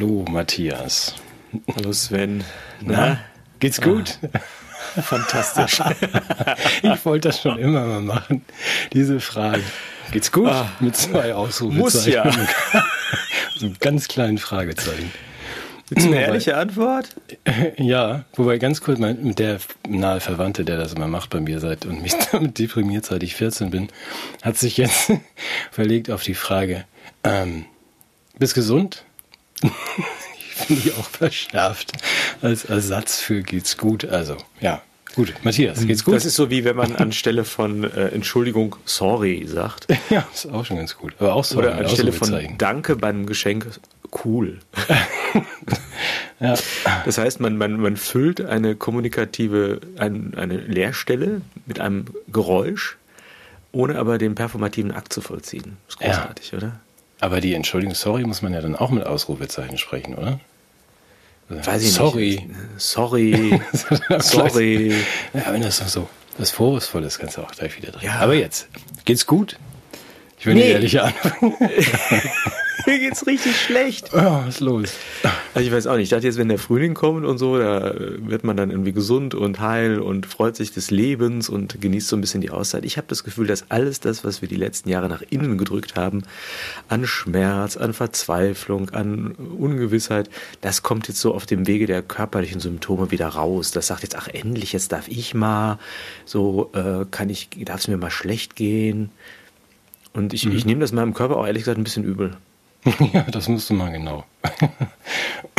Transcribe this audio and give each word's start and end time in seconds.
Hallo 0.00 0.24
Matthias. 0.30 1.16
Hallo 1.74 1.92
Sven. 1.92 2.44
Na, 2.80 3.18
geht's 3.58 3.80
gut? 3.80 4.20
Ah, 4.32 5.02
fantastisch. 5.02 5.80
ich 6.84 7.04
wollte 7.04 7.30
das 7.30 7.42
schon 7.42 7.58
immer 7.58 7.84
mal 7.84 8.00
machen, 8.00 8.44
diese 8.92 9.18
Frage. 9.18 9.64
Geht's 10.12 10.30
gut? 10.30 10.50
Ah, 10.50 10.70
Mit 10.78 10.94
zwei 10.94 11.34
Ausrufezeichen. 11.34 11.80
muss 11.80 12.06
ja. 12.06 12.30
so 13.56 13.66
einem 13.66 13.76
ganz 13.80 14.06
kleinen 14.06 14.38
Fragezeichen. 14.38 15.10
Du 15.90 16.06
eine 16.06 16.20
ehrliche 16.20 16.56
Antwort? 16.56 17.16
Ja, 17.76 18.24
wobei 18.36 18.58
ganz 18.58 18.80
kurz, 18.80 19.00
mein, 19.00 19.34
der 19.34 19.58
nahe 19.88 20.20
Verwandte, 20.20 20.64
der 20.64 20.76
das 20.76 20.92
immer 20.92 21.08
macht 21.08 21.30
bei 21.30 21.40
mir 21.40 21.58
seit 21.58 21.86
und 21.86 22.02
mich 22.02 22.14
damit 22.30 22.56
deprimiert, 22.60 23.04
seit 23.04 23.24
ich 23.24 23.34
14 23.34 23.70
bin, 23.70 23.88
hat 24.42 24.56
sich 24.58 24.76
jetzt 24.76 25.10
verlegt 25.72 26.08
auf 26.08 26.22
die 26.22 26.34
Frage, 26.34 26.84
ähm, 27.24 27.64
bist 28.38 28.54
gesund? 28.54 29.04
ich 30.38 30.54
finde 30.54 30.82
die 30.82 30.92
auch 30.92 31.08
verschärft 31.08 31.92
als 32.42 32.64
Ersatz 32.64 33.20
für 33.20 33.42
geht's 33.42 33.76
gut. 33.76 34.04
Also, 34.04 34.36
ja, 34.60 34.82
gut. 35.14 35.34
Matthias, 35.42 35.86
geht's 35.86 36.04
gut? 36.04 36.14
Das 36.14 36.24
ist 36.24 36.34
so 36.34 36.50
wie 36.50 36.64
wenn 36.64 36.76
man 36.76 36.96
anstelle 36.96 37.44
von 37.44 37.84
äh, 37.84 38.08
Entschuldigung 38.08 38.76
sorry 38.84 39.46
sagt. 39.46 39.86
ja, 40.10 40.26
ist 40.32 40.50
auch 40.50 40.64
schon 40.64 40.76
ganz 40.76 40.96
gut. 40.96 41.14
Aber 41.18 41.34
auch 41.34 41.44
so 41.44 41.58
Oder 41.58 41.76
anstelle 41.76 42.12
von. 42.12 42.56
Danke 42.58 42.96
beim 42.96 43.26
Geschenk 43.26 43.66
cool. 44.24 44.58
Ja. 46.40 46.54
Das 47.04 47.18
heißt, 47.18 47.40
man, 47.40 47.56
man, 47.56 47.80
man 47.80 47.96
füllt 47.96 48.40
eine 48.40 48.76
kommunikative, 48.76 49.80
ein, 49.98 50.34
eine 50.36 50.56
Leerstelle 50.56 51.42
mit 51.66 51.80
einem 51.80 52.04
Geräusch, 52.28 52.96
ohne 53.72 53.98
aber 53.98 54.18
den 54.18 54.34
performativen 54.34 54.92
Akt 54.92 55.12
zu 55.12 55.20
vollziehen. 55.20 55.76
ist 55.88 56.00
Ja. 56.00 56.06
großartig, 56.08 56.54
oder? 56.54 56.80
Aber 57.20 57.40
die 57.40 57.54
Entschuldigung, 57.54 57.94
sorry, 57.94 58.24
muss 58.24 58.42
man 58.42 58.52
ja 58.52 58.60
dann 58.60 58.76
auch 58.76 58.90
mit 58.90 59.04
Ausrufezeichen 59.06 59.78
sprechen, 59.78 60.14
oder? 60.14 60.38
Weiß 61.48 61.82
ich 61.82 61.92
sorry. 61.92 62.42
nicht. 62.46 62.58
Sorry. 62.76 63.60
Sorry. 64.18 64.94
Ja, 65.32 65.50
wenn 65.52 65.62
das 65.62 65.78
so 65.78 66.06
was 66.36 66.50
Vorwurfsvoll 66.50 67.02
ist, 67.04 67.18
kannst 67.18 67.36
du 67.38 67.42
auch 67.42 67.50
gleich 67.50 67.76
wieder 67.78 67.90
drin. 67.90 68.02
Ja. 68.04 68.16
Aber 68.20 68.34
jetzt, 68.34 68.68
geht's 69.06 69.26
gut? 69.26 69.58
Ich 70.38 70.46
will 70.46 70.54
Nee. 70.54 70.64
eine 70.64 70.72
ehrliche 70.74 71.02
Antwort. 71.04 71.54
Mir 72.86 72.98
geht's 72.98 73.26
richtig 73.26 73.60
schlecht. 73.60 74.10
Oh, 74.12 74.18
was 74.18 74.56
ist 74.56 74.60
los? 74.60 74.94
Also 75.54 75.66
ich 75.66 75.72
weiß 75.72 75.86
auch 75.86 75.96
nicht, 75.96 76.04
ich 76.04 76.10
dachte 76.10 76.26
jetzt, 76.26 76.38
wenn 76.38 76.48
der 76.48 76.58
Frühling 76.58 76.94
kommt 76.94 77.24
und 77.24 77.38
so, 77.38 77.58
da 77.58 77.94
wird 77.96 78.44
man 78.44 78.56
dann 78.56 78.70
irgendwie 78.70 78.92
gesund 78.92 79.34
und 79.34 79.60
heil 79.60 80.00
und 80.00 80.26
freut 80.26 80.56
sich 80.56 80.72
des 80.72 80.90
Lebens 80.90 81.48
und 81.48 81.80
genießt 81.80 82.08
so 82.08 82.16
ein 82.16 82.20
bisschen 82.20 82.40
die 82.40 82.50
Auszeit. 82.50 82.84
Ich 82.84 82.96
habe 82.96 83.06
das 83.08 83.24
Gefühl, 83.24 83.46
dass 83.46 83.70
alles 83.70 84.00
das, 84.00 84.24
was 84.24 84.42
wir 84.42 84.48
die 84.48 84.56
letzten 84.56 84.88
Jahre 84.88 85.08
nach 85.08 85.22
innen 85.30 85.58
gedrückt 85.58 85.96
haben, 85.96 86.22
an 86.88 87.06
Schmerz, 87.06 87.76
an 87.76 87.92
Verzweiflung, 87.92 88.90
an 88.90 89.32
Ungewissheit, 89.32 90.30
das 90.60 90.82
kommt 90.82 91.08
jetzt 91.08 91.20
so 91.20 91.34
auf 91.34 91.46
dem 91.46 91.66
Wege 91.66 91.86
der 91.86 92.02
körperlichen 92.02 92.60
Symptome 92.60 93.10
wieder 93.10 93.28
raus. 93.28 93.70
Das 93.72 93.88
sagt 93.88 94.02
jetzt, 94.02 94.16
ach 94.16 94.28
endlich, 94.28 94.72
jetzt 94.72 94.92
darf 94.92 95.08
ich 95.08 95.34
mal, 95.34 95.78
so 96.24 96.70
äh, 96.74 97.04
kann 97.10 97.30
ich, 97.30 97.48
darf 97.64 97.80
es 97.80 97.88
mir 97.88 97.96
mal 97.96 98.10
schlecht 98.10 98.56
gehen. 98.56 99.10
Und 100.12 100.32
ich, 100.32 100.46
ich 100.46 100.64
nehme 100.64 100.80
das 100.80 100.92
meinem 100.92 101.14
Körper 101.14 101.36
auch 101.36 101.46
ehrlich 101.46 101.62
gesagt 101.62 101.78
ein 101.78 101.84
bisschen 101.84 102.04
übel. 102.04 102.36
Ja, 103.12 103.22
das 103.22 103.48
musst 103.48 103.68
du 103.70 103.74
mal 103.74 103.90
genau. 103.90 104.24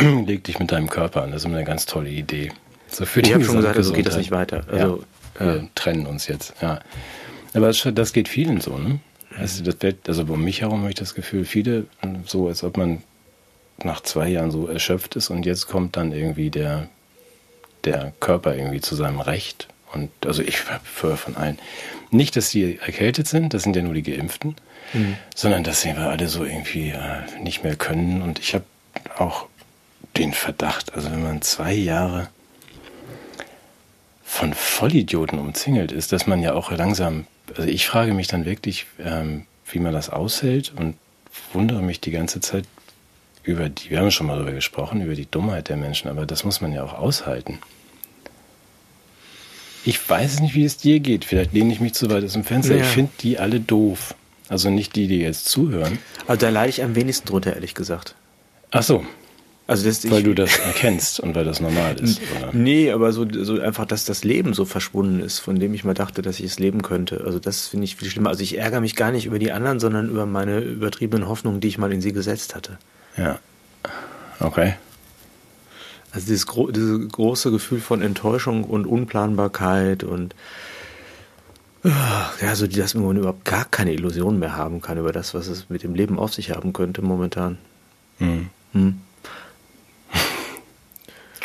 Leg 0.00 0.44
dich 0.44 0.58
mit 0.58 0.72
deinem 0.72 0.88
Körper 0.88 1.22
an, 1.22 1.32
das 1.32 1.42
ist 1.42 1.46
eine 1.46 1.64
ganz 1.64 1.86
tolle 1.86 2.10
Idee. 2.10 2.52
So 2.88 3.04
für 3.04 3.20
Ich 3.20 3.32
habe 3.32 3.44
schon 3.44 3.56
gesagt, 3.56 3.76
so 3.76 3.92
Gesamtgesundheit. 3.92 3.96
geht 3.96 4.06
das 4.06 4.16
nicht 4.16 4.30
weiter. 4.30 4.64
Also, 4.70 5.04
ja, 5.38 5.46
wir 5.46 5.68
trennen 5.74 6.06
uns 6.06 6.26
jetzt, 6.26 6.54
ja. 6.60 6.80
Aber 7.54 7.66
das, 7.66 7.86
das 7.94 8.12
geht 8.12 8.28
vielen 8.28 8.60
so, 8.60 8.76
ne? 8.78 9.00
Also, 9.38 9.62
das 9.62 9.76
wird, 9.80 10.08
also 10.08 10.24
um 10.24 10.42
mich 10.42 10.62
herum 10.62 10.80
habe 10.80 10.90
ich 10.90 10.96
das 10.96 11.14
Gefühl, 11.14 11.44
viele 11.44 11.86
so, 12.26 12.48
als 12.48 12.64
ob 12.64 12.76
man 12.76 13.02
nach 13.84 14.00
zwei 14.00 14.28
Jahren 14.28 14.50
so 14.50 14.66
erschöpft 14.66 15.16
ist 15.16 15.30
und 15.30 15.46
jetzt 15.46 15.66
kommt 15.68 15.96
dann 15.96 16.12
irgendwie 16.12 16.50
der, 16.50 16.88
der 17.84 18.12
Körper 18.20 18.54
irgendwie 18.54 18.80
zu 18.80 18.94
seinem 18.94 19.20
Recht. 19.20 19.68
Und 19.92 20.10
also 20.24 20.42
ich 20.42 20.58
höre 21.00 21.16
von 21.16 21.36
allen. 21.36 21.58
Nicht, 22.10 22.36
dass 22.36 22.50
die 22.50 22.78
erkältet 22.78 23.28
sind, 23.28 23.54
das 23.54 23.62
sind 23.62 23.76
ja 23.76 23.82
nur 23.82 23.94
die 23.94 24.02
Geimpften, 24.02 24.56
sondern 25.34 25.64
dass 25.64 25.82
sie 25.82 25.90
alle 25.90 26.28
so 26.28 26.44
irgendwie 26.44 26.90
äh, 26.90 27.40
nicht 27.42 27.62
mehr 27.62 27.76
können. 27.76 28.22
Und 28.22 28.38
ich 28.38 28.54
habe 28.54 28.64
auch 29.16 29.46
den 30.16 30.32
Verdacht, 30.32 30.94
also 30.94 31.10
wenn 31.10 31.22
man 31.22 31.42
zwei 31.42 31.72
Jahre 31.72 32.28
von 34.24 34.54
Vollidioten 34.54 35.38
umzingelt 35.38 35.92
ist, 35.92 36.12
dass 36.12 36.26
man 36.26 36.42
ja 36.42 36.54
auch 36.54 36.70
langsam, 36.70 37.26
also 37.56 37.68
ich 37.68 37.86
frage 37.86 38.14
mich 38.14 38.28
dann 38.28 38.44
wirklich, 38.44 38.86
ähm, 39.04 39.46
wie 39.70 39.78
man 39.78 39.92
das 39.92 40.10
aushält 40.10 40.72
und 40.76 40.96
wundere 41.52 41.82
mich 41.82 42.00
die 42.00 42.10
ganze 42.10 42.40
Zeit 42.40 42.64
über 43.42 43.68
die, 43.68 43.90
wir 43.90 44.00
haben 44.00 44.10
schon 44.10 44.26
mal 44.26 44.36
darüber 44.36 44.52
gesprochen, 44.52 45.02
über 45.02 45.14
die 45.14 45.30
Dummheit 45.30 45.68
der 45.68 45.76
Menschen, 45.76 46.08
aber 46.08 46.26
das 46.26 46.44
muss 46.44 46.60
man 46.60 46.72
ja 46.72 46.82
auch 46.84 46.94
aushalten. 46.94 47.58
Ich 49.84 50.08
weiß 50.08 50.40
nicht, 50.40 50.54
wie 50.54 50.64
es 50.64 50.76
dir 50.76 51.00
geht. 51.00 51.24
Vielleicht 51.24 51.52
lehne 51.52 51.72
ich 51.72 51.80
mich 51.80 51.94
zu 51.94 52.10
weit 52.10 52.24
aus 52.24 52.34
dem 52.34 52.44
Fenster. 52.44 52.76
Ja. 52.76 52.82
Ich 52.82 52.88
finde 52.88 53.12
die 53.20 53.38
alle 53.38 53.60
doof. 53.60 54.14
Also 54.48 54.68
nicht 54.70 54.96
die, 54.96 55.06
die 55.06 55.20
jetzt 55.20 55.46
zuhören. 55.48 55.98
Also 56.26 56.40
da 56.40 56.50
leide 56.50 56.70
ich 56.70 56.82
am 56.82 56.94
wenigsten 56.96 57.26
drunter, 57.26 57.54
ehrlich 57.54 57.74
gesagt. 57.74 58.14
Ach 58.72 58.82
so, 58.82 59.04
Also 59.68 59.86
das, 59.86 60.08
weil 60.10 60.18
ich, 60.18 60.24
du 60.24 60.34
das 60.34 60.58
erkennst 60.58 61.20
und 61.20 61.34
weil 61.36 61.44
das 61.44 61.60
normal 61.60 61.98
ist. 62.00 62.20
Oder? 62.38 62.50
Nee, 62.52 62.90
aber 62.90 63.12
so, 63.12 63.26
so 63.30 63.60
einfach, 63.60 63.86
dass 63.86 64.04
das 64.04 64.24
Leben 64.24 64.52
so 64.52 64.64
verschwunden 64.64 65.20
ist, 65.20 65.38
von 65.38 65.58
dem 65.60 65.72
ich 65.72 65.84
mal 65.84 65.94
dachte, 65.94 66.20
dass 66.22 66.40
ich 66.40 66.46
es 66.46 66.58
leben 66.58 66.82
könnte. 66.82 67.22
Also 67.24 67.38
das 67.38 67.68
finde 67.68 67.84
ich 67.84 67.96
viel 67.96 68.10
schlimmer. 68.10 68.30
Also 68.30 68.42
ich 68.42 68.58
ärgere 68.58 68.80
mich 68.80 68.96
gar 68.96 69.12
nicht 69.12 69.26
über 69.26 69.38
die 69.38 69.52
anderen, 69.52 69.78
sondern 69.80 70.10
über 70.10 70.26
meine 70.26 70.58
übertriebenen 70.58 71.28
Hoffnungen, 71.28 71.60
die 71.60 71.68
ich 71.68 71.78
mal 71.78 71.92
in 71.92 72.00
sie 72.00 72.12
gesetzt 72.12 72.54
hatte. 72.56 72.78
Ja. 73.16 73.38
Okay. 74.40 74.74
Also 76.12 76.26
dieses, 76.26 76.46
gro 76.46 76.70
dieses 76.70 77.08
große 77.08 77.50
Gefühl 77.50 77.80
von 77.80 78.02
Enttäuschung 78.02 78.64
und 78.64 78.84
Unplanbarkeit 78.86 80.02
und 80.02 80.34
ah, 81.84 82.30
ja, 82.42 82.54
so 82.56 82.66
dass 82.66 82.94
man 82.94 83.16
überhaupt 83.16 83.44
gar 83.44 83.64
keine 83.64 83.92
Illusionen 83.92 84.38
mehr 84.40 84.56
haben 84.56 84.80
kann 84.80 84.98
über 84.98 85.12
das, 85.12 85.34
was 85.34 85.46
es 85.46 85.70
mit 85.70 85.82
dem 85.82 85.94
Leben 85.94 86.18
auf 86.18 86.34
sich 86.34 86.50
haben 86.50 86.72
könnte 86.72 87.02
momentan. 87.02 87.58
Hm. 88.18 88.48
Hm. 88.72 89.00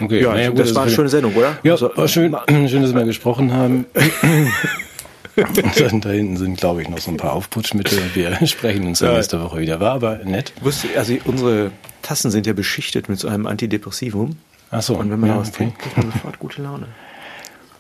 Okay, 0.02 0.22
Ja, 0.22 0.34
naja, 0.34 0.50
gut, 0.50 0.60
das 0.60 0.76
war 0.76 0.84
eine 0.84 0.92
schöne 0.92 1.08
Sendung, 1.08 1.34
oder? 1.36 1.58
Ja, 1.64 1.72
Also, 1.74 1.90
war 1.96 2.08
schön, 2.10 2.36
schön, 2.50 2.82
dass 2.82 2.94
wir 2.94 3.06
gesprochen 3.06 3.54
haben. 3.54 3.86
Und 5.38 5.80
dann 5.82 6.02
da 6.02 6.10
hinten 6.10 6.38
sind, 6.38 6.58
glaube 6.58 6.82
ich, 6.82 6.90
noch 6.90 6.98
so 6.98 7.12
ein 7.12 7.18
paar 7.18 7.34
Aufputschmittel. 7.34 8.00
Wir 8.14 8.38
sprechen 8.48 8.88
uns 8.88 9.00
dann 9.00 9.10
Ja. 9.12 9.16
nächste 9.18 9.42
Woche 9.42 9.60
wieder. 9.60 9.80
War 9.82 9.94
aber 9.94 10.18
nett. 10.24 10.54
Wusst 10.62 10.84
du, 10.86 10.88
also 10.98 11.14
unsere 11.26 11.72
Tassen 12.02 12.32
sind 12.32 12.46
ja 12.48 12.54
beschichtet 12.54 13.10
mit 13.10 13.20
so 13.20 13.28
einem 13.28 13.46
Antidepressivum. 13.46 14.38
Ach 14.72 14.82
so. 14.82 14.98
Und 14.98 15.12
wenn 15.12 15.20
man 15.20 15.30
ja, 15.30 15.36
da 15.36 15.42
was 15.42 15.50
okay. 15.50 15.58
trinkt, 15.58 15.80
kriegt 15.80 15.98
man 15.98 16.12
sofort 16.12 16.40
gute 16.40 16.62
Laune. 16.62 16.88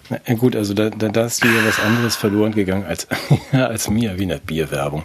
Na, 0.09 0.33
gut, 0.35 0.55
also 0.55 0.73
da, 0.73 0.89
da, 0.89 1.09
da 1.09 1.25
ist 1.25 1.43
dir 1.43 1.49
was 1.65 1.79
anderes 1.79 2.15
verloren 2.15 2.51
gegangen 2.51 2.85
als, 2.85 3.07
als 3.51 3.89
mir, 3.89 4.19
wie 4.19 4.23
in 4.23 4.29
der 4.29 4.37
Bierwerbung. 4.37 5.03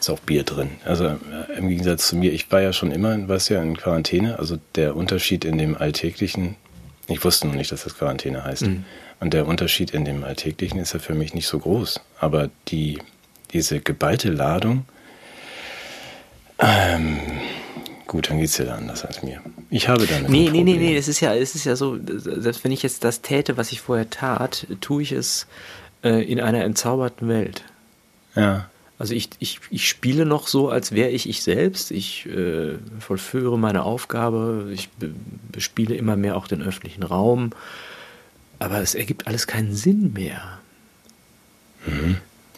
Ist 0.00 0.10
auch 0.10 0.18
Bier 0.18 0.42
drin. 0.42 0.70
Also 0.84 1.06
äh, 1.06 1.16
im 1.56 1.68
Gegensatz 1.68 2.08
zu 2.08 2.16
mir, 2.16 2.32
ich 2.32 2.50
war 2.50 2.60
ja 2.60 2.72
schon 2.72 2.90
immer, 2.90 3.16
was 3.28 3.48
ja 3.48 3.62
in 3.62 3.76
Quarantäne, 3.76 4.38
also 4.38 4.58
der 4.74 4.96
Unterschied 4.96 5.44
in 5.44 5.58
dem 5.58 5.76
alltäglichen, 5.76 6.56
ich 7.06 7.24
wusste 7.24 7.46
noch 7.46 7.54
nicht, 7.54 7.70
dass 7.70 7.84
das 7.84 7.96
Quarantäne 7.96 8.44
heißt. 8.44 8.66
Und 9.20 9.34
der 9.34 9.46
Unterschied 9.46 9.92
in 9.92 10.04
dem 10.04 10.24
alltäglichen 10.24 10.80
ist 10.80 10.94
ja 10.94 10.98
für 10.98 11.14
mich 11.14 11.34
nicht 11.34 11.46
so 11.46 11.58
groß. 11.58 12.00
Aber 12.18 12.50
die, 12.68 12.98
diese 13.52 13.80
geballte 13.80 14.30
Ladung, 14.30 14.84
ähm, 16.58 17.18
gut, 18.12 18.28
dann 18.28 18.38
geht's 18.38 18.58
dir 18.58 18.66
da 18.66 18.74
anders 18.74 19.06
als 19.06 19.22
mir. 19.22 19.40
Ich 19.70 19.88
habe 19.88 20.06
damit 20.06 20.28
Nee, 20.28 20.50
nee, 20.52 20.62
nee, 20.62 20.76
nee, 20.76 20.96
es 20.96 21.08
ist 21.08 21.20
ja, 21.20 21.34
es 21.34 21.54
ist 21.54 21.64
ja 21.64 21.76
so, 21.76 21.98
selbst 22.06 22.62
wenn 22.62 22.70
ich 22.70 22.82
jetzt 22.82 23.04
das 23.04 23.22
täte, 23.22 23.56
was 23.56 23.72
ich 23.72 23.80
vorher 23.80 24.10
tat, 24.10 24.66
tue 24.82 25.02
ich 25.02 25.12
es 25.12 25.46
äh, 26.04 26.22
in 26.22 26.38
einer 26.38 26.62
entzauberten 26.62 27.26
Welt. 27.28 27.64
Ja. 28.36 28.68
Also 28.98 29.14
ich, 29.14 29.30
ich, 29.38 29.60
ich 29.70 29.88
spiele 29.88 30.26
noch 30.26 30.46
so, 30.46 30.68
als 30.68 30.92
wäre 30.92 31.08
ich 31.08 31.26
ich 31.26 31.42
selbst. 31.42 31.90
Ich 31.90 32.26
äh, 32.26 32.74
vollführe 33.00 33.58
meine 33.58 33.82
Aufgabe. 33.82 34.68
Ich 34.74 34.90
be 34.90 35.14
bespiele 35.50 35.94
immer 35.94 36.14
mehr 36.14 36.36
auch 36.36 36.46
den 36.46 36.60
öffentlichen 36.60 37.02
Raum. 37.02 37.52
Aber 38.58 38.80
es 38.80 38.94
ergibt 38.94 39.26
alles 39.26 39.46
keinen 39.46 39.74
Sinn 39.74 40.12
mehr. 40.12 40.58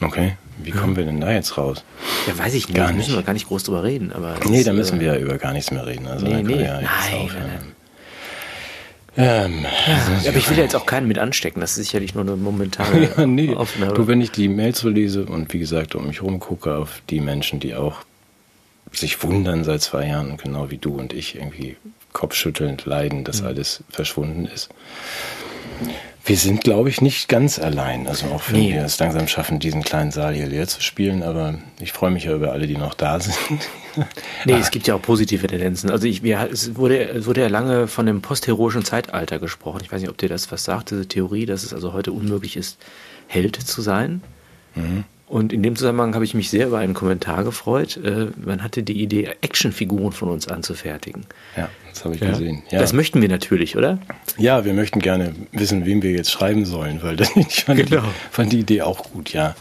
Okay. 0.00 0.36
Wie 0.62 0.70
kommen 0.70 0.96
wir 0.96 1.04
denn 1.04 1.20
da 1.20 1.32
jetzt 1.32 1.56
raus? 1.58 1.84
Ja, 2.26 2.36
weiß 2.38 2.54
ich 2.54 2.68
nicht. 2.68 2.76
Gar 2.76 2.88
Da 2.88 2.92
müssen 2.92 3.10
nicht. 3.10 3.18
wir 3.18 3.22
gar 3.24 3.32
nicht 3.32 3.48
groß 3.48 3.64
drüber 3.64 3.82
reden. 3.82 4.12
Aber 4.12 4.36
Nee, 4.48 4.62
da 4.64 4.72
müssen 4.72 4.98
äh, 4.98 5.00
wir 5.00 5.14
ja 5.14 5.18
über 5.18 5.38
gar 5.38 5.52
nichts 5.52 5.70
mehr 5.70 5.86
reden. 5.86 6.06
Also 6.06 6.26
Nee, 6.26 6.42
nee. 6.42 6.62
ja 6.62 6.80
Nein, 6.80 6.84
aufhören. 7.14 7.46
nein, 7.46 7.72
Ähm, 9.16 9.66
Ja, 10.24 10.28
aber 10.28 10.38
ich 10.38 10.48
will 10.50 10.56
ja 10.56 10.62
jetzt 10.64 10.74
auch 10.76 10.86
keinen 10.86 11.06
mit 11.08 11.18
anstecken. 11.18 11.60
Das 11.60 11.72
ist 11.72 11.86
sicherlich 11.86 12.14
nur 12.14 12.22
eine 12.24 12.36
momentane 12.36 13.10
ja, 13.16 13.26
nee. 13.26 13.54
Aufnahme. 13.54 13.94
Du, 13.94 14.06
wenn 14.06 14.20
ich 14.20 14.30
die 14.32 14.48
Mails 14.48 14.78
so 14.80 14.88
lese 14.88 15.24
und 15.26 15.52
wie 15.52 15.58
gesagt 15.58 15.94
um 15.94 16.06
mich 16.08 16.22
rumgucke 16.22 16.74
auf 16.76 17.00
die 17.10 17.20
Menschen, 17.20 17.60
die 17.60 17.74
auch 17.74 17.98
sich 18.92 19.22
wundern 19.24 19.64
seit 19.64 19.82
zwei 19.82 20.06
Jahren, 20.06 20.36
genau 20.36 20.70
wie 20.70 20.78
du 20.78 20.94
und 20.96 21.12
ich, 21.12 21.34
irgendwie 21.36 21.76
kopfschüttelnd 22.12 22.86
leiden, 22.86 23.24
dass 23.24 23.40
Mhm. 23.40 23.48
alles 23.48 23.82
verschwunden 23.90 24.46
ist, 24.46 24.68
Wir 26.26 26.36
sind, 26.38 26.64
glaube 26.64 26.88
ich, 26.88 27.02
nicht 27.02 27.28
ganz 27.28 27.58
allein. 27.58 28.06
Also 28.06 28.26
auch 28.28 28.42
wenn 28.48 28.58
Nee. 28.60 28.72
wir 28.72 28.82
es 28.84 28.98
langsam 28.98 29.28
schaffen, 29.28 29.58
diesen 29.58 29.82
kleinen 29.82 30.10
Saal 30.10 30.34
hier 30.34 30.46
leer 30.46 30.66
zu 30.66 30.80
spielen. 30.80 31.22
Aber 31.22 31.58
ich 31.80 31.92
freue 31.92 32.10
mich 32.10 32.24
ja 32.24 32.34
über 32.34 32.52
alle, 32.52 32.66
die 32.66 32.78
noch 32.78 32.94
da 32.94 33.20
sind. 33.20 33.36
Nee, 34.44 34.54
es 34.54 34.72
gibt 34.72 34.88
ja 34.88 34.96
auch 34.96 35.02
positive 35.02 35.46
Tendenzen. 35.46 35.88
Also 35.88 36.08
ich, 36.08 36.24
wir, 36.24 36.48
es 36.50 36.74
wurde, 36.74 36.98
es 37.10 37.26
wurde 37.26 37.42
ja 37.42 37.46
lange 37.46 37.86
von 37.86 38.06
dem 38.06 38.22
postheroischen 38.22 38.84
Zeitalter 38.84 39.38
gesprochen. 39.38 39.82
Ich 39.84 39.92
weiß 39.92 40.00
nicht, 40.00 40.10
ob 40.10 40.18
dir 40.18 40.28
das 40.28 40.50
was 40.50 40.64
sagt, 40.64 40.90
diese 40.90 41.06
Theorie, 41.06 41.46
dass 41.46 41.62
es 41.62 41.72
also 41.72 41.92
heute 41.92 42.10
unmöglich 42.10 42.56
ist, 42.56 42.76
Held 43.28 43.54
zu 43.54 43.82
sein. 43.82 44.20
Und 45.26 45.52
in 45.54 45.62
dem 45.62 45.74
Zusammenhang 45.74 46.14
habe 46.14 46.24
ich 46.24 46.34
mich 46.34 46.50
sehr 46.50 46.66
über 46.66 46.78
einen 46.78 46.92
Kommentar 46.94 47.44
gefreut. 47.44 47.96
Äh, 47.96 48.26
Man 48.44 48.62
hatte 48.62 48.82
die 48.82 49.00
Idee, 49.02 49.30
Actionfiguren 49.40 50.12
von 50.12 50.28
uns 50.28 50.48
anzufertigen. 50.48 51.24
Ja, 51.56 51.70
das 51.90 52.04
habe 52.04 52.14
ich 52.14 52.20
gesehen. 52.20 52.62
Ja. 52.70 52.78
Das 52.78 52.92
möchten 52.92 53.22
wir 53.22 53.28
natürlich, 53.28 53.76
oder? 53.76 53.98
ja, 54.36 54.64
wir 54.64 54.74
möchten 54.74 55.00
gerne 55.00 55.34
wissen, 55.52 55.86
wem 55.86 56.02
wir 56.02 56.10
jetzt 56.10 56.30
schreiben 56.30 56.66
sollen, 56.66 57.02
weil 57.02 57.16
das, 57.16 57.30
ich 57.36 57.64
fand, 57.64 57.88
Genau. 57.88 58.02
die, 58.02 58.08
fand 58.30 58.52
die 58.52 58.60
Idee 58.60 58.82
auch 58.82 59.02
gut, 59.12 59.32
ja. 59.32 59.56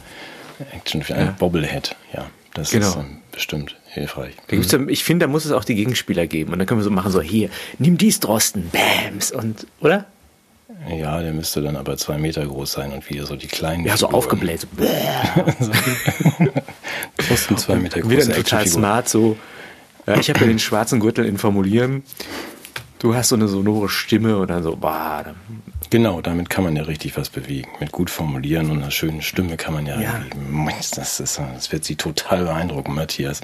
Action 0.74 1.02
für 1.02 1.16
ein 1.16 1.36
Bobblehead, 1.38 1.96
ja. 2.14 2.26
Das 2.54 2.70
Genau. 2.70 2.88
ist 2.90 2.98
bestimmt 3.32 3.76
hilfreich. 3.88 4.34
Ja, 4.52 4.80
ich 4.88 5.04
finde, 5.04 5.26
da 5.26 5.32
muss 5.32 5.46
es 5.46 5.52
auch 5.52 5.64
die 5.64 5.74
Gegenspieler 5.76 6.28
geben. 6.28 6.52
Und 6.54 6.60
dann 6.60 6.68
können 6.68 6.80
wir 6.80 6.84
so 6.86 6.92
machen, 6.92 7.12
so 7.12 7.22
hier, 7.22 7.50
nimm 7.80 7.98
dies, 7.98 8.20
Drosten, 8.20 8.70
Bams, 8.72 9.32
und, 9.32 9.66
oder? 9.80 10.06
Ja, 10.90 11.22
der 11.22 11.34
müsste 11.34 11.62
dann 11.62 11.76
aber 11.76 11.98
zwei 11.98 12.18
Meter 12.18 12.46
groß 12.46 12.72
sein 12.74 12.92
und 12.92 13.10
wieder 13.10 13.26
so 13.26 13.36
die 13.36 13.48
kleinen. 13.48 13.86
Ja, 13.86 13.96
so 13.98 14.08
Figuren. 14.08 14.16
aufgebläht. 14.16 14.68
So, 15.60 15.72
Trotzdem 17.18 17.58
zwei 17.58 17.76
Meter 17.76 18.02
groß. 18.02 18.12
Wieder 18.12 18.32
total 18.34 18.68
smart, 18.68 19.10
so. 19.10 19.38
Ja, 20.06 20.18
ich 20.18 20.30
habe 20.30 20.40
ja 20.42 20.48
den 20.48 20.60
schwarzen 20.60 21.00
Gürtel 21.00 21.26
in 21.26 21.38
Formulieren. 21.38 22.04
Du 23.00 23.16
hast 23.16 23.30
so 23.30 23.36
eine 23.36 23.48
sonore 23.48 23.90
Stimme 23.90 24.38
und 24.38 24.50
dann 24.50 24.64
so, 24.64 24.76
bah, 24.76 25.24
dann 25.24 25.36
Genau, 25.90 26.22
damit 26.22 26.50
kann 26.50 26.64
man 26.64 26.76
ja 26.76 26.84
richtig 26.84 27.16
was 27.18 27.30
bewegen. 27.30 27.70
Mit 27.80 27.92
gut 27.92 28.10
formulieren 28.10 28.72
und 28.72 28.82
einer 28.82 28.92
schönen 28.92 29.22
Stimme 29.22 29.58
kann 29.58 29.74
man 29.74 29.86
ja, 29.86 30.00
Ja. 30.02 30.14
irgendwie- 30.30 30.74
das, 30.96 31.20
ist, 31.20 31.38
das 31.40 31.72
wird 31.72 31.84
sie 31.86 31.96
total 31.96 32.46
beeindrucken, 32.46 32.94
Matthias. 32.96 33.42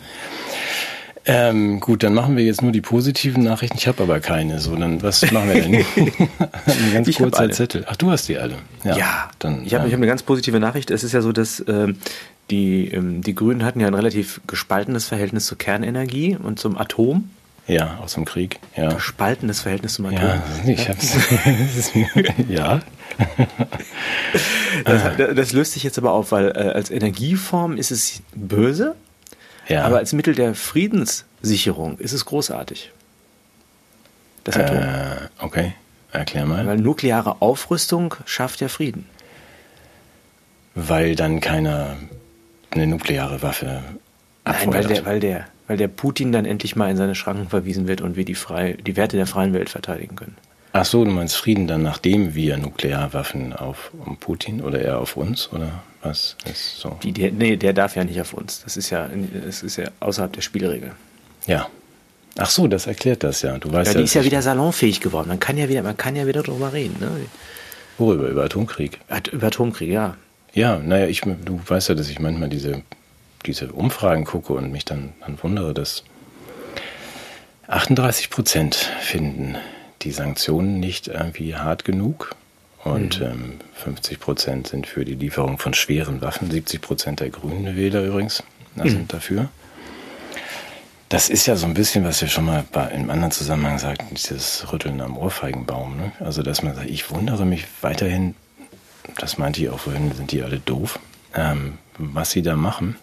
Ähm, 1.31 1.79
gut, 1.79 2.01
dann 2.01 2.15
machen 2.15 2.35
wir 2.35 2.43
jetzt 2.43 2.63
nur 2.63 2.71
die 2.71 2.81
positiven 2.81 3.43
Nachrichten. 3.43 3.77
Ich 3.77 3.87
habe 3.87 4.01
aber 4.01 4.19
keine. 4.19 4.59
So, 4.59 4.75
dann 4.75 5.03
was 5.03 5.31
machen 5.31 5.53
wir 5.53 5.61
denn? 5.61 5.75
Ein 6.65 6.93
ganz 6.93 7.07
Ich 7.07 7.17
kurzer. 7.17 7.51
Zettel. 7.51 7.85
Ach, 7.87 7.95
du 7.95 8.09
hast 8.09 8.27
die 8.27 8.37
alle. 8.37 8.55
Ja, 8.83 9.29
dann. 9.37 9.63
ich 9.63 9.75
habe 9.75 9.87
ich 9.87 9.93
hab 9.93 9.97
ähm, 9.97 10.01
eine 10.01 10.07
ganz 10.07 10.23
positive 10.23 10.59
Nachricht. 10.59 10.89
Es 10.89 11.03
ist 11.03 11.11
ja 11.11 11.21
so, 11.21 11.31
dass 11.31 11.63
ähm, 11.67 11.97
die, 12.49 12.87
ähm, 12.87 13.21
die 13.21 13.35
Grünen 13.35 13.63
hatten 13.63 13.79
ja 13.79 13.85
ein 13.85 13.93
relativ 13.93 14.41
gespaltenes 14.47 15.05
Verhältnis 15.05 15.45
zur 15.45 15.59
Kernenergie 15.59 16.35
und 16.35 16.57
zum 16.59 16.77
Atom. 16.77 17.29
ja, 17.67 17.99
aus 18.01 18.15
dem 18.15 18.25
Krieg. 18.25 18.59
Ja. 18.75 18.91
Gespaltenes 18.91 19.61
Verhältnis 19.61 19.93
zum 19.93 20.07
Atom. 20.07 20.17
Ja, 20.17 20.43
ich 20.65 20.89
hab's. 20.89 21.15
ja. 22.49 22.79
Das, 24.85 25.03
das 25.35 25.51
löst 25.53 25.73
sich 25.73 25.83
jetzt 25.83 25.97
aber 25.99 26.11
auf, 26.11 26.31
weil 26.31 26.47
äh, 26.49 26.71
als 26.73 26.89
Energieform 26.89 27.77
ist 27.77 27.91
es 27.91 28.21
böse, 28.33 28.95
Ja. 29.69 29.83
aber 29.85 29.97
als 29.97 30.13
Mittel 30.13 30.35
der 30.35 30.55
Friedenssicherung 30.55 31.97
ist 31.99 32.13
es 32.13 32.25
großartig. 32.25 32.91
Das 34.43 34.57
Atom. 34.57 34.77
äh, 34.77 35.15
okay, 35.39 35.73
erklär 36.11 36.45
mal. 36.45 36.65
Weil 36.65 36.77
nukleare 36.77 37.41
Aufrüstung 37.41 38.15
schafft 38.25 38.61
ja 38.61 38.67
Frieden. 38.67 39.05
Weil 40.75 41.15
dann 41.15 41.39
keiner 41.39 41.97
eine 42.71 42.87
nukleare 42.87 43.41
Waffe 43.41 43.65
Nein, 43.65 43.85
weil 44.45 44.53
abfeuert. 44.55 44.89
der, 44.89 45.05
weil, 45.05 45.19
der, 45.19 45.45
weil 45.67 45.77
der 45.77 45.87
Putin 45.87 46.31
dann 46.31 46.45
endlich 46.45 46.75
mal 46.75 46.89
in 46.89 46.97
seine 46.97 47.15
Schranken 47.15 47.49
verwiesen 47.49 47.87
wird 47.87 48.01
und 48.01 48.15
wir 48.15 48.25
die, 48.25 48.35
frei, 48.35 48.73
die 48.73 48.95
Werte 48.95 49.17
der 49.17 49.27
freien 49.27 49.53
Welt 49.53 49.69
verteidigen 49.69 50.15
können. 50.15 50.35
Ach 50.71 50.85
so, 50.85 51.03
du 51.03 51.11
meinst 51.11 51.35
Frieden 51.35 51.67
dann, 51.67 51.81
nachdem 51.81 52.35
wir 52.35 52.57
Nuklearwaffen 52.57 53.53
auf 53.53 53.91
um 54.05 54.17
Putin 54.17 54.61
oder 54.61 54.81
eher 54.81 54.99
auf 54.99 55.17
uns 55.17 55.51
oder 55.51 55.83
was 56.01 56.35
ist 56.49 56.79
so? 56.79 56.97
Die, 57.03 57.11
der, 57.11 57.31
nee, 57.31 57.55
der 57.57 57.73
darf 57.73 57.95
ja 57.95 58.03
nicht 58.03 58.19
auf 58.21 58.33
uns. 58.33 58.61
Das 58.63 58.77
ist 58.77 58.89
ja, 58.89 59.09
das 59.45 59.63
ist 59.63 59.75
ja 59.77 59.89
außerhalb 59.99 60.31
der 60.33 60.41
Spielregel. 60.41 60.91
Ja. 61.45 61.67
Ach 62.37 62.49
so, 62.49 62.67
das 62.67 62.87
erklärt 62.87 63.23
das 63.23 63.41
ja. 63.41 63.57
Du 63.57 63.71
weißt 63.71 63.87
Ja, 63.87 63.93
ja, 63.93 63.97
die 63.99 64.03
ist 64.05 64.13
ja 64.13 64.19
dass 64.21 64.25
ich- 64.25 64.31
wieder 64.31 64.41
salonfähig 64.41 65.01
geworden. 65.01 65.27
Man 65.27 65.39
kann 65.39 65.57
ja 65.57 65.67
wieder, 65.67 65.81
man 65.83 65.97
kann 65.97 66.15
ja 66.15 66.25
wieder 66.27 66.43
drüber 66.43 66.71
reden. 66.73 66.95
Ne? 66.99 67.11
worüber 67.97 68.29
über 68.29 68.45
Atomkrieg. 68.45 68.99
Über 69.33 69.47
Atomkrieg, 69.47 69.89
ja. 69.89 70.15
Ja, 70.53 70.79
naja, 70.79 71.07
ich, 71.07 71.19
du 71.21 71.59
weißt 71.67 71.89
ja, 71.89 71.95
dass 71.95 72.07
ich 72.09 72.19
manchmal 72.19 72.47
diese, 72.47 72.81
diese 73.45 73.73
Umfragen 73.73 74.23
gucke 74.23 74.53
und 74.53 74.71
mich 74.71 74.85
dann, 74.85 75.11
dann 75.19 75.37
wundere, 75.43 75.73
dass 75.73 76.05
38 77.67 78.29
Prozent 78.29 78.75
finden 79.01 79.57
die 80.01 80.11
Sanktionen 80.11 80.79
nicht 80.79 81.07
irgendwie 81.09 81.55
hart 81.55 81.83
genug 81.83 82.35
und 82.83 83.21
ähm, 83.21 83.59
50 83.73 84.19
Prozent 84.19 84.67
sind 84.67 84.87
für 84.87 85.03
die 85.03 85.15
Lieferung 85.15 85.57
von 85.57 85.73
schweren 85.73 86.21
Waffen. 86.21 86.49
70 86.49 86.81
Prozent 86.81 87.19
der 87.19 87.29
Grünen 87.29 87.75
Wähler 87.75 88.03
übrigens 88.03 88.43
äh, 88.77 88.89
sind 88.89 89.11
dafür. 89.11 89.49
Das 91.09 91.29
ist 91.29 91.47
ja 91.47 91.55
so 91.55 91.65
ein 91.65 91.73
bisschen, 91.73 92.05
was 92.05 92.21
wir 92.21 92.27
schon 92.27 92.45
mal 92.45 92.63
bei, 92.71 92.87
im 92.89 93.09
anderen 93.09 93.31
Zusammenhang 93.31 93.79
sagten, 93.79 94.13
dieses 94.13 94.71
Rütteln 94.71 95.01
am 95.01 95.17
Ohrfeigenbaum. 95.17 95.97
Ne? 95.97 96.11
Also, 96.19 96.43
dass 96.43 96.61
man 96.61 96.75
sagt, 96.75 96.89
ich 96.89 97.09
wundere 97.09 97.45
mich 97.45 97.65
weiterhin, 97.81 98.35
das 99.17 99.39
meinte 99.39 99.59
ich 99.59 99.69
auch 99.69 99.79
vorhin, 99.79 100.11
sind 100.13 100.31
die 100.31 100.43
alle 100.43 100.59
doof, 100.59 100.99
ähm, 101.33 101.79
was 101.97 102.31
sie 102.31 102.43
da 102.43 102.55
machen. 102.55 102.95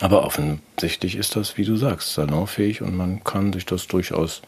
Aber 0.00 0.24
offensichtlich 0.24 1.14
ist 1.14 1.36
das, 1.36 1.56
wie 1.56 1.64
du 1.64 1.76
sagst, 1.76 2.12
salonfähig 2.14 2.82
und 2.82 2.96
man 2.96 3.22
kann 3.22 3.52
sich 3.52 3.64
das 3.66 3.86
durchaus 3.86 4.42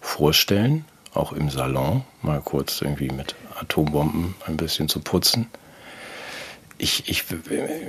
vorstellen, 0.00 0.86
auch 1.12 1.32
im 1.32 1.50
Salon 1.50 2.04
mal 2.22 2.40
kurz 2.40 2.80
irgendwie 2.80 3.10
mit 3.10 3.34
Atombomben 3.60 4.34
ein 4.46 4.56
bisschen 4.56 4.88
zu 4.88 5.00
putzen. 5.00 5.46
Ich, 6.78 7.08
ich, 7.08 7.24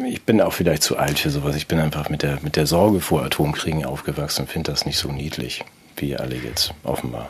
ich 0.07 0.23
bin 0.23 0.41
auch 0.41 0.53
vielleicht 0.53 0.81
zu 0.81 0.97
alt 0.97 1.19
für 1.19 1.29
sowas. 1.29 1.55
Ich 1.55 1.67
bin 1.67 1.79
einfach 1.79 2.09
mit 2.09 2.23
der, 2.23 2.39
mit 2.41 2.55
der 2.55 2.65
Sorge 2.65 3.01
vor 3.01 3.23
Atomkriegen 3.23 3.85
aufgewachsen 3.85 4.41
und 4.41 4.47
finde 4.47 4.71
das 4.71 4.85
nicht 4.85 4.97
so 4.97 5.11
niedlich, 5.11 5.63
wie 5.95 6.15
alle 6.17 6.35
jetzt 6.35 6.73
offenbar. 6.83 7.29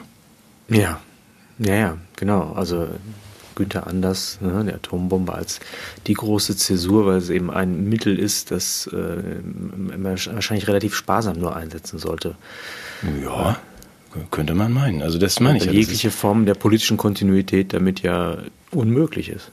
Ja, 0.69 1.01
ja, 1.57 1.75
ja, 1.75 1.97
genau. 2.15 2.53
Also 2.53 2.87
Günther 3.59 3.87
Anders, 3.87 4.39
ne, 4.39 4.63
der 4.63 4.75
Atombombe 4.75 5.33
als 5.33 5.59
die 6.07 6.13
große 6.13 6.55
Zäsur, 6.55 7.05
weil 7.05 7.17
es 7.17 7.29
eben 7.29 7.51
ein 7.51 7.89
Mittel 7.89 8.17
ist, 8.17 8.51
das 8.51 8.87
äh, 8.87 8.95
man 8.95 10.03
wahrscheinlich 10.05 10.67
relativ 10.69 10.95
sparsam 10.95 11.37
nur 11.37 11.55
einsetzen 11.55 11.99
sollte. 11.99 12.35
Ja, 13.21 13.59
könnte 14.31 14.53
man 14.55 14.71
meinen. 14.73 15.01
Also 15.01 15.17
das 15.19 15.39
meine 15.39 15.57
ich 15.57 15.65
ja. 15.65 15.71
jegliche 15.71 16.11
Form 16.11 16.45
der 16.45 16.55
politischen 16.55 16.97
Kontinuität 16.97 17.73
damit 17.73 18.01
ja 18.01 18.37
unmöglich 18.71 19.29
ist. 19.29 19.51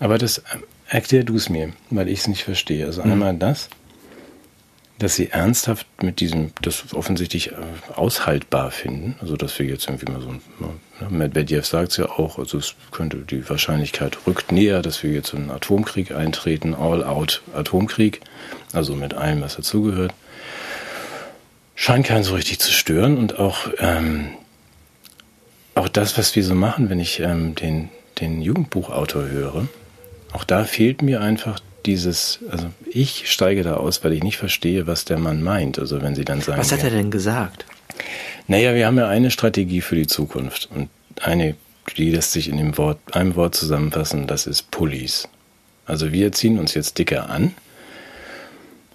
Aber 0.00 0.18
das 0.18 0.42
ähm, 0.52 0.62
erklär 0.88 1.24
du 1.24 1.36
es 1.36 1.48
mir, 1.48 1.72
weil 1.90 2.08
ich 2.08 2.20
es 2.20 2.28
nicht 2.28 2.44
verstehe. 2.44 2.82
Mhm. 2.82 2.86
Also 2.86 3.02
einmal 3.02 3.34
das, 3.36 3.68
dass 4.98 5.16
sie 5.16 5.28
ernsthaft 5.30 5.86
mit 6.02 6.20
diesem, 6.20 6.52
das 6.62 6.94
offensichtlich 6.94 7.52
äh, 7.52 7.54
aushaltbar 7.94 8.70
finden. 8.70 9.16
Also 9.20 9.36
dass 9.36 9.58
wir 9.58 9.66
jetzt 9.66 9.86
irgendwie 9.88 10.10
mal 10.10 10.20
so, 10.20 10.28
ein- 10.28 10.40
ne, 10.60 11.10
Medvedev 11.10 11.66
sagt 11.66 11.92
es 11.92 11.96
ja 11.96 12.06
auch, 12.08 12.38
also 12.38 12.58
es 12.58 12.74
könnte 12.92 13.18
die 13.18 13.48
Wahrscheinlichkeit 13.48 14.18
rückt 14.26 14.52
näher, 14.52 14.82
dass 14.82 15.02
wir 15.02 15.10
jetzt 15.12 15.32
in 15.32 15.42
einen 15.42 15.50
Atomkrieg 15.50 16.12
eintreten, 16.12 16.74
all-out 16.74 17.42
Atomkrieg, 17.54 18.20
also 18.72 18.94
mit 18.94 19.14
allem, 19.14 19.40
was 19.42 19.56
dazugehört. 19.56 20.12
Scheint 21.74 22.06
keinen 22.06 22.24
so 22.24 22.34
richtig 22.34 22.60
zu 22.60 22.72
stören 22.72 23.18
und 23.18 23.38
auch 23.38 23.68
ähm, 23.78 24.28
auch 25.74 25.88
das, 25.88 26.16
was 26.16 26.34
wir 26.36 26.44
so 26.44 26.54
machen, 26.54 26.88
wenn 26.88 27.00
ich 27.00 27.20
ähm, 27.20 27.54
den, 27.54 27.88
den 28.20 28.40
Jugendbuchautor 28.40 29.26
höre, 29.26 29.66
auch 30.32 30.44
da 30.44 30.64
fehlt 30.64 31.02
mir 31.02 31.20
einfach 31.20 31.60
dieses, 31.86 32.40
also 32.50 32.66
ich 32.86 33.30
steige 33.30 33.62
da 33.62 33.74
aus, 33.74 34.02
weil 34.04 34.12
ich 34.12 34.22
nicht 34.22 34.38
verstehe, 34.38 34.86
was 34.86 35.04
der 35.04 35.18
Mann 35.18 35.42
meint. 35.42 35.78
Also 35.78 36.00
wenn 36.00 36.14
sie 36.14 36.24
dann 36.24 36.40
sagen, 36.40 36.60
Was 36.60 36.72
hat 36.72 36.82
er 36.82 36.90
denn 36.90 37.10
gesagt? 37.10 37.66
naja, 38.46 38.74
wir 38.74 38.86
haben 38.86 38.98
ja 38.98 39.08
eine 39.08 39.30
Strategie 39.30 39.80
für 39.80 39.96
die 39.96 40.06
Zukunft 40.06 40.68
und 40.74 40.88
eine, 41.20 41.54
die 41.96 42.10
lässt 42.10 42.32
sich 42.32 42.48
in 42.48 42.56
dem 42.56 42.76
Wort, 42.78 42.98
einem 43.12 43.36
Wort 43.36 43.54
zusammenfassen, 43.54 44.26
das 44.26 44.46
ist 44.46 44.70
Pullis. 44.70 45.28
Also 45.86 46.12
wir 46.12 46.32
ziehen 46.32 46.58
uns 46.58 46.74
jetzt 46.74 46.98
dicker 46.98 47.28
an 47.28 47.54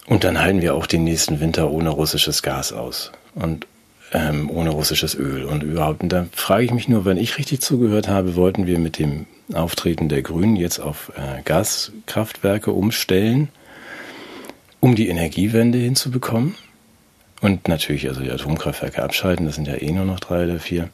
und 0.09 0.23
dann 0.23 0.41
halten 0.41 0.61
wir 0.61 0.73
auch 0.73 0.87
den 0.87 1.03
nächsten 1.03 1.39
Winter 1.39 1.69
ohne 1.69 1.89
russisches 1.89 2.41
Gas 2.41 2.73
aus 2.73 3.11
und 3.35 3.67
ähm, 4.11 4.49
ohne 4.49 4.71
russisches 4.71 5.13
Öl 5.13 5.45
und 5.45 5.61
überhaupt. 5.61 6.01
Und 6.01 6.09
da 6.09 6.25
frage 6.31 6.63
ich 6.63 6.71
mich 6.71 6.89
nur, 6.89 7.05
wenn 7.05 7.17
ich 7.17 7.37
richtig 7.37 7.61
zugehört 7.61 8.07
habe, 8.07 8.35
wollten 8.35 8.65
wir 8.65 8.79
mit 8.79 8.97
dem 8.97 9.27
Auftreten 9.53 10.09
der 10.09 10.23
Grünen 10.23 10.55
jetzt 10.55 10.79
auf 10.79 11.11
äh, 11.15 11.43
Gaskraftwerke 11.43 12.71
umstellen, 12.71 13.49
um 14.79 14.95
die 14.95 15.09
Energiewende 15.09 15.77
hinzubekommen. 15.77 16.55
Und 17.41 17.67
natürlich 17.67 18.07
also 18.07 18.21
die 18.21 18.31
Atomkraftwerke 18.31 19.03
abschalten, 19.03 19.45
das 19.45 19.55
sind 19.55 19.67
ja 19.67 19.75
eh 19.75 19.91
nur 19.91 20.05
noch 20.05 20.19
drei 20.19 20.45
oder 20.45 20.59
vier. 20.59 20.89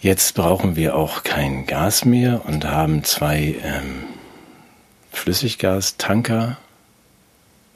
Jetzt 0.00 0.36
brauchen 0.36 0.76
wir 0.76 0.94
auch 0.94 1.24
kein 1.24 1.66
Gas 1.66 2.04
mehr 2.04 2.42
und 2.46 2.64
haben 2.64 3.02
zwei 3.02 3.56
ähm, 3.62 4.04
Flüssiggastanker 5.10 6.58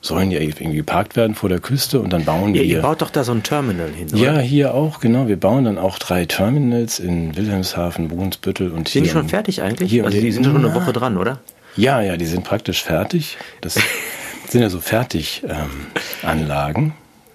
sollen 0.04 0.30
ja 0.30 0.40
irgendwie 0.40 0.76
geparkt 0.76 1.16
werden 1.16 1.34
vor 1.34 1.48
der 1.48 1.60
Küste 1.60 2.00
und 2.00 2.12
dann 2.12 2.24
bauen 2.24 2.54
ja, 2.54 2.60
wir. 2.60 2.64
Ihr 2.64 2.82
baut 2.82 3.00
doch 3.00 3.10
da 3.10 3.24
so 3.24 3.32
ein 3.32 3.42
Terminal 3.42 3.88
hin, 3.88 4.08
oder? 4.12 4.18
Ja, 4.18 4.38
hier 4.38 4.74
auch, 4.74 5.00
genau. 5.00 5.28
Wir 5.28 5.40
bauen 5.40 5.64
dann 5.64 5.78
auch 5.78 5.98
drei 5.98 6.26
Terminals 6.26 6.98
in 6.98 7.34
Wilhelmshaven, 7.36 8.08
Brunsbüttel 8.08 8.70
und 8.70 8.88
hier. 8.88 9.00
Sind 9.00 9.04
die 9.04 9.10
schon 9.10 9.28
fertig 9.28 9.62
eigentlich? 9.62 9.90
Hier 9.90 10.04
also 10.04 10.20
die 10.20 10.30
sind 10.30 10.44
schon 10.44 10.56
eine 10.56 10.74
Woche 10.74 10.92
dran, 10.92 11.16
oder? 11.16 11.40
Ja, 11.76 12.02
ja, 12.02 12.18
die 12.18 12.26
sind 12.26 12.44
praktisch 12.44 12.82
fertig. 12.82 13.38
Das 13.62 13.74
sind 14.48 14.60
ja 14.60 14.68
so 14.68 14.80
Fertiganlagen. 14.80 16.84
Ähm, 16.84 16.92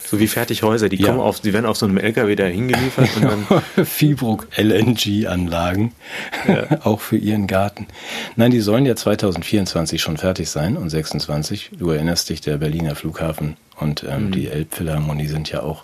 so 0.09 0.19
wie 0.19 0.27
Fertighäuser, 0.27 0.89
die 0.89 0.97
ja. 0.97 1.07
kommen 1.07 1.19
auf, 1.19 1.39
die 1.39 1.53
werden 1.53 1.67
auf 1.67 1.77
so 1.77 1.85
einem 1.85 1.97
LKW 1.97 2.35
da 2.35 2.45
hingeliefert 2.45 3.09
und 3.17 3.23
dann. 3.23 3.85
Fibrook 3.85 4.47
LNG-Anlagen. 4.57 5.93
Ja. 6.47 6.79
auch 6.83 7.01
für 7.01 7.17
ihren 7.17 7.47
Garten. 7.47 7.87
Nein, 8.35 8.51
die 8.51 8.59
sollen 8.59 8.85
ja 8.85 8.95
2024 8.95 10.01
schon 10.01 10.17
fertig 10.17 10.49
sein 10.49 10.77
und 10.77 10.89
26. 10.89 11.71
Du 11.77 11.91
erinnerst 11.91 12.29
dich, 12.29 12.41
der 12.41 12.57
Berliner 12.57 12.95
Flughafen 12.95 13.57
und 13.77 14.05
ähm, 14.09 14.27
mhm. 14.27 14.31
die 14.31 14.47
Elbphilharmonie 14.47 15.27
sind 15.27 15.51
ja 15.51 15.61
auch 15.61 15.83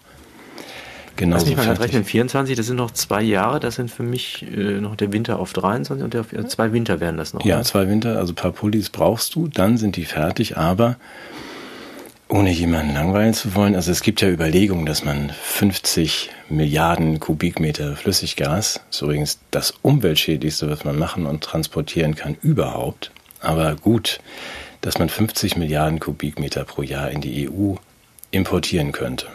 genau 1.15 1.37
so 1.39 1.45
fertig. 1.55 1.79
rechnen, 1.79 2.05
24, 2.05 2.55
das 2.55 2.67
sind 2.67 2.77
noch 2.77 2.91
zwei 2.91 3.21
Jahre, 3.21 3.59
das 3.59 3.75
sind 3.75 3.91
für 3.91 4.03
mich 4.03 4.45
äh, 4.55 4.79
noch 4.81 4.95
der 4.95 5.11
Winter 5.11 5.39
auf 5.39 5.53
23 5.53 6.03
und 6.03 6.13
der, 6.13 6.25
äh, 6.31 6.47
zwei 6.47 6.71
Winter 6.71 6.99
werden 6.99 7.17
das 7.17 7.33
noch. 7.33 7.43
Ja, 7.45 7.57
ne? 7.57 7.63
zwei 7.63 7.87
Winter, 7.89 8.17
also 8.17 8.31
ein 8.31 8.35
paar 8.35 8.51
Pullis 8.51 8.89
brauchst 8.89 9.35
du, 9.35 9.47
dann 9.47 9.77
sind 9.77 9.95
die 9.97 10.05
fertig, 10.05 10.57
aber 10.57 10.97
ohne 12.27 12.51
jemanden 12.51 12.93
langweilen 12.93 13.33
zu 13.33 13.53
wollen, 13.55 13.75
also 13.75 13.91
es 13.91 14.01
gibt 14.01 14.21
ja 14.21 14.29
Überlegungen, 14.29 14.85
dass 14.85 15.03
man 15.03 15.29
50 15.29 16.29
Milliarden 16.49 17.19
Kubikmeter 17.19 17.95
Flüssiggas, 17.95 18.81
ist 18.89 19.01
übrigens 19.01 19.39
das 19.51 19.73
umweltschädlichste, 19.81 20.69
was 20.69 20.83
man 20.83 20.97
machen 20.97 21.25
und 21.25 21.43
transportieren 21.43 22.15
kann 22.15 22.35
überhaupt, 22.41 23.11
aber 23.41 23.75
gut, 23.75 24.19
dass 24.81 24.97
man 24.97 25.09
50 25.09 25.55
Milliarden 25.55 25.99
Kubikmeter 25.99 26.63
pro 26.63 26.81
Jahr 26.81 27.11
in 27.11 27.21
die 27.21 27.49
EU 27.49 27.75
importieren 28.31 28.91
könnte. 28.91 29.27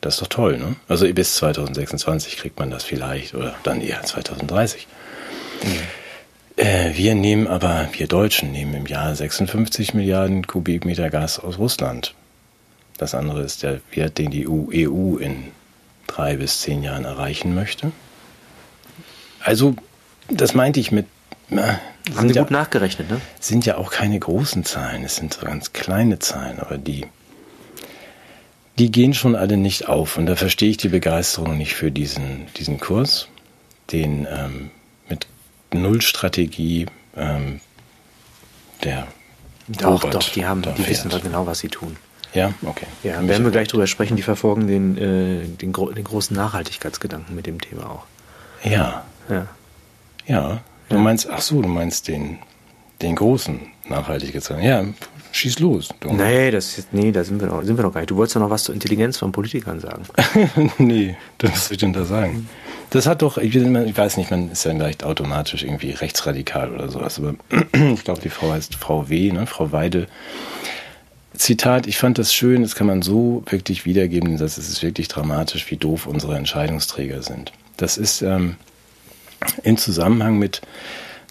Das 0.00 0.14
ist 0.14 0.22
doch 0.22 0.28
toll, 0.28 0.58
ne? 0.58 0.76
Also 0.88 1.10
bis 1.12 1.36
2026 1.36 2.36
kriegt 2.36 2.58
man 2.58 2.70
das 2.70 2.84
vielleicht 2.84 3.34
oder 3.34 3.54
dann 3.62 3.80
eher 3.80 4.02
2030. 4.02 4.86
Mhm. 5.62 6.03
Äh, 6.56 6.96
wir 6.96 7.14
nehmen 7.14 7.46
aber, 7.46 7.88
wir 7.92 8.06
Deutschen 8.06 8.52
nehmen 8.52 8.74
im 8.74 8.86
Jahr 8.86 9.14
56 9.14 9.94
Milliarden 9.94 10.46
Kubikmeter 10.46 11.10
Gas 11.10 11.38
aus 11.38 11.58
Russland. 11.58 12.14
Das 12.96 13.14
andere 13.14 13.42
ist 13.42 13.62
der 13.62 13.80
Wert, 13.92 14.18
den 14.18 14.30
die 14.30 14.48
EU 14.48 14.70
e 14.70 15.24
in 15.24 15.44
drei 16.06 16.36
bis 16.36 16.60
zehn 16.60 16.82
Jahren 16.82 17.04
erreichen 17.04 17.54
möchte. 17.54 17.90
Also, 19.40 19.74
das 20.28 20.54
meinte 20.54 20.78
ich 20.78 20.92
mit. 20.92 21.06
Äh, 21.50 21.74
Haben 22.14 22.28
Sie 22.28 22.34
ja, 22.34 22.42
gut 22.42 22.52
nachgerechnet, 22.52 23.10
ne? 23.10 23.20
Sind 23.40 23.66
ja 23.66 23.76
auch 23.76 23.90
keine 23.90 24.18
großen 24.18 24.64
Zahlen, 24.64 25.04
es 25.04 25.16
sind 25.16 25.34
so 25.34 25.44
ganz 25.44 25.72
kleine 25.72 26.20
Zahlen, 26.20 26.60
aber 26.60 26.78
die, 26.78 27.06
die 28.78 28.92
gehen 28.92 29.12
schon 29.12 29.34
alle 29.34 29.56
nicht 29.56 29.88
auf. 29.88 30.16
Und 30.16 30.26
da 30.26 30.36
verstehe 30.36 30.70
ich 30.70 30.76
die 30.76 30.88
Begeisterung 30.88 31.58
nicht 31.58 31.74
für 31.74 31.90
diesen, 31.90 32.46
diesen 32.56 32.78
Kurs, 32.78 33.28
den 33.90 34.26
ähm, 34.30 34.70
Nullstrategie 35.74 36.86
ähm, 37.16 37.60
der 38.82 39.06
Doch, 39.68 40.02
Robert 40.02 40.14
doch, 40.14 40.28
die 40.30 40.44
haben, 40.46 40.62
die 40.62 40.86
wissen 40.86 41.10
doch 41.10 41.22
genau, 41.22 41.46
was 41.46 41.60
sie 41.60 41.68
tun. 41.68 41.96
Ja, 42.34 42.52
okay. 42.66 42.86
Ja, 43.04 43.14
dann 43.14 43.28
werden 43.28 43.44
wir 43.44 43.52
gleich 43.52 43.68
drüber 43.68 43.86
sprechen, 43.86 44.16
die 44.16 44.22
verfolgen 44.22 44.66
den, 44.66 44.98
äh, 44.98 45.46
den, 45.46 45.72
den, 45.72 46.04
großen 46.04 46.36
Nachhaltigkeitsgedanken 46.36 47.34
mit 47.34 47.46
dem 47.46 47.60
Thema 47.60 47.88
auch. 47.88 48.04
Ja. 48.64 49.04
Ja. 49.28 49.46
Ja. 50.26 50.60
Du 50.88 50.98
meinst, 50.98 51.30
ach 51.30 51.40
so, 51.40 51.62
du 51.62 51.68
meinst 51.68 52.08
den, 52.08 52.38
den 53.02 53.14
großen 53.14 53.60
Nachhaltigkeitsgedanken. 53.88 54.68
Ja, 54.68 54.84
schieß 55.34 55.58
los. 55.58 55.88
Du. 56.00 56.12
Nee, 56.12 56.50
das, 56.50 56.86
nee, 56.92 57.12
da 57.12 57.24
sind 57.24 57.40
wir, 57.40 57.48
noch, 57.48 57.62
sind 57.62 57.76
wir 57.76 57.84
noch 57.84 57.92
gar 57.92 58.00
nicht. 58.00 58.10
Du 58.10 58.16
wolltest 58.16 58.36
doch 58.36 58.40
noch 58.40 58.50
was 58.50 58.64
zur 58.64 58.74
Intelligenz 58.74 59.18
von 59.18 59.32
Politikern 59.32 59.80
sagen. 59.80 60.04
nee, 60.78 61.16
was 61.40 61.66
soll 61.66 61.74
ich 61.74 61.80
denn 61.80 61.92
da 61.92 62.04
sagen? 62.04 62.48
Das 62.90 63.06
hat 63.06 63.22
doch, 63.22 63.38
ich, 63.38 63.54
weiß 63.54 64.16
nicht, 64.16 64.30
man 64.30 64.50
ist 64.50 64.64
ja 64.64 64.72
vielleicht 64.72 65.02
automatisch 65.02 65.64
irgendwie 65.64 65.90
rechtsradikal 65.90 66.72
oder 66.72 66.88
sowas, 66.88 67.18
aber 67.18 67.34
ich 67.72 68.04
glaube, 68.04 68.20
die 68.20 68.28
Frau 68.28 68.52
heißt 68.52 68.76
Frau 68.76 69.08
W., 69.08 69.32
ne? 69.32 69.46
Frau 69.46 69.72
Weide. 69.72 70.06
Zitat, 71.36 71.88
ich 71.88 71.98
fand 71.98 72.18
das 72.18 72.32
schön, 72.32 72.62
das 72.62 72.76
kann 72.76 72.86
man 72.86 73.02
so 73.02 73.42
wirklich 73.46 73.84
wiedergeben, 73.84 74.38
dass 74.38 74.56
es 74.56 74.68
ist 74.68 74.82
wirklich 74.84 75.08
dramatisch, 75.08 75.68
wie 75.70 75.76
doof 75.76 76.06
unsere 76.06 76.36
Entscheidungsträger 76.36 77.22
sind. 77.22 77.52
Das 77.76 77.98
ist 77.98 78.22
ähm, 78.22 78.54
im 79.64 79.76
Zusammenhang 79.76 80.38
mit, 80.38 80.62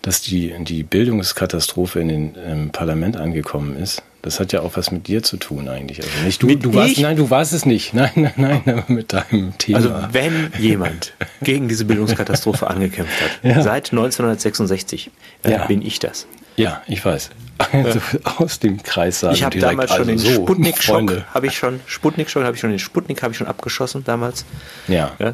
dass 0.04 0.22
die, 0.22 0.54
die 0.60 0.84
Bildungskatastrophe 0.84 2.02
in 2.02 2.08
den 2.10 2.36
im 2.36 2.70
Parlament 2.72 3.16
angekommen 3.18 3.78
ist, 3.78 4.04
das 4.22 4.40
hat 4.40 4.52
ja 4.52 4.62
auch 4.62 4.76
was 4.76 4.92
mit 4.92 5.08
dir 5.08 5.24
zu 5.24 5.38
tun 5.38 5.70
eigentlich. 5.70 6.02
Also 6.04 6.26
nicht 6.26 6.44
du, 6.44 6.56
du 6.56 6.74
warst, 6.74 7.00
nein, 7.00 7.16
du 7.16 7.30
warst 7.30 7.54
es 7.54 7.66
nicht. 7.66 7.94
Nein, 7.94 8.12
nein, 8.16 8.34
nein, 8.36 8.62
aber 8.66 8.84
mit 8.88 9.14
deinem 9.14 9.58
Thema. 9.58 9.78
Also 9.78 9.94
wenn 10.12 10.52
jemand 10.60 11.14
gegen 11.42 11.68
diese 11.70 11.86
Bildungskatastrophe 11.86 12.68
angekämpft 12.68 13.14
hat, 13.22 13.32
ja. 13.44 13.62
seit 13.62 13.92
1966, 13.92 15.10
äh, 15.44 15.52
ja. 15.52 15.66
bin 15.66 15.82
ich 15.82 16.00
das. 16.00 16.28
Ja, 16.58 16.82
ich 16.88 17.04
weiß. 17.04 17.32
Also 17.72 18.00
aus 18.38 18.60
dem 18.60 18.84
Kreis 18.84 19.22
sagen 19.22 19.36
Ich 19.36 19.44
habe 19.44 19.58
damals 19.58 19.92
schon 19.92 20.00
also 20.00 20.12
den 20.12 20.18
so, 20.18 20.44
Sputnik-Schock, 20.44 21.12
habe 21.34 21.48
ich 21.48 21.58
schon, 21.58 21.80
Sputnik-Schock, 21.86 22.44
habe 22.44 22.56
ich 22.56 22.60
schon 22.60 22.72
den 22.72 22.80
Sputnik 22.80 23.24
habe 23.24 23.32
ich 23.32 23.38
schon 23.38 23.48
abgeschossen 23.48 24.04
damals. 24.04 24.44
Ja. 24.88 25.12
ja. 25.20 25.34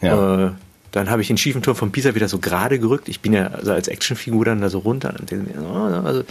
ja. 0.00 0.46
Äh, 0.46 0.50
dann 0.98 1.10
habe 1.10 1.22
ich 1.22 1.28
den 1.28 1.38
schiefen 1.38 1.62
Turm 1.62 1.76
von 1.76 1.92
Pisa 1.92 2.14
wieder 2.14 2.28
so 2.28 2.38
gerade 2.38 2.78
gerückt. 2.78 3.08
Ich 3.08 3.20
bin 3.20 3.32
ja 3.32 3.48
also 3.48 3.72
als 3.72 3.88
Actionfigur 3.88 4.44
dann 4.44 4.60
da 4.60 4.68
so 4.68 4.78
runter. 4.78 5.14
Also 6.04 6.24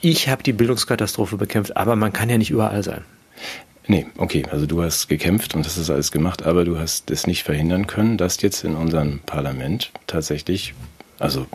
ich 0.00 0.28
habe 0.28 0.42
die 0.42 0.52
Bildungskatastrophe 0.52 1.36
bekämpft, 1.36 1.76
aber 1.76 1.96
man 1.96 2.12
kann 2.12 2.28
ja 2.28 2.38
nicht 2.38 2.50
überall 2.50 2.82
sein. 2.82 3.02
Nee, 3.86 4.06
okay, 4.16 4.44
also 4.50 4.66
du 4.66 4.82
hast 4.82 5.08
gekämpft 5.08 5.54
und 5.54 5.66
das 5.66 5.76
ist 5.76 5.90
alles 5.90 6.10
gemacht, 6.10 6.42
aber 6.44 6.64
du 6.64 6.78
hast 6.78 7.10
es 7.10 7.26
nicht 7.26 7.42
verhindern 7.42 7.86
können, 7.86 8.16
dass 8.16 8.40
jetzt 8.40 8.64
in 8.64 8.76
unserem 8.76 9.20
Parlament 9.20 9.90
tatsächlich, 10.06 10.74
also 11.18 11.46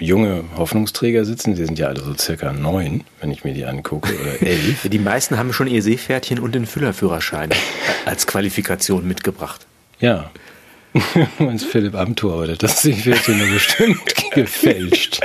junge 0.00 0.44
Hoffnungsträger 0.56 1.24
sitzen, 1.24 1.54
die 1.54 1.64
sind 1.64 1.78
ja 1.78 1.88
alle 1.88 2.00
so 2.00 2.14
circa 2.16 2.52
neun, 2.52 3.04
wenn 3.20 3.30
ich 3.30 3.44
mir 3.44 3.54
die 3.54 3.64
angucke, 3.64 4.12
oder 4.20 4.42
elf. 4.46 4.88
Die 4.88 4.98
meisten 4.98 5.38
haben 5.38 5.52
schon 5.52 5.68
ihr 5.68 5.82
Seepferdchen 5.82 6.40
und 6.40 6.54
den 6.54 6.66
Füllerführerschein 6.66 7.50
als 8.04 8.26
Qualifikation 8.26 9.06
mitgebracht. 9.06 9.66
Ja. 10.00 10.30
Meinst 11.38 11.66
Philipp 11.66 11.94
Amthor, 11.94 12.42
oder 12.42 12.56
das 12.56 12.82
Seepferdchen 12.82 13.38
nur 13.38 13.48
bestimmt 13.48 14.14
gefälscht. 14.32 15.20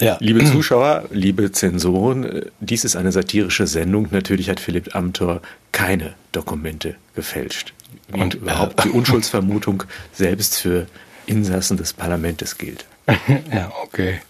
Ja. 0.00 0.16
Liebe 0.20 0.44
Zuschauer, 0.44 1.04
liebe 1.10 1.52
Zensoren, 1.52 2.46
dies 2.60 2.84
ist 2.84 2.96
eine 2.96 3.12
satirische 3.12 3.66
Sendung. 3.66 4.08
Natürlich 4.10 4.50
hat 4.50 4.60
Philipp 4.60 4.94
Amthor 4.94 5.40
keine 5.72 6.14
Dokumente 6.32 6.96
gefälscht. 7.14 7.72
Wie 8.08 8.20
Und 8.20 8.34
überhaupt 8.34 8.84
die 8.84 8.90
Unschuldsvermutung 8.90 9.84
selbst 10.12 10.58
für 10.58 10.86
Insassen 11.26 11.76
des 11.76 11.92
Parlaments 11.92 12.58
gilt. 12.58 12.86
Ja, 13.52 13.70
okay. 13.82 14.20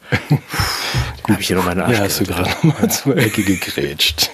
Habe 1.29 1.41
ich 1.41 1.47
hier 1.47 1.57
noch 1.57 1.65
meine 1.65 1.85
Arsch 1.85 1.97
Ja, 1.97 2.05
hast 2.05 2.21
du 2.21 2.25
gerade 2.25 2.51
nochmal 2.51 2.91
zur 2.91 3.17
Ecke 3.17 3.43
gegrätscht. 3.45 4.31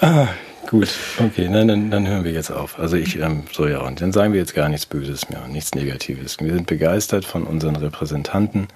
ah, 0.00 0.28
gut, 0.66 0.88
okay, 1.18 1.48
dann, 1.50 1.68
dann, 1.68 1.90
dann 1.90 2.06
hören 2.06 2.24
wir 2.24 2.32
jetzt 2.32 2.50
auf. 2.50 2.78
Also 2.78 2.96
ich, 2.96 3.18
ähm, 3.18 3.44
so 3.52 3.66
ja, 3.66 3.80
und 3.80 4.00
dann 4.00 4.12
sagen 4.12 4.32
wir 4.32 4.40
jetzt 4.40 4.54
gar 4.54 4.68
nichts 4.68 4.86
Böses 4.86 5.28
mehr, 5.28 5.46
nichts 5.48 5.74
Negatives. 5.74 6.38
Wir 6.40 6.54
sind 6.54 6.66
begeistert 6.66 7.24
von 7.24 7.44
unseren 7.44 7.76
Repräsentanten. 7.76 8.68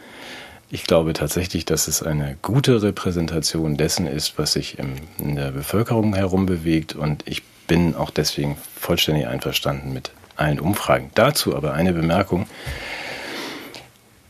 Ich 0.70 0.84
glaube 0.84 1.12
tatsächlich, 1.12 1.64
dass 1.64 1.88
es 1.88 2.02
eine 2.02 2.36
gute 2.42 2.80
Repräsentation 2.82 3.76
dessen 3.76 4.06
ist, 4.06 4.38
was 4.38 4.52
sich 4.52 4.78
im, 4.78 4.94
in 5.18 5.36
der 5.36 5.50
Bevölkerung 5.50 6.14
herum 6.14 6.46
bewegt. 6.46 6.94
Und 6.94 7.24
ich 7.26 7.42
bin 7.66 7.94
auch 7.96 8.10
deswegen 8.10 8.56
vollständig 8.76 9.26
einverstanden 9.26 9.92
mit 9.92 10.12
allen 10.36 10.60
Umfragen. 10.60 11.10
Dazu 11.14 11.56
aber 11.56 11.74
eine 11.74 11.92
Bemerkung. 11.92 12.46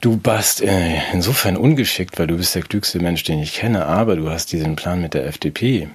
Du 0.01 0.19
warst 0.25 0.63
äh, 0.63 0.97
insofern 1.13 1.59
ungeschickt, 1.59 2.19
weil 2.19 2.27
du 2.27 2.39
bist 2.39 2.55
der 2.55 2.63
klügste 2.63 3.01
Mensch, 3.01 3.23
den 3.23 3.39
ich 3.39 3.53
kenne, 3.53 3.85
aber 3.85 4.17
du 4.17 4.31
hast 4.31 4.51
diesen 4.51 4.77
Plan 4.77 5.03
mit 5.03 5.13
der 5.13 5.27
FDP, 5.27 5.89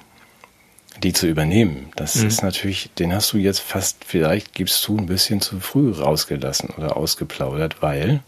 die 1.04 1.14
zu 1.14 1.28
übernehmen. 1.28 1.90
Das 1.96 2.16
mhm. 2.16 2.28
ist 2.28 2.44
natürlich, 2.44 2.90
den 2.98 3.14
hast 3.14 3.34
du 3.34 3.38
jetzt 3.38 3.60
fast, 3.60 4.06
vielleicht 4.06 4.54
gibst 4.54 4.88
du 4.88 4.98
ein 4.98 5.06
bisschen 5.06 5.42
zu 5.42 5.60
früh 5.60 5.92
rausgelassen 5.92 6.70
oder 6.78 6.98
ausgeplaudert, 6.98 7.82
weil 7.82 8.22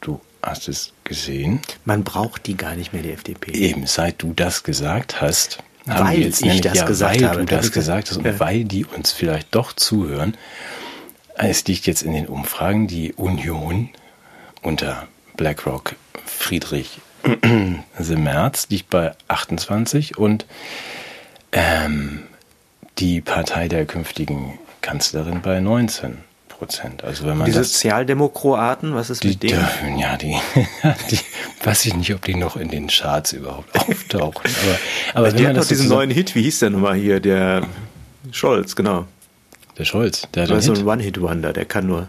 du 0.00 0.20
Hast 0.44 0.68
es 0.68 0.92
gesehen? 1.04 1.60
Man 1.86 2.04
braucht 2.04 2.46
die 2.46 2.56
gar 2.56 2.74
nicht 2.74 2.92
mehr, 2.92 3.02
die 3.02 3.12
FDP. 3.12 3.52
Eben, 3.52 3.86
seit 3.86 4.20
du 4.20 4.34
das 4.34 4.62
gesagt 4.62 5.22
hast, 5.22 5.58
haben 5.88 6.08
weil 6.08 6.20
jetzt 6.20 6.42
ich 6.42 6.60
das 6.60 6.78
ja, 6.78 6.84
gesagt 6.84 7.20
weil 7.20 7.28
habe. 7.28 7.40
du 7.40 7.46
das 7.46 7.72
gesagt 7.72 8.10
hast 8.10 8.18
und 8.18 8.26
ja. 8.26 8.38
weil 8.38 8.64
die 8.64 8.84
uns 8.84 9.12
vielleicht 9.12 9.54
doch 9.54 9.72
zuhören. 9.72 10.36
Es 11.34 11.64
liegt 11.66 11.86
jetzt 11.86 12.02
in 12.02 12.12
den 12.12 12.26
Umfragen 12.26 12.86
die 12.86 13.14
Union 13.14 13.88
unter 14.62 15.08
BlackRock 15.36 15.96
Friedrich 16.26 17.00
Merz 17.98 18.68
liegt 18.68 18.90
bei 18.90 19.14
28 19.28 20.18
und 20.18 20.44
ähm, 21.54 22.24
die 22.98 23.20
Partei 23.20 23.68
der 23.68 23.86
künftigen 23.86 24.58
Kanzlerin 24.82 25.40
bei 25.40 25.60
19. 25.60 26.18
Prozent. 26.48 27.02
Also 27.02 27.26
wenn 27.26 27.36
man 27.36 27.46
die 27.46 27.52
Sozialdemokraten, 27.52 28.94
was 28.94 29.10
ist 29.10 29.24
die, 29.24 29.28
mit 29.28 29.42
denen? 29.42 29.98
Ja, 29.98 30.16
die, 30.16 30.36
die 31.10 31.18
weiß 31.64 31.86
ich 31.86 31.96
nicht, 31.96 32.14
ob 32.14 32.22
die 32.22 32.36
noch 32.36 32.56
in 32.56 32.68
den 32.68 32.86
Charts 32.86 33.32
überhaupt 33.32 33.76
auftauchen. 33.78 34.50
Aber, 35.12 35.26
aber 35.26 35.34
wenn 35.34 35.42
man 35.42 35.54
das 35.54 35.68
diesen 35.68 35.88
neuen 35.88 36.10
Hit, 36.10 36.34
wie 36.34 36.42
hieß 36.42 36.60
der 36.60 36.70
nochmal 36.70 36.94
hier, 36.94 37.18
der 37.18 37.66
Scholz, 38.30 38.76
genau. 38.76 39.06
Der 39.76 39.84
Scholz, 39.84 40.28
der 40.32 40.46
hat 40.46 40.62
so 40.62 40.72
ein 40.72 40.86
One-Hit-Wonder, 40.86 41.52
der 41.52 41.64
kann 41.64 41.88
nur. 41.88 42.06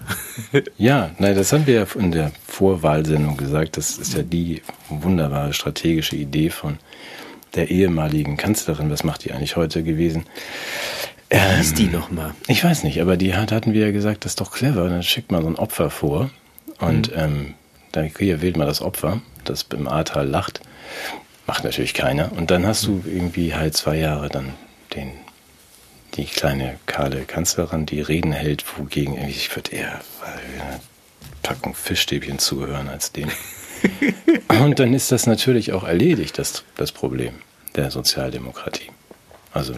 ja, 0.78 1.10
nein, 1.18 1.36
das 1.36 1.52
haben 1.52 1.66
wir 1.66 1.74
ja 1.74 1.88
in 1.96 2.12
der 2.12 2.32
Vorwahlsendung 2.46 3.38
gesagt. 3.38 3.78
Das 3.78 3.98
ist 3.98 4.14
ja 4.14 4.22
die 4.22 4.62
wunderbare 4.90 5.54
strategische 5.54 6.16
Idee 6.16 6.52
von 6.52 6.78
der 7.56 7.72
ehemaligen 7.72 8.38
Kanzlerin. 8.38 8.90
Was 8.90 9.04
macht 9.04 9.26
die 9.26 9.32
eigentlich 9.32 9.56
heute 9.56 9.84
gewesen? 9.84 10.26
Ähm, 11.30 11.58
hieß 11.58 11.74
die 11.74 11.88
nochmal? 11.88 12.34
Ich 12.48 12.64
weiß 12.64 12.84
nicht, 12.84 13.02
aber 13.02 13.18
die 13.18 13.36
hat, 13.36 13.52
hatten 13.52 13.74
wir 13.74 13.86
ja 13.86 13.92
gesagt, 13.92 14.26
das 14.26 14.34
ist 14.34 14.42
doch 14.42 14.52
clever. 14.52 14.90
Dann 14.90 15.04
schickt 15.04 15.32
man 15.32 15.42
so 15.42 15.48
ein 15.48 15.56
Opfer 15.56 15.90
vor 15.90 16.30
und 16.80 17.12
mhm. 17.12 17.22
ähm, 17.22 17.54
dann 17.92 18.12
hier 18.18 18.42
wählt 18.42 18.58
man 18.58 18.68
das 18.68 18.82
Opfer, 18.82 19.22
das 19.44 19.66
im 19.74 19.88
Ahrtal 19.88 20.28
lacht. 20.28 20.62
Macht 21.48 21.64
natürlich 21.64 21.94
keiner. 21.94 22.32
Und 22.32 22.52
dann 22.52 22.66
hast 22.66 22.86
du 22.86 23.04
irgendwie 23.06 23.54
halt 23.54 23.76
zwei 23.76 23.98
Jahre 23.98 24.30
dann 24.30 24.54
den 24.96 25.12
die 26.16 26.26
kleine 26.26 26.80
kahle 26.86 27.26
Kanzlerin, 27.26 27.86
die 27.86 28.00
Reden 28.02 28.32
hält, 28.32 28.64
wogegen 28.78 29.18
ich 29.28 29.54
würde 29.56 29.72
eher 29.72 30.00
eine 30.24 30.80
Packung 31.44 31.76
Fischstäbchen 31.76 32.40
zuhören 32.40 32.88
als 32.90 33.12
dem. 33.12 33.30
Und 34.63 34.80
dann 34.80 34.94
ist 34.94 35.12
das 35.12 35.27
natürlich 35.27 35.74
auch 35.74 35.84
erledigt, 35.84 36.38
das, 36.38 36.63
das 36.75 36.92
Problem 36.92 37.34
der 37.75 37.92
Sozialdemokratie. 37.92 38.89
Also 39.51 39.74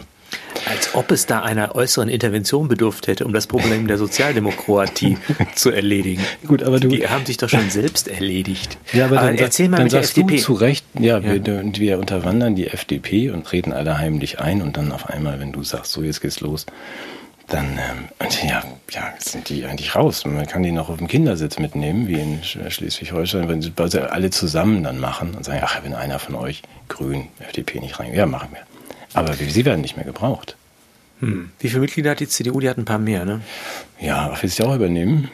als 0.66 0.94
ob 0.94 1.10
es 1.10 1.24
da 1.26 1.40
einer 1.40 1.74
äußeren 1.74 2.08
Intervention 2.08 2.68
bedurft 2.68 3.06
hätte, 3.06 3.24
um 3.24 3.32
das 3.32 3.46
Problem 3.46 3.86
der 3.86 3.96
Sozialdemokratie 3.96 5.16
zu 5.54 5.70
erledigen. 5.70 6.22
Gut, 6.46 6.62
aber 6.62 6.78
du, 6.78 6.88
die 6.88 7.08
haben 7.08 7.24
sich 7.24 7.38
doch 7.38 7.48
schon 7.48 7.70
selbst 7.70 8.08
erledigt. 8.08 8.76
Ja, 8.92 9.06
aber, 9.06 9.18
aber 9.18 9.26
dann, 9.28 9.38
erzähl 9.38 9.68
mal 9.68 9.78
dann 9.78 9.84
mit 9.84 9.92
der 9.92 10.00
FDP. 10.00 10.36
Du 10.36 10.42
zu 10.42 10.52
Recht, 10.54 10.84
ja, 10.98 11.18
ja. 11.18 11.44
Wir, 11.44 11.72
wir, 11.74 11.98
unterwandern 11.98 12.54
die 12.54 12.66
FDP 12.66 13.30
und 13.30 13.50
reden 13.52 13.72
alle 13.72 13.98
heimlich 13.98 14.40
ein 14.40 14.60
und 14.60 14.76
dann 14.76 14.92
auf 14.92 15.08
einmal, 15.08 15.40
wenn 15.40 15.52
du 15.52 15.62
sagst, 15.62 15.92
so 15.92 16.02
jetzt 16.02 16.20
geht's 16.20 16.40
los, 16.40 16.66
dann 17.48 17.78
ähm, 17.78 18.28
ja, 18.46 18.62
ja, 18.90 19.14
sind 19.18 19.48
die 19.48 19.64
eigentlich 19.64 19.94
raus. 19.96 20.24
Man 20.24 20.46
kann 20.46 20.62
die 20.62 20.70
noch 20.70 20.88
auf 20.88 20.98
dem 20.98 21.08
Kindersitz 21.08 21.58
mitnehmen, 21.58 22.06
wie 22.06 22.20
in 22.20 22.42
Schleswig-Holstein, 22.42 23.48
wenn 23.48 23.62
sie 23.62 23.72
alle 24.10 24.30
zusammen 24.30 24.84
dann 24.84 24.98
machen 25.00 25.34
und 25.34 25.44
sagen, 25.44 25.60
ach, 25.64 25.82
wenn 25.82 25.94
einer 25.94 26.18
von 26.18 26.34
euch 26.34 26.62
Grün, 26.88 27.28
FDP 27.40 27.80
nicht 27.80 27.98
rein, 27.98 28.14
ja, 28.14 28.26
machen 28.26 28.48
wir. 28.52 28.60
Aber 29.14 29.32
sie 29.32 29.64
werden 29.64 29.80
nicht 29.80 29.96
mehr 29.96 30.04
gebraucht. 30.04 30.56
Hm. 31.20 31.50
Wie 31.58 31.68
viele 31.68 31.80
Mitglieder 31.80 32.10
hat 32.10 32.20
die 32.20 32.28
CDU? 32.28 32.60
Die 32.60 32.68
hat 32.68 32.78
ein 32.78 32.84
paar 32.84 32.98
mehr, 32.98 33.24
ne? 33.24 33.40
Ja, 33.98 34.40
will 34.40 34.48
sie 34.48 34.62
auch 34.62 34.74
übernehmen? 34.74 35.30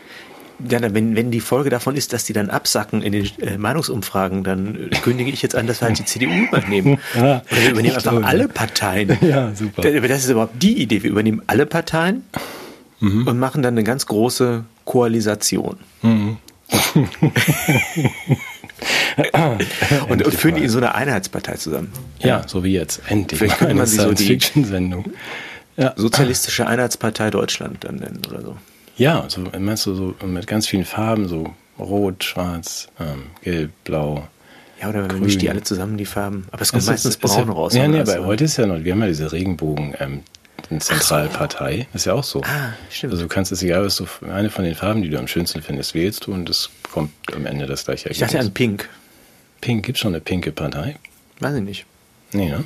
Ja, 0.68 0.80
wenn, 0.80 1.16
wenn 1.16 1.30
die 1.30 1.40
Folge 1.40 1.68
davon 1.68 1.96
ist, 1.96 2.12
dass 2.12 2.24
die 2.24 2.32
dann 2.32 2.48
absacken 2.48 3.02
in 3.02 3.12
den 3.12 3.28
äh, 3.40 3.58
Meinungsumfragen, 3.58 4.44
dann 4.44 4.90
äh, 4.90 4.96
kündige 5.02 5.30
ich 5.30 5.42
jetzt 5.42 5.56
an, 5.56 5.66
dass 5.66 5.80
wir 5.80 5.88
halt 5.88 5.98
die 5.98 6.04
CDU 6.04 6.30
übernehmen. 6.30 6.98
ja, 7.14 7.42
Oder 7.50 7.62
wir 7.62 7.70
übernehmen 7.70 7.96
einfach 7.96 8.10
glaube, 8.12 8.26
alle 8.26 8.48
Parteien. 8.48 9.18
Ja, 9.24 9.54
super. 9.54 9.82
Das 9.82 10.24
ist 10.24 10.30
überhaupt 10.30 10.62
die 10.62 10.80
Idee. 10.80 11.02
Wir 11.02 11.10
übernehmen 11.10 11.42
alle 11.46 11.66
Parteien 11.66 12.22
mhm. 13.00 13.26
und 13.26 13.38
machen 13.38 13.62
dann 13.62 13.74
eine 13.74 13.84
ganz 13.84 14.06
große 14.06 14.64
Koalisation. 14.84 15.78
Mhm. 16.02 16.36
und, 20.08 20.24
und 20.24 20.34
führen 20.34 20.56
die 20.56 20.62
in 20.64 20.68
so 20.68 20.78
einer 20.78 20.94
Einheitspartei 20.94 21.54
zusammen. 21.54 21.92
Ja, 22.20 22.46
so 22.46 22.64
wie 22.64 22.72
jetzt. 22.72 23.02
Endlich. 23.08 23.38
Vielleicht 23.38 23.58
könnte 23.58 23.74
man 23.74 23.86
sie 23.86 23.96
so 23.96 24.12
die 24.12 24.38
Sendung. 24.64 25.12
Ja. 25.76 25.94
Sozialistische 25.96 26.66
Einheitspartei 26.66 27.30
Deutschland 27.30 27.84
dann 27.84 27.96
nennen 27.96 28.22
oder 28.28 28.42
so. 28.42 28.56
Ja, 28.96 29.24
so 29.28 29.42
meinst 29.58 29.86
du 29.86 29.94
so 29.94 30.14
mit 30.26 30.46
ganz 30.46 30.66
vielen 30.66 30.84
Farben, 30.84 31.28
so 31.28 31.52
rot, 31.78 32.22
schwarz, 32.22 32.88
ähm, 33.00 33.24
gelb, 33.42 33.72
blau. 33.84 34.28
Ja, 34.80 34.88
oder 34.88 35.08
grün. 35.08 35.20
mischt 35.20 35.40
die 35.40 35.50
alle 35.50 35.62
zusammen, 35.62 35.96
die 35.96 36.04
Farben. 36.04 36.46
Aber 36.52 36.62
es 36.62 36.70
kommt 36.70 36.82
es 36.82 36.88
meistens 36.88 37.16
ist, 37.16 37.20
braun 37.20 37.48
ja, 37.48 37.52
raus. 37.52 37.74
Ja, 37.74 37.88
nee, 37.88 38.00
aber 38.00 38.24
heute 38.24 38.44
ist 38.44 38.56
ja 38.56 38.66
noch, 38.66 38.82
wir 38.82 38.92
haben 38.92 39.00
ja 39.00 39.08
diese 39.08 39.32
Regenbogen, 39.32 39.94
ähm, 39.98 40.22
Zentralpartei. 40.80 41.86
So. 41.92 41.96
Ist 41.96 42.06
ja 42.06 42.14
auch 42.14 42.24
so. 42.24 42.42
Ah, 42.42 42.72
stimmt. 42.90 43.12
Also 43.12 43.24
du 43.24 43.28
kannst 43.28 43.52
es 43.52 43.62
egal, 43.62 43.84
was 43.84 43.96
du 43.96 44.06
eine 44.32 44.50
von 44.50 44.64
den 44.64 44.74
Farben, 44.74 45.02
die 45.02 45.10
du 45.10 45.18
am 45.18 45.28
schönsten 45.28 45.62
findest, 45.62 45.94
wählst 45.94 46.26
du 46.26 46.32
und 46.32 46.48
es 46.48 46.70
kommt 46.90 47.12
am 47.34 47.46
Ende 47.46 47.66
das 47.66 47.84
gleiche 47.84 48.08
Ergebnis. 48.08 48.28
Ich 48.28 48.32
dachte 48.32 48.46
an 48.46 48.54
Pink. 48.54 48.88
Pink, 49.60 49.84
gibt 49.84 49.96
es 49.96 50.02
schon 50.02 50.14
eine 50.14 50.20
pinke 50.20 50.52
Partei? 50.52 50.96
Weiß 51.40 51.54
ich 51.54 51.62
nicht. 51.62 51.86
Nee, 52.32 52.48
ne? 52.48 52.64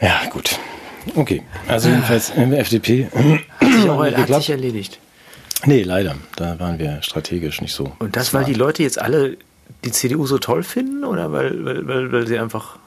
Ja, 0.00 0.22
gut. 0.30 0.58
Okay, 1.14 1.42
also 1.68 1.88
jedenfalls 1.88 2.32
der 2.34 2.58
FDP. 2.58 3.08
Hat 3.60 3.72
sich, 3.72 3.88
auch, 3.88 4.04
hat 4.04 4.34
sich 4.34 4.50
erledigt. 4.50 4.98
Nee, 5.64 5.82
leider. 5.82 6.16
Da 6.36 6.58
waren 6.58 6.78
wir 6.78 7.02
strategisch 7.02 7.60
nicht 7.60 7.72
so. 7.72 7.92
Und 7.98 8.16
das, 8.16 8.28
smart. 8.28 8.46
weil 8.46 8.52
die 8.52 8.58
Leute 8.58 8.82
jetzt 8.82 9.00
alle 9.00 9.36
die 9.84 9.92
CDU 9.92 10.26
so 10.26 10.38
toll 10.38 10.62
finden 10.62 11.04
oder 11.04 11.32
weil, 11.32 11.64
weil, 11.64 11.86
weil, 11.86 12.12
weil 12.12 12.26
sie 12.26 12.38
einfach. 12.38 12.78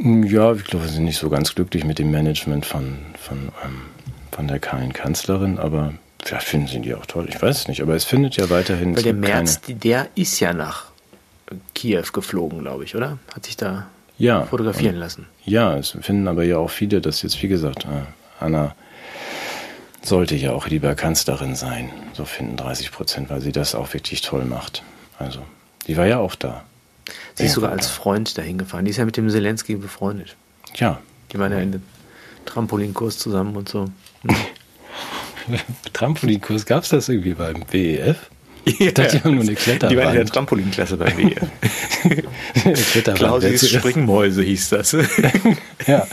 Ja, 0.00 0.52
ich 0.52 0.64
glaube, 0.64 0.88
sie 0.88 0.94
sind 0.94 1.04
nicht 1.04 1.18
so 1.18 1.28
ganz 1.28 1.54
glücklich 1.54 1.84
mit 1.84 1.98
dem 1.98 2.10
Management 2.10 2.64
von, 2.66 2.98
von, 3.18 3.48
ähm, 3.64 3.82
von 4.30 4.48
der 4.48 4.58
kleinen 4.58 4.92
Kanzlerin, 4.92 5.58
aber 5.58 5.92
ja, 6.26 6.38
finden 6.38 6.66
sie 6.66 6.80
die 6.80 6.94
auch 6.94 7.06
toll. 7.06 7.26
Ich 7.28 7.40
weiß 7.40 7.60
es 7.60 7.68
nicht, 7.68 7.82
aber 7.82 7.94
es 7.94 8.04
findet 8.04 8.36
ja 8.36 8.48
weiterhin. 8.48 8.96
Weil 8.96 9.02
der 9.02 9.14
März, 9.14 9.60
der 9.66 10.08
ist 10.14 10.40
ja 10.40 10.54
nach 10.54 10.86
Kiew 11.74 12.04
geflogen, 12.12 12.60
glaube 12.60 12.84
ich, 12.84 12.96
oder? 12.96 13.18
Hat 13.34 13.44
sich 13.44 13.56
da 13.56 13.86
ja, 14.18 14.46
fotografieren 14.46 14.96
lassen. 14.96 15.26
Ja, 15.44 15.76
es 15.76 15.96
finden 16.00 16.28
aber 16.28 16.44
ja 16.44 16.58
auch 16.58 16.70
viele, 16.70 17.00
dass 17.00 17.22
jetzt, 17.22 17.42
wie 17.42 17.48
gesagt, 17.48 17.84
äh, 17.84 18.44
Anna 18.44 18.74
sollte 20.02 20.34
ja 20.36 20.52
auch 20.52 20.68
lieber 20.68 20.94
Kanzlerin 20.94 21.54
sein. 21.54 21.90
So 22.12 22.24
finden 22.24 22.56
30 22.56 22.92
Prozent, 22.92 23.30
weil 23.30 23.40
sie 23.40 23.52
das 23.52 23.74
auch 23.74 23.92
wirklich 23.94 24.20
toll 24.20 24.44
macht. 24.44 24.82
Also, 25.18 25.40
die 25.86 25.96
war 25.96 26.06
ja 26.06 26.18
auch 26.18 26.34
da. 26.34 26.64
Sie 27.34 27.46
ist 27.46 27.54
sogar 27.54 27.72
als 27.72 27.88
Freund 27.88 28.36
dahin 28.38 28.58
gefahren. 28.58 28.84
Die 28.84 28.90
ist 28.90 28.96
ja 28.96 29.04
mit 29.04 29.16
dem 29.16 29.28
Zelensky 29.30 29.76
befreundet. 29.76 30.36
Ja. 30.74 31.00
Die 31.32 31.38
waren 31.38 31.52
ja 31.52 31.58
in 31.58 31.72
dem 31.72 31.82
Trampolinkurs 32.46 33.18
zusammen 33.18 33.56
und 33.56 33.68
so. 33.68 33.90
Trampolinkurs, 35.92 36.66
gab 36.66 36.84
es 36.84 36.90
das 36.90 37.08
irgendwie 37.08 37.34
beim 37.34 37.64
WEF? 37.70 38.30
Ja. 38.64 38.92
Das 38.92 39.14
ist 39.14 39.24
ja 39.24 39.30
nur 39.30 39.42
eine 39.42 39.54
Kletterwand. 39.54 39.92
Die 39.92 39.96
waren 39.96 40.10
in 40.10 40.16
der 40.16 40.26
Trampolinklasse 40.26 40.96
bei 40.96 41.12
mir. 41.14 41.34
Klausis 43.14 43.68
Springmäuse 43.68 44.42
hieß 44.42 44.68
das. 44.70 44.92
ja. 45.86 46.06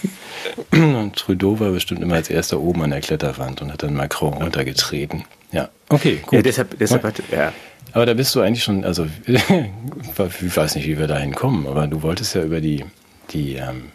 Und 0.72 1.16
Trudeau 1.16 1.60
war 1.60 1.72
bestimmt 1.72 2.02
immer 2.02 2.16
als 2.16 2.30
erster 2.30 2.60
oben 2.60 2.84
an 2.84 2.92
der 2.92 3.02
Kletterwand 3.02 3.62
und 3.62 3.72
hat 3.72 3.84
dann 3.84 3.94
Macron 3.94 4.34
runtergetreten. 4.34 5.26
Ja, 5.52 5.70
okay, 5.90 6.20
gut. 6.24 6.34
Ja, 6.34 6.42
deshalb, 6.42 6.78
deshalb 6.80 7.04
hat, 7.04 7.22
ja. 7.32 7.54
Aber 7.92 8.06
da 8.06 8.14
bist 8.14 8.34
du 8.36 8.42
eigentlich 8.42 8.64
schon, 8.64 8.84
also 8.84 9.08
ich 9.26 10.58
weiß 10.58 10.76
nicht, 10.76 10.88
wie 10.88 10.98
wir 10.98 11.08
dahin 11.08 11.34
kommen, 11.34 11.68
aber 11.68 11.88
du 11.88 12.02
wolltest 12.02 12.36
ja 12.36 12.44
über 12.44 12.62
die, 12.62 12.86
die 13.32 13.56
ähm, 13.56 13.92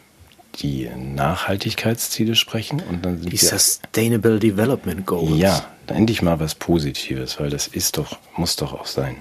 die 0.56 0.88
Nachhaltigkeitsziele 0.96 2.34
sprechen 2.34 2.82
und 2.88 3.04
dann 3.04 3.20
sind 3.20 3.32
die 3.32 3.36
Sustainable 3.36 4.38
Development 4.38 5.04
Goals. 5.06 5.38
Ja, 5.38 5.64
endlich 5.88 6.22
mal 6.22 6.40
was 6.40 6.54
Positives, 6.54 7.40
weil 7.40 7.50
das 7.50 7.66
ist 7.66 7.98
doch, 7.98 8.18
muss 8.36 8.56
doch 8.56 8.72
auch 8.72 8.86
sein. 8.86 9.16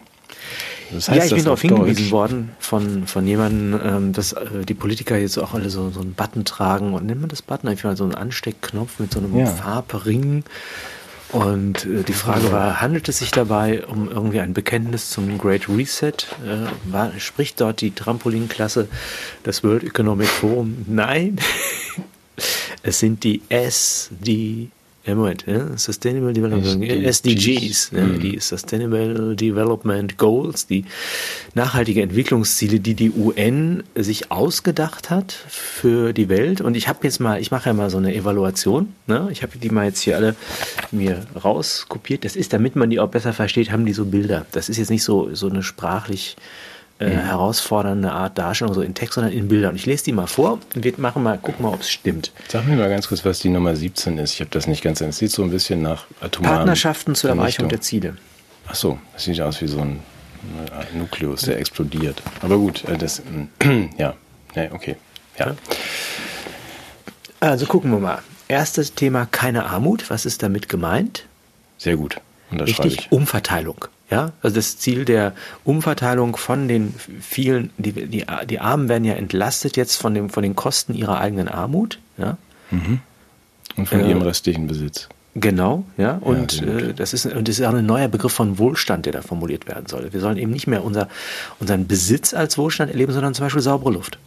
Das 0.91 1.09
heißt, 1.09 1.17
ja, 1.17 1.25
ich 1.25 1.33
bin 1.33 1.43
darauf 1.45 1.61
hingewiesen 1.61 2.11
worden 2.11 2.51
von, 2.59 3.07
von 3.07 3.25
jemandem, 3.25 3.79
ähm, 3.83 4.13
dass 4.13 4.33
äh, 4.33 4.63
die 4.67 4.73
Politiker 4.73 5.17
jetzt 5.17 5.37
auch 5.37 5.53
alle 5.53 5.69
so, 5.69 5.89
so 5.89 6.01
einen 6.01 6.13
Button 6.13 6.45
tragen 6.45 6.93
und 6.93 7.05
nennt 7.05 7.21
man 7.21 7.29
das 7.29 7.41
Button 7.41 7.67
einfach 7.67 7.85
mal 7.85 7.97
so 7.97 8.03
einen 8.03 8.15
Ansteckknopf 8.15 8.99
mit 8.99 9.11
so 9.11 9.19
einem 9.19 9.37
ja. 9.37 9.47
Farbring 9.47 10.43
und 11.33 11.85
äh, 11.85 12.03
die 12.03 12.13
Frage 12.13 12.51
war, 12.51 12.79
handelt 12.79 13.09
es 13.09 13.19
sich 13.19 13.31
dabei 13.31 13.85
um 13.85 14.07
irgendwie 14.07 14.39
ein 14.39 14.53
Bekenntnis 14.53 15.09
zum 15.09 15.37
Great 15.39 15.67
Reset? 15.67 16.11
Äh, 16.45 16.67
war, 16.91 17.11
spricht 17.19 17.59
dort 17.59 17.81
die 17.81 17.91
Trampolinklasse 17.91 18.87
das 19.41 19.63
World 19.63 19.83
Economic 19.83 20.27
Forum? 20.27 20.85
Nein. 20.87 21.39
es 22.83 22.99
sind 22.99 23.23
die 23.23 23.41
S, 23.49 24.11
die 24.11 24.69
ja, 25.05 25.15
Moment, 25.15 25.43
ja, 25.47 25.77
Sustainable 25.77 26.31
Development 26.31 26.81
SDGs, 26.81 27.91
ja, 27.91 28.03
mhm. 28.03 28.19
die 28.21 28.39
Sustainable 28.39 29.35
Development 29.35 30.17
Goals, 30.17 30.65
die 30.65 30.85
nachhaltige 31.55 32.01
Entwicklungsziele, 32.01 32.79
die 32.79 32.93
die 32.93 33.11
UN 33.11 33.83
sich 33.95 34.31
ausgedacht 34.31 35.09
hat 35.09 35.33
für 35.33 36.13
die 36.13 36.29
Welt. 36.29 36.61
Und 36.61 36.75
ich 36.75 36.87
habe 36.87 36.99
jetzt 37.03 37.19
mal, 37.19 37.41
ich 37.41 37.51
mache 37.51 37.69
ja 37.69 37.73
mal 37.73 37.89
so 37.89 37.97
eine 37.97 38.15
Evaluation. 38.15 38.93
Ne? 39.07 39.27
Ich 39.29 39.43
habe 39.43 39.57
die 39.57 39.69
mal 39.69 39.85
jetzt 39.85 39.99
hier 39.99 40.15
alle 40.15 40.37
mir 40.91 41.25
rauskopiert. 41.43 42.23
Das 42.23 42.37
ist, 42.37 42.53
damit 42.53 42.77
man 42.77 42.89
die 42.89 43.01
auch 43.01 43.09
besser 43.09 43.33
versteht, 43.33 43.71
haben 43.71 43.85
die 43.85 43.93
so 43.93 44.05
Bilder. 44.05 44.45
Das 44.51 44.69
ist 44.69 44.77
jetzt 44.77 44.89
nicht 44.89 45.03
so 45.03 45.35
so 45.35 45.49
eine 45.49 45.63
sprachlich 45.63 46.37
äh, 46.99 47.09
mhm. 47.09 47.19
herausfordernde 47.19 48.11
Art 48.11 48.37
Darstellung, 48.37 48.73
so 48.73 48.81
in 48.81 48.93
Text, 48.93 49.15
sondern 49.15 49.33
in 49.33 49.47
Bildern. 49.47 49.71
Und 49.71 49.75
ich 49.75 49.85
lese 49.85 50.05
die 50.05 50.11
mal 50.11 50.27
vor 50.27 50.59
und 50.75 50.83
wir 50.83 50.93
machen 50.97 51.23
mal, 51.23 51.37
gucken 51.37 51.63
mal, 51.63 51.73
ob 51.73 51.81
es 51.81 51.91
stimmt. 51.91 52.31
Sag 52.47 52.67
mir 52.67 52.75
mal 52.75 52.89
ganz 52.89 53.07
kurz, 53.07 53.25
was 53.25 53.39
die 53.39 53.49
Nummer 53.49 53.75
17 53.75 54.17
ist. 54.17 54.33
Ich 54.33 54.39
habe 54.39 54.51
das 54.51 54.67
nicht 54.67 54.83
ganz, 54.83 55.01
es 55.01 55.17
sieht 55.17 55.31
so 55.31 55.43
ein 55.43 55.49
bisschen 55.49 55.81
nach 55.81 56.05
atomaren 56.21 56.57
Partnerschaften 56.57 57.15
zur 57.15 57.31
Erreichung 57.31 57.69
der 57.69 57.81
Ziele. 57.81 58.17
Ach 58.67 58.75
so, 58.75 58.97
das 59.13 59.25
sieht 59.25 59.41
aus 59.41 59.61
wie 59.61 59.67
so 59.67 59.79
ein 59.79 59.99
Nukleus, 60.93 61.41
der 61.41 61.57
explodiert. 61.59 62.21
Aber 62.41 62.57
gut, 62.57 62.83
äh, 62.85 62.97
das, 62.97 63.21
ja, 63.97 64.13
nee, 64.55 64.69
okay, 64.71 64.95
ja. 65.37 65.55
Also 67.39 67.65
gucken 67.65 67.91
wir 67.91 67.99
mal. 67.99 68.19
Erstes 68.47 68.93
Thema, 68.93 69.25
keine 69.25 69.65
Armut. 69.65 70.09
Was 70.09 70.25
ist 70.25 70.43
damit 70.43 70.69
gemeint? 70.69 71.25
Sehr 71.77 71.97
gut. 71.97 72.17
Richtig, 72.51 72.99
ich. 72.99 73.11
Umverteilung. 73.11 73.85
Ja, 74.13 74.31
also 74.43 74.55
das 74.55 74.77
Ziel 74.77 75.05
der 75.05 75.33
Umverteilung 75.63 76.37
von 76.37 76.67
den 76.67 76.93
vielen, 77.19 77.71
die, 77.79 77.93
die, 77.93 78.23
die 78.47 78.59
Armen 78.59 78.87
werden 78.87 79.05
ja 79.05 79.15
entlastet 79.15 79.75
jetzt 79.75 79.95
von, 79.95 80.13
dem, 80.13 80.29
von 80.29 80.43
den 80.43 80.55
Kosten 80.55 80.93
ihrer 80.93 81.19
eigenen 81.19 81.47
Armut. 81.47 81.97
Ja. 82.19 82.37
Mhm. 82.69 82.99
Und 83.75 83.89
von 83.89 84.01
äh, 84.01 84.09
ihrem 84.09 84.21
restlichen 84.21 84.67
Besitz. 84.67 85.09
Genau, 85.33 85.83
ja, 85.97 86.19
und 86.21 86.61
ja, 86.61 86.67
äh, 86.67 86.93
das 86.93 87.13
ist 87.13 87.25
und 87.25 87.47
das 87.47 87.57
ist 87.57 87.65
auch 87.65 87.73
ein 87.73 87.87
neuer 87.87 88.07
Begriff 88.07 88.33
von 88.33 88.59
Wohlstand, 88.59 89.07
der 89.07 89.13
da 89.13 89.23
formuliert 89.23 89.65
werden 89.65 89.87
soll. 89.87 90.13
Wir 90.13 90.19
sollen 90.19 90.37
eben 90.37 90.51
nicht 90.51 90.67
mehr 90.67 90.83
unser, 90.83 91.07
unseren 91.59 91.87
Besitz 91.87 92.35
als 92.35 92.59
Wohlstand 92.59 92.91
erleben, 92.91 93.13
sondern 93.13 93.33
zum 93.33 93.47
Beispiel 93.47 93.63
saubere 93.63 93.93
Luft. 93.93 94.19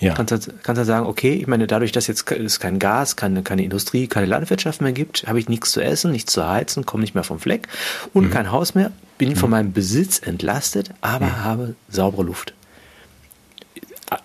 Ja. 0.00 0.14
Kannst 0.14 0.32
du 0.32 0.52
kannst 0.62 0.80
du 0.80 0.86
sagen, 0.86 1.04
okay, 1.04 1.34
ich 1.34 1.46
meine, 1.46 1.66
dadurch, 1.66 1.92
dass 1.92 2.06
jetzt 2.06 2.30
es 2.30 2.60
kein 2.60 2.78
Gas, 2.78 3.16
keine, 3.16 3.42
keine 3.42 3.62
Industrie, 3.62 4.06
keine 4.06 4.24
Landwirtschaft 4.24 4.80
mehr 4.80 4.92
gibt, 4.92 5.26
habe 5.26 5.38
ich 5.38 5.50
nichts 5.50 5.70
zu 5.70 5.82
essen, 5.82 6.12
nichts 6.12 6.32
zu 6.32 6.48
heizen, 6.48 6.86
komme 6.86 7.02
nicht 7.02 7.14
mehr 7.14 7.24
vom 7.24 7.40
Fleck 7.40 7.68
und 8.14 8.28
mhm. 8.28 8.30
kein 8.30 8.50
Haus 8.50 8.74
mehr, 8.74 8.90
bin 9.18 9.30
mhm. 9.30 9.36
von 9.36 9.50
meinem 9.50 9.72
Besitz 9.72 10.20
entlastet, 10.20 10.90
aber 11.00 11.26
mhm. 11.26 11.44
habe 11.44 11.74
saubere 11.88 12.22
Luft 12.22 12.54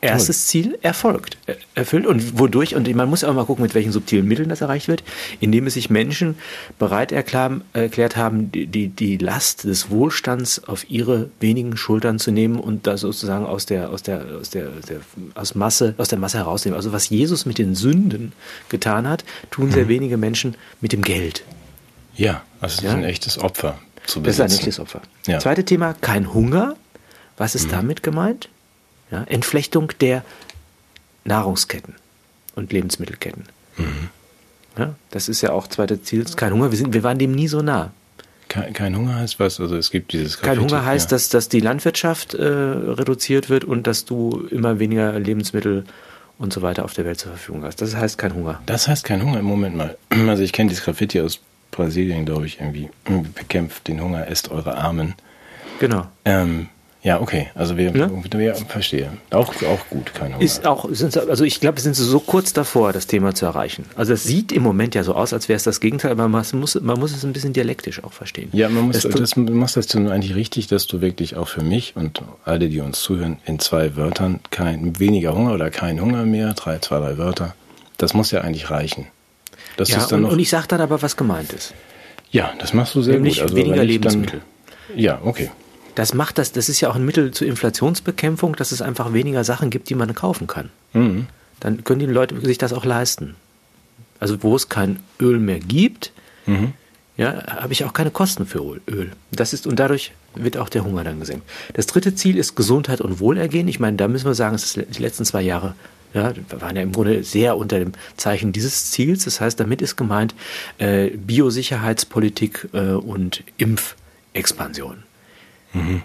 erstes 0.02 0.48
Ziel 0.48 0.78
erfolgt, 0.82 1.38
erfüllt 1.76 2.06
und 2.06 2.40
wodurch, 2.40 2.76
und 2.76 2.94
man 2.96 3.10
muss 3.10 3.24
auch 3.24 3.34
mal 3.34 3.46
gucken, 3.46 3.64
mit 3.64 3.76
welchen 3.76 3.92
subtilen 3.92 4.28
Mitteln 4.28 4.50
das 4.50 4.62
erreicht 4.62 4.88
wird, 4.88 5.04
indem 5.40 5.68
es 5.68 5.74
sich 5.74 5.90
Menschen 5.90 6.36
bereit 6.80 7.12
erklärt 7.12 8.16
haben, 8.16 8.52
die, 8.52 8.88
die 8.88 9.18
Last 9.18 9.64
des 9.66 9.90
Wohlstands 9.90 10.64
auf 10.64 10.90
ihre 10.90 11.30
wenigen 11.40 11.76
Schultern 11.78 12.20
zu 12.20 12.32
nehmen 12.32 12.60
und 12.60 12.88
das 12.88 13.02
sozusagen 13.02 13.46
aus 13.46 13.66
der, 13.66 13.90
aus 13.90 14.04
der, 14.04 14.26
aus 14.40 14.50
der, 14.50 14.70
der 14.90 15.00
aus 15.36 15.56
Masse, 15.56 15.96
aus 15.98 16.08
der 16.08 16.20
Masse 16.20 16.38
herausnehmen. 16.38 16.76
Also 16.78 16.92
was 16.92 17.10
Jesus 17.10 17.46
mit 17.46 17.58
den 17.58 17.76
Sünden 17.76 18.34
getan 18.70 19.08
hat, 19.08 19.24
tun 19.52 19.72
sehr 19.72 19.86
mhm. 19.86 19.90
wenige 19.90 20.18
Menschen 20.18 20.56
mit 20.82 20.94
dem 20.94 21.02
Geld. 21.02 21.44
Ja, 22.16 22.44
also 22.62 22.76
das 22.78 22.84
ja? 22.84 22.90
ist 22.92 22.96
ein 22.96 23.04
echtes 23.04 23.40
Opfer 23.40 23.80
zu 24.06 24.22
besitzen. 24.22 24.44
Das 24.44 24.54
ist 24.54 24.60
ein 24.60 24.60
echtes 24.60 24.80
Opfer. 24.80 25.02
Ja. 25.28 25.40
Zweite 25.40 25.64
Thema, 25.64 25.94
kein 25.94 26.34
Hunger. 26.34 26.76
Was 27.38 27.56
ist 27.56 27.68
mhm. 27.68 27.72
damit 27.72 28.04
gemeint? 28.04 28.50
Ja, 29.12 29.24
Entflechtung 29.24 29.92
der 30.02 30.24
Nahrungsketten 31.26 31.96
und 32.56 32.72
Lebensmittelketten. 32.72 33.46
Mhm. 33.78 34.10
Ja, 34.78 34.96
das 35.12 35.30
ist 35.30 35.42
ja 35.42 35.52
auch 35.52 35.68
zweites 35.68 36.04
Ziel. 36.04 36.26
Kein 36.36 36.54
Hunger. 36.54 36.72
Wir, 36.72 36.78
sind, 36.78 36.94
wir 36.94 37.04
waren 37.04 37.20
dem 37.20 37.32
nie 37.32 37.48
so 37.48 37.62
nah. 37.62 37.92
Kein, 38.50 38.74
kein 38.74 38.96
Hunger 38.96 39.16
heißt 39.16 39.40
was? 39.40 39.60
Also 39.60 39.76
es 39.76 39.90
gibt 39.90 40.14
dieses 40.14 40.40
Kein 40.40 40.60
Hunger 40.60 40.86
heißt, 40.86 41.12
ja. 41.12 41.16
dass, 41.16 41.30
dass 41.30 41.50
die 41.50 41.60
Landwirtschaft 41.60 42.34
äh, 42.34 42.44
reduziert 42.44 43.50
wird 43.50 43.64
und 43.64 43.88
dass 43.88 44.06
du 44.06 44.48
immer 44.52 44.80
weniger 44.80 45.18
Lebensmittel 45.20 45.86
und 46.38 46.54
so 46.54 46.62
weiter 46.62 46.86
auf 46.86 46.94
der 46.94 47.06
Welt 47.06 47.20
zur 47.20 47.32
Verfügung 47.32 47.64
hast. 47.64 47.82
Das 47.82 47.96
heißt 47.96 48.18
kein 48.18 48.34
Hunger. 48.34 48.62
Das 48.66 48.88
heißt 48.88 49.06
kein 49.06 49.24
Hunger. 49.24 49.40
Im 49.40 49.46
Moment 49.46 49.76
mal. 49.76 49.98
Also 50.28 50.44
ich 50.44 50.54
kenne 50.54 50.70
dieses 50.70 50.84
Graffiti 50.84 51.22
aus 51.22 51.40
Brasilien, 51.74 52.26
glaube 52.26 52.46
ich, 52.46 52.60
irgendwie. 52.60 52.90
Bekämpft 53.36 53.88
den 53.88 54.02
Hunger, 54.02 54.28
esst 54.28 54.50
eure 54.50 54.78
Armen. 54.78 55.16
Genau. 55.80 56.08
Ähm, 56.24 56.70
ja, 57.04 57.20
okay. 57.20 57.48
Also 57.54 57.76
wir, 57.76 57.94
ja? 57.94 58.10
wir 58.32 58.56
verstehe. 58.56 59.12
Auch, 59.32 59.54
auch 59.64 59.90
gut, 59.90 60.14
keine 60.14 60.36
Hunger. 60.36 60.46
Ist 60.46 60.66
auch, 60.66 60.88
sind, 60.90 61.18
also 61.18 61.44
ich 61.44 61.60
glaube, 61.60 61.82
sind 61.82 61.98
sie 61.98 62.06
so 62.06 62.22
kurz 62.22 62.54
davor, 62.54 62.94
das 62.94 63.08
Thema 63.08 63.36
zu 63.36 63.46
erreichen. 63.46 63.84
Also 63.96 64.14
es 64.14 64.24
sieht 64.24 64.54
im 64.54 64.64
Moment 64.64 64.96
ja 64.96 65.04
so 65.04 65.14
aus, 65.14 65.34
als 65.34 65.50
wäre 65.50 65.58
es 65.58 65.64
das 65.64 65.82
Gegenteil, 65.82 66.12
aber 66.12 66.30
man 66.30 66.46
muss, 66.54 66.80
man 66.80 66.98
muss 66.98 67.14
es 67.14 67.26
ein 67.26 67.34
bisschen 67.34 67.52
dialektisch 67.52 68.02
auch 68.06 68.14
verstehen. 68.14 68.48
Ja, 68.54 68.70
man 68.70 68.86
muss, 68.86 69.02
das, 69.02 69.32
du 69.32 69.42
machst 69.42 69.76
das 69.76 69.94
eigentlich 69.94 70.36
richtig, 70.36 70.68
dass 70.68 70.88
du 70.88 71.02
wirklich 71.02 71.36
auch 71.36 71.50
für 71.50 71.62
mich 71.62 71.98
und 71.98 72.22
alle, 72.46 72.70
die 72.70 72.80
uns 72.80 73.02
zuhören, 73.02 73.38
in 73.46 73.60
zwei 73.60 73.98
Wörtern 73.98 74.40
kein 74.50 74.98
weniger 74.98 75.36
Hunger 75.36 75.54
oder 75.54 75.70
kein 75.72 76.00
Hunger 76.00 76.24
mehr, 76.26 76.54
drei, 76.54 76.80
zwei, 76.80 77.00
drei 77.00 77.18
Wörter. 77.18 77.54
Das 77.98 78.14
muss 78.14 78.32
ja 78.32 78.42
eigentlich 78.42 78.70
reichen. 78.70 79.08
Das 79.78 79.90
ja, 79.90 80.06
und, 80.06 80.26
und, 80.26 80.40
ich 80.40 80.50
sage 80.50 80.68
dann 80.68 80.82
aber, 80.82 81.02
was 81.02 81.18
gemeint 81.18 81.52
ist. 81.54 81.74
Ja, 82.32 82.54
das 82.60 82.74
machst 82.74 82.96
du 82.96 83.02
sehr 83.02 83.16
Nämlich 83.16 83.36
gut. 83.36 83.44
Also 83.44 83.56
weniger 83.56 83.84
Lebensmittel. 83.84 84.42
Dann, 84.90 85.00
ja, 85.00 85.22
okay. 85.24 85.52
Das 85.96 86.14
macht 86.14 86.38
das, 86.38 86.52
das 86.52 86.70
ist 86.70 86.82
ja 86.82 86.90
auch 86.90 86.96
ein 86.96 87.06
Mittel 87.06 87.32
zur 87.32 87.48
Inflationsbekämpfung, 87.48 88.56
dass 88.56 88.72
es 88.72 88.82
einfach 88.82 89.14
weniger 89.14 89.44
Sachen 89.44 89.70
gibt, 89.70 89.90
die 89.90 89.96
man 89.96 90.14
kaufen 90.16 90.48
kann. 90.48 90.70
Mhm. 90.94 91.28
Dann 91.60 91.84
können 91.84 92.00
die 92.00 92.06
Leute 92.08 92.40
sich 92.42 92.58
das 92.58 92.74
auch 92.74 92.86
leisten. 92.86 93.36
Also 94.20 94.42
wo 94.42 94.56
es 94.56 94.70
kein 94.70 95.00
Öl 95.20 95.40
mehr 95.40 95.60
gibt, 95.60 96.12
mhm. 96.46 96.74
ja, 97.18 97.46
habe 97.48 97.74
ich 97.74 97.86
auch 97.86 97.94
keine 97.94 98.10
Kosten 98.10 98.46
für 98.46 98.80
Öl. 98.88 99.12
Das 99.32 99.54
ist, 99.54 99.68
und 99.68 99.78
dadurch 99.78 100.14
wird 100.36 100.58
auch 100.58 100.70
der 100.70 100.84
Hunger 100.84 101.04
dann 101.04 101.20
gesenkt. 101.20 101.48
Das 101.74 101.86
dritte 101.86 102.16
Ziel 102.16 102.38
ist 102.38 102.56
Gesundheit 102.56 103.02
und 103.02 103.20
Wohlergehen. 103.20 103.68
Ich 103.68 103.80
meine, 103.80 103.98
da 103.98 104.08
müssen 104.08 104.26
wir 104.26 104.34
sagen, 104.34 104.56
es 104.56 104.76
ist 104.76 104.98
die 104.98 105.02
letzten 105.02 105.26
zwei 105.26 105.42
Jahre 105.42 105.76
ja, 106.14 106.34
waren 106.50 106.76
ja 106.76 106.82
im 106.82 106.92
Grunde 106.92 107.24
sehr 107.24 107.58
unter 107.58 107.80
dem 107.80 107.94
Zeichen 108.18 108.52
dieses 108.52 108.92
Ziels. 108.92 109.26
Das 109.26 109.42
heißt, 109.42 109.60
damit 109.60 109.82
ist 109.82 109.96
gemeint 109.96 110.36
äh, 110.78 111.10
Biosicherheitspolitik 111.10 112.70
äh, 112.74 112.92
und 112.92 113.44
Impfexpansion. 113.58 115.04
Mhm. 115.74 116.04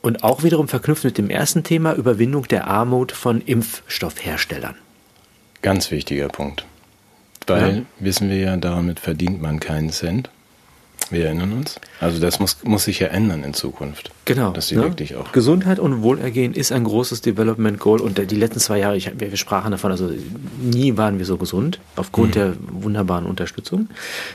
Und 0.00 0.22
auch 0.22 0.42
wiederum 0.42 0.68
verknüpft 0.68 1.04
mit 1.04 1.18
dem 1.18 1.28
ersten 1.28 1.64
Thema 1.64 1.94
Überwindung 1.94 2.46
der 2.46 2.68
Armut 2.68 3.12
von 3.12 3.40
Impfstoffherstellern. 3.40 4.76
Ganz 5.60 5.90
wichtiger 5.90 6.28
Punkt. 6.28 6.64
Weil, 7.46 7.78
ja. 7.78 7.82
wissen 7.98 8.30
wir 8.30 8.36
ja, 8.36 8.56
damit 8.56 9.00
verdient 9.00 9.42
man 9.42 9.58
keinen 9.58 9.90
Cent. 9.90 10.30
Wir 11.10 11.26
erinnern 11.26 11.52
uns. 11.52 11.80
Also 12.00 12.20
das 12.20 12.38
muss, 12.38 12.58
muss 12.64 12.84
sich 12.84 12.98
ja 12.98 13.08
ändern 13.08 13.44
in 13.44 13.54
Zukunft. 13.54 14.10
Genau. 14.24 14.52
Dass 14.52 14.70
ne? 14.70 14.82
wirklich 14.82 15.16
auch 15.16 15.32
Gesundheit 15.32 15.78
und 15.78 16.02
Wohlergehen 16.02 16.54
ist 16.54 16.72
ein 16.72 16.84
großes 16.84 17.22
Development 17.22 17.78
Goal 17.78 18.00
und 18.00 18.18
die 18.30 18.36
letzten 18.36 18.60
zwei 18.60 18.78
Jahre, 18.78 18.96
ich, 18.96 19.10
wir, 19.18 19.36
sprachen 19.36 19.70
davon, 19.70 19.90
also 19.90 20.10
nie 20.60 20.96
waren 20.96 21.18
wir 21.18 21.24
so 21.24 21.36
gesund, 21.36 21.80
aufgrund 21.96 22.30
mhm. 22.30 22.32
der 22.32 22.56
wunderbaren 22.70 23.26
Unterstützung. 23.26 23.88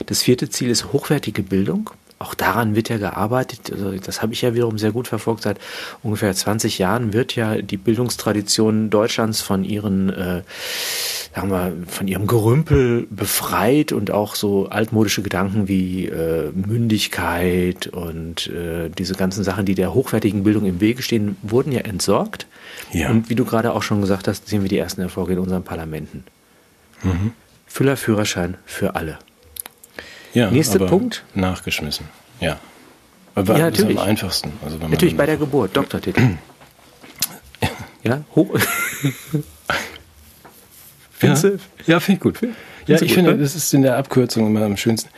Das 0.08 0.24
vierte 0.24 0.50
Ziel 0.50 0.70
ist 0.70 0.92
hochwertige 0.94 1.44
Bildung 1.44 1.92
auch 2.24 2.34
daran 2.34 2.76
wird 2.76 2.90
ja 2.90 2.98
gearbeitet. 2.98 3.72
Also 3.72 3.92
das 3.92 4.22
habe 4.22 4.34
ich 4.34 4.42
ja 4.42 4.54
wiederum 4.54 4.78
sehr 4.78 4.92
gut 4.92 5.08
verfolgt. 5.08 5.44
Seit 5.44 5.60
ungefähr 6.02 6.34
20 6.34 6.80
Jahren 6.80 7.14
wird 7.14 7.36
ja 7.36 7.62
die 7.62 7.78
Bildungstradition 7.78 8.90
Deutschlands 8.90 9.42
von 9.42 9.64
ihren, 9.64 10.10
äh, 10.10 10.42
sagen 11.36 11.52
wir, 11.52 11.74
von 11.88 12.08
ihrem 12.08 12.28
Gerümpel 12.28 13.08
befreit 13.10 13.92
und 13.92 14.12
auch 14.12 14.36
so 14.36 14.68
altmodische 14.70 15.22
Gedanken 15.22 15.68
wie 15.68 16.08
äh, 16.08 16.52
Mündigkeit 16.54 17.88
und 17.88 18.48
äh, 18.48 18.90
diese 18.90 19.16
ganzen 19.16 19.44
Sachen, 19.44 19.66
die 19.66 19.76
der 19.76 19.94
hochwertigen 19.94 20.44
Bildung 20.44 20.66
im 20.66 20.80
Wege 20.80 21.02
stehen, 21.02 21.36
wurden 21.42 21.72
ja 21.72 21.82
entsorgt. 21.82 22.48
Ja. 22.92 23.10
Und 23.10 23.30
wie 23.30 23.36
du 23.36 23.46
gerade 23.46 23.74
auch 23.74 23.84
schon 23.84 24.02
gesagt 24.02 24.28
hast, 24.28 24.48
sehen 24.48 24.62
wir 24.62 24.70
die 24.70 24.78
ersten 24.78 25.02
Erfolge 25.02 25.34
in 25.34 25.40
unseren 25.40 25.64
Parlamenten. 25.64 26.24
Mhm. 27.04 27.34
Füllerführerschein 27.68 28.56
für 28.66 28.96
alle. 28.96 29.18
Ja, 30.34 30.50
Nächster 30.50 30.80
Punkt. 30.80 31.24
Nachgeschmissen, 31.36 32.08
ja. 32.40 32.60
Aber 33.36 33.58
ja, 33.58 33.66
natürlich. 33.66 33.98
am 33.98 34.08
einfachsten. 34.08 34.54
Also 34.64 34.78
natürlich 34.78 35.18
bei 35.18 35.26
der 35.26 35.38
Geburt, 35.38 35.76
Doktortitel. 35.76 36.22
ja, 38.04 38.24
hoch. 38.36 38.54
ja, 41.22 41.36
ja 41.88 42.00
finde 42.00 42.18
ich 42.18 42.20
gut. 42.20 42.42
Ja, 42.86 42.96
ich 42.96 43.02
gut, 43.02 43.12
finde, 43.12 43.32
ne? 43.32 43.38
das 43.40 43.56
ist 43.56 43.74
in 43.74 43.82
der 43.82 43.98
Abkürzung 43.98 44.48
immer 44.48 44.64
am 44.64 44.78
schönsten. 44.78 45.10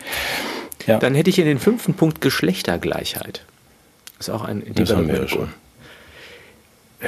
Ja. 0.86 1.00
Dann 1.00 1.16
hätte 1.16 1.30
ich 1.30 1.40
in 1.40 1.46
den 1.46 1.60
fünften 1.60 1.94
Punkt 1.96 2.22
Geschlechtergleichheit. 2.22 3.44
Das 4.18 4.28
ist 4.28 4.34
auch 4.34 4.44
ein 4.44 4.64
Das 4.76 4.92
haben 4.92 5.08
wir 5.08 5.16
ja 5.16 5.28
schon. 5.28 5.50
Äh, 7.00 7.08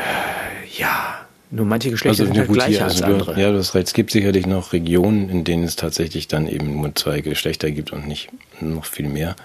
ja, 0.78 1.16
nur 1.49 1.65
manche 1.65 1.91
Geschlechter 1.91 2.23
also, 2.23 2.33
sind 2.33 2.38
halt 2.38 2.53
gleicher 2.53 2.86
also 2.86 3.03
als 3.03 3.13
andere. 3.13 3.39
Ja, 3.39 3.51
du 3.51 3.57
hast 3.57 3.73
recht. 3.73 3.88
Es 3.88 3.93
gibt 3.93 4.12
sicherlich 4.12 4.45
noch 4.45 4.73
Regionen, 4.73 5.29
in 5.29 5.43
denen 5.43 5.63
es 5.63 5.75
tatsächlich 5.75 6.27
dann 6.27 6.47
eben 6.47 6.81
nur 6.81 6.93
zwei 6.95 7.21
Geschlechter 7.21 7.71
gibt 7.71 7.93
und 7.93 8.07
nicht 8.07 8.29
noch 8.60 8.86
viel 8.86 9.07
mehr. 9.07 9.36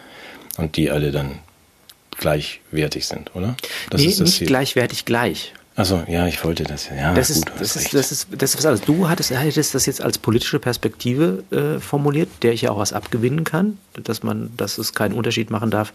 Und 0.57 0.77
die 0.77 0.91
alle 0.91 1.13
dann 1.13 1.39
gleichwertig 2.19 3.07
sind, 3.07 3.35
oder? 3.35 3.57
Das 3.91 4.01
nee, 4.01 4.09
ist 4.09 4.21
das 4.21 4.29
nicht 4.29 4.39
Ziel. 4.39 4.47
gleichwertig 4.49 5.05
gleich. 5.05 5.55
Also 5.75 6.03
ja, 6.07 6.27
ich 6.27 6.45
wollte 6.45 6.65
das. 6.65 6.91
Ja, 6.91 7.15
das, 7.15 7.29
gut, 7.29 7.49
ist, 7.49 7.61
das, 7.61 7.77
ist, 7.77 7.95
das, 7.95 8.13
ist, 8.13 8.29
das 8.31 8.51
ist 8.51 8.59
was 8.59 8.67
anderes. 8.67 8.85
Du 8.85 9.09
hattest, 9.09 9.35
hattest 9.35 9.75
das 9.75 9.87
jetzt 9.87 10.03
als 10.03 10.19
politische 10.19 10.59
Perspektive 10.59 11.45
äh, 11.51 11.81
formuliert, 11.81 12.29
der 12.43 12.53
ich 12.53 12.63
ja 12.63 12.71
auch 12.71 12.79
was 12.79 12.93
abgewinnen 12.93 13.45
kann, 13.45 13.79
dass 13.95 14.23
man, 14.23 14.55
dass 14.57 14.77
es 14.77 14.93
keinen 14.93 15.15
Unterschied 15.15 15.51
machen 15.51 15.71
darf, 15.71 15.95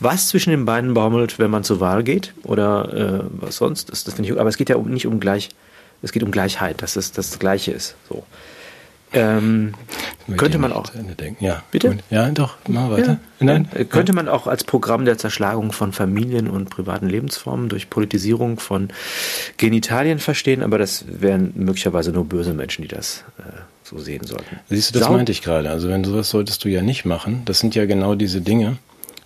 was 0.00 0.28
zwischen 0.28 0.50
den 0.50 0.64
Beinen 0.64 0.94
baumelt, 0.94 1.38
wenn 1.38 1.50
man 1.50 1.62
zur 1.62 1.80
Wahl 1.80 2.02
geht 2.04 2.32
oder 2.42 3.20
äh, 3.20 3.24
was 3.32 3.56
sonst. 3.56 3.90
Das, 3.92 4.04
das 4.04 4.18
ich, 4.18 4.32
aber 4.32 4.48
es 4.48 4.56
geht 4.56 4.70
ja 4.70 4.76
um, 4.76 4.90
nicht 4.90 5.06
um 5.06 5.20
gleich, 5.20 5.50
es 6.00 6.12
geht 6.12 6.22
um 6.22 6.30
Gleichheit, 6.30 6.80
dass 6.80 6.96
es 6.96 7.12
das 7.12 7.38
Gleiche 7.38 7.72
ist. 7.72 7.96
So. 8.08 8.24
Ähm, 9.14 9.74
könnte 10.36 10.58
man 10.58 10.72
auch. 10.72 10.90
Ja, 11.40 11.62
bitte? 11.70 11.98
Ja, 12.10 12.30
doch, 12.30 12.56
mal 12.68 12.90
weiter. 12.90 13.18
Ja. 13.40 13.46
Nein? 13.46 13.68
Ja. 13.76 13.84
Könnte 13.84 14.12
man 14.12 14.28
auch 14.28 14.46
als 14.46 14.64
Programm 14.64 15.04
der 15.04 15.18
Zerschlagung 15.18 15.72
von 15.72 15.92
Familien 15.92 16.48
und 16.48 16.70
privaten 16.70 17.08
Lebensformen 17.08 17.68
durch 17.68 17.90
Politisierung 17.90 18.58
von 18.58 18.88
Genitalien 19.56 20.18
verstehen, 20.18 20.62
aber 20.62 20.78
das 20.78 21.04
wären 21.08 21.52
möglicherweise 21.54 22.12
nur 22.12 22.24
böse 22.24 22.54
Menschen, 22.54 22.82
die 22.82 22.88
das 22.88 23.24
äh, 23.38 23.42
so 23.82 23.98
sehen 23.98 24.24
sollten. 24.24 24.60
Siehst 24.68 24.94
du, 24.94 24.98
das 24.98 25.08
Sau 25.08 25.14
meinte 25.14 25.32
ich 25.32 25.42
gerade. 25.42 25.70
Also 25.70 25.88
wenn 25.88 26.04
sowas 26.04 26.30
solltest 26.30 26.64
du 26.64 26.68
ja 26.68 26.82
nicht 26.82 27.04
machen. 27.04 27.42
Das 27.44 27.58
sind 27.58 27.74
ja 27.74 27.84
genau 27.84 28.14
diese 28.14 28.40
Dinge, 28.40 28.78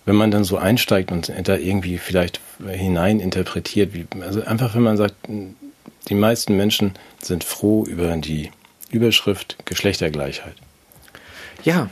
wenn 0.05 0.15
man 0.15 0.31
dann 0.31 0.43
so 0.43 0.57
einsteigt 0.57 1.11
und 1.11 1.31
da 1.43 1.55
irgendwie 1.55 1.97
vielleicht 1.97 2.41
hinein 2.67 3.19
interpretiert, 3.19 3.93
wie, 3.93 4.07
also 4.21 4.43
einfach 4.43 4.75
wenn 4.75 4.83
man 4.83 4.97
sagt, 4.97 5.15
die 6.09 6.15
meisten 6.15 6.55
Menschen 6.55 6.93
sind 7.21 7.43
froh 7.43 7.85
über 7.85 8.15
die 8.17 8.51
Überschrift 8.91 9.57
Geschlechtergleichheit. 9.65 10.55
Ja. 11.63 11.89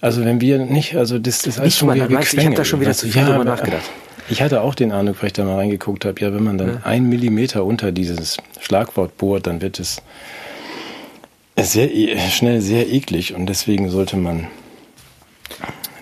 Also 0.00 0.24
wenn 0.24 0.40
wir 0.40 0.58
nicht, 0.58 0.96
also 0.96 1.18
das, 1.18 1.46
ist 1.46 1.58
alles 1.58 1.78
schon 1.78 1.94
wieder 1.94 2.06
du, 2.08 2.18
ich 2.18 2.46
hab 2.46 2.54
da 2.54 2.64
schon 2.64 2.80
wieder 2.80 2.92
zu 2.92 3.08
viel 3.08 3.22
drüber 3.22 3.36
aber, 3.36 3.44
nachgedacht. 3.44 3.84
Ich 4.28 4.42
hatte 4.42 4.60
auch 4.62 4.74
den 4.74 4.92
Eindruck, 4.92 5.22
weil 5.22 5.28
ich 5.28 5.32
da 5.34 5.44
mal 5.44 5.56
reingeguckt 5.56 6.04
habe, 6.04 6.20
ja, 6.20 6.32
wenn 6.34 6.42
man 6.42 6.58
dann 6.58 6.68
Ja. 6.68 6.80
ein 6.84 7.08
Millimeter 7.08 7.64
unter 7.64 7.92
dieses 7.92 8.36
Schlagwort 8.60 9.16
bohrt, 9.16 9.46
dann 9.46 9.60
wird 9.62 9.78
es 9.80 10.02
sehr 11.58 11.94
e- 11.94 12.18
schnell 12.30 12.60
sehr 12.60 12.90
eklig 12.90 13.34
und 13.34 13.46
deswegen 13.46 13.90
sollte 13.90 14.16
man 14.16 14.48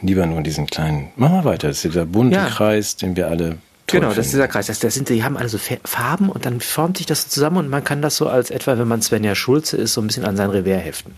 lieber 0.01 0.27
nur 0.27 0.41
diesen 0.43 0.67
kleinen, 0.67 1.13
mach 1.17 1.31
mal 1.31 1.45
weiter, 1.45 1.69
das 1.69 1.79
ist 1.79 1.85
dieser 1.85 2.07
bunte 2.07 2.37
Ja. 2.37 2.47
Kreis, 2.49 2.97
den 2.97 3.17
wir 3.17 3.29
alle 3.29 3.59
Genau, 3.93 4.09
das 4.09 4.27
ist 4.27 4.33
dieser 4.33 4.49
Kreis. 4.49 4.67
Das, 4.67 4.79
das 4.81 4.95
sind, 4.95 5.09
die 5.09 5.23
haben 5.23 5.37
alle 5.37 5.49
so 5.49 5.59
Fa- 5.59 5.77
Farben 5.85 6.29
und 6.29 6.45
dann 6.47 6.61
formt 6.61 6.97
sich 6.97 7.07
das 7.07 7.23
so 7.23 7.29
zusammen 7.29 7.59
und 7.59 7.69
man 7.69 7.85
kann 7.85 8.03
das 8.03 8.17
so 8.17 8.27
als 8.29 8.51
etwa, 8.51 8.77
wenn 8.79 8.89
man 8.89 9.03
Svenja 9.03 9.35
Schulze 9.35 9.77
ist, 9.77 9.95
so 9.95 10.01
ein 10.01 10.07
bisschen 10.09 10.25
an 10.25 10.37
sein 10.37 10.51
Revers 10.51 10.83
heften. 10.83 11.15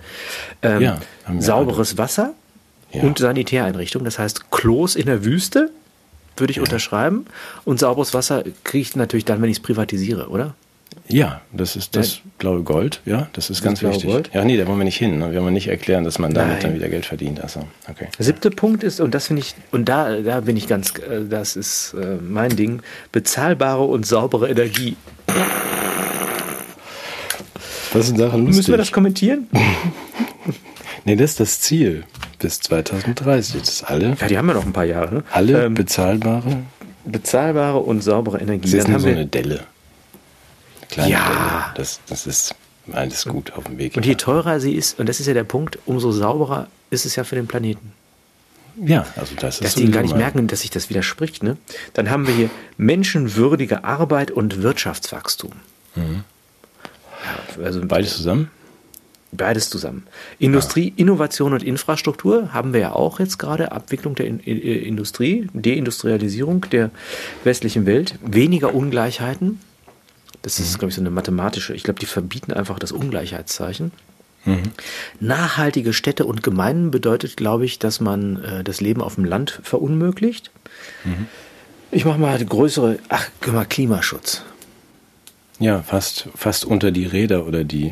Ähm, 0.63 0.83
Ja, 0.83 1.01
sauberes 1.39 1.97
Wasser 1.99 2.35
Ja. 2.93 3.03
und 3.03 3.19
Sanitäreinrichtungen, 3.19 4.05
das 4.05 4.19
heißt 4.19 4.51
Klos 4.51 4.95
in 4.97 5.07
der 5.07 5.25
Wüste, 5.25 5.71
würde 6.37 6.51
ich 6.51 6.61
unterschreiben. 6.61 7.27
Und 7.65 7.79
sauberes 7.81 8.13
Wasser 8.15 8.43
kriege 8.65 8.83
ich 8.83 8.97
natürlich 8.97 9.25
dann, 9.25 9.41
wenn 9.41 9.51
ich 9.51 9.59
es 9.59 9.63
privatisiere, 9.63 10.29
oder? 10.29 10.55
Ja, 11.09 11.41
das 11.53 11.77
ist 11.77 11.95
das 11.97 12.21
blaue 12.39 12.63
Gold, 12.63 13.01
ja, 13.05 13.29
das 13.35 13.51
ist 13.51 13.63
ganz 13.63 13.81
blaue 13.81 13.93
wichtig. 13.95 14.11
Gold? 14.11 14.31
Ja, 14.33 14.45
nee, 14.45 14.57
da 14.57 14.67
wollen 14.67 14.79
wir 14.79 14.85
nicht 14.85 14.97
hin. 14.97 15.19
Ne? 15.19 15.33
Wir 15.33 15.43
wollen 15.43 15.53
nicht 15.55 15.69
erklären, 15.69 16.05
dass 16.05 16.19
man 16.19 16.33
damit 16.35 16.55
Nein. 16.55 16.63
dann 16.63 16.75
wieder 16.75 16.89
Geld 16.89 17.07
verdient. 17.07 17.41
Also, 17.41 17.61
okay. 17.91 18.09
Der 18.19 18.25
siebte 18.25 18.51
Punkt 18.51 18.83
ist, 18.83 19.01
und 19.01 19.15
das 19.15 19.27
finde 19.27 19.43
ich, 19.43 19.55
und 19.71 19.89
da, 19.89 20.17
da 20.21 20.41
bin 20.41 20.57
ich 20.57 20.67
ganz, 20.67 20.95
äh, 20.99 21.25
das 21.29 21.57
ist 21.57 21.95
äh, 21.95 22.17
mein 22.23 22.57
Ding, 22.57 22.83
bezahlbare 23.13 23.83
und 23.85 24.07
saubere 24.07 24.49
Energie. 24.49 24.97
Das 27.93 28.09
ist 28.09 28.17
Sache 28.19 28.37
lustig. 28.37 28.57
Müssen 28.57 28.71
wir 28.73 28.79
das 28.79 28.93
kommentieren? 28.93 29.49
Nee, 31.07 31.17
das 31.17 31.33
ist 31.33 31.41
das 31.41 31.61
Ziel 31.61 32.05
bis 32.39 32.61
2030. 32.61 33.61
Das 33.61 33.69
ist 33.69 33.83
alle, 33.83 34.17
Ja, 34.19 34.27
die 34.27 34.39
haben 34.39 34.49
ja 34.49 34.55
noch 34.55 34.65
ein 34.65 34.73
paar 34.73 34.87
Jahre. 34.87 35.17
Ne? 35.17 35.25
alle 35.33 35.65
Ähm, 35.67 35.75
bezahlbare. 35.75 36.63
bezahlbare 37.05 37.79
und 37.81 38.03
saubere 38.03 38.41
Energie. 38.41 38.63
Das 38.71 38.73
ist 38.73 38.89
nur 38.89 38.95
haben 38.95 39.03
so 39.03 39.09
eine 39.09 39.27
Delle. 39.27 39.61
Kleine 40.95 41.11
Ja. 41.13 41.27
Delle. 41.29 41.75
Das, 41.77 42.01
das 42.09 42.27
ist 42.27 42.55
alles 42.93 43.25
gut 43.27 43.53
auf 43.53 43.65
dem 43.65 43.79
Weg. 43.79 43.97
und 43.97 44.05
je 44.07 44.15
teurer 44.15 44.61
sie 44.61 44.75
ist, 44.75 44.99
und 44.99 45.09
das 45.09 45.21
ist 45.21 45.27
ja 45.27 45.35
der 45.35 45.45
Punkt, 45.45 45.79
umso 45.87 46.13
sauberer 46.13 46.69
ist 46.91 47.07
es 47.07 47.17
ja 47.17 47.25
für 47.25 47.35
den 47.35 47.47
Planeten. 47.47 47.93
ja, 48.85 49.07
also 49.17 49.35
das 49.37 49.57
ist 49.57 49.65
Dass 49.65 49.75
die 49.77 49.91
gar 49.91 50.03
nicht 50.03 50.13
mal- 50.13 50.19
merken, 50.19 50.47
dass 50.47 50.61
sich 50.61 50.71
das 50.71 50.91
widerspricht. 50.91 51.43
Ne? 51.43 51.57
Dann 51.95 52.11
haben 52.11 52.27
wir 52.27 52.35
hier 52.35 52.51
menschenwürdige 52.77 53.85
Arbeit 53.85 54.31
und 54.31 54.63
Wirtschaftswachstum. 54.63 55.53
Ja, 55.97 57.65
also 57.65 57.81
Beides 57.87 58.17
zusammen? 58.17 58.51
Beides 59.33 59.69
zusammen. 59.71 60.07
Industrie, 60.39 60.93
Innovation 60.97 61.55
und 61.55 61.63
Infrastruktur 61.65 62.53
haben 62.53 62.73
wir 62.73 62.81
ja 62.81 62.93
auch 62.93 63.19
jetzt 63.19 63.39
gerade. 63.39 63.73
Abwicklung 63.73 64.15
der 64.15 64.27
In 64.27 64.39
I- 64.41 64.51
I- 64.53 64.87
Industrie, 64.87 65.49
Deindustrialisierung 65.55 66.67
der 66.71 66.91
westlichen 67.43 67.85
Welt, 67.87 68.17
weniger 68.25 68.75
Ungleichheiten. 68.75 69.59
Das 70.45 70.61
ist, 70.61 70.79
glaube 70.79 70.91
ich, 70.91 70.95
so 70.95 71.01
eine 71.01 71.09
mathematische. 71.11 71.75
Ich 71.75 71.83
glaube, 71.85 71.99
die 72.01 72.07
verbieten 72.07 72.53
einfach 72.53 72.79
das 72.79 72.93
Ungleichheitszeichen. 72.93 73.93
Nachhaltige 75.21 75.95
Städte 75.95 76.27
und 76.27 76.43
Gemeinden 76.43 76.91
bedeutet, 76.91 77.37
glaube 77.39 77.65
ich, 77.65 77.79
dass 77.79 78.01
man 78.01 78.45
äh, 78.45 78.63
das 78.63 78.83
Leben 78.83 79.01
auf 79.01 79.15
dem 79.15 79.25
Land 79.25 79.59
verunmöglicht. 79.63 80.51
Ich 81.91 82.05
mache 82.05 82.19
mal 82.19 82.45
größere, 82.45 82.99
ach, 83.09 83.27
guck 83.41 83.55
mal, 83.55 83.65
Klimaschutz. 83.65 84.43
Ja, 85.61 85.83
fast, 85.83 86.29
fast 86.35 86.67
unter 86.67 86.91
die 86.91 87.07
Räder 87.07 87.47
oder 87.47 87.65
die 87.65 87.87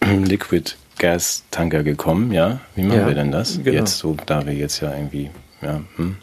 äh, 0.00 0.16
Liquid 0.24 0.74
Gas 0.96 1.42
Tanker 1.50 1.82
gekommen, 1.82 2.32
ja. 2.32 2.60
Wie 2.76 2.82
machen 2.82 3.00
Ja, 3.00 3.06
wir 3.06 3.14
denn 3.14 3.30
das? 3.32 3.58
genau. 3.62 3.70
Jetzt 3.80 3.98
so, 3.98 4.16
da 4.24 4.46
wir 4.46 4.54
jetzt 4.54 4.80
ja 4.80 4.94
irgendwie, 4.94 5.30
ja, 5.60 5.82
hm, 5.96 6.16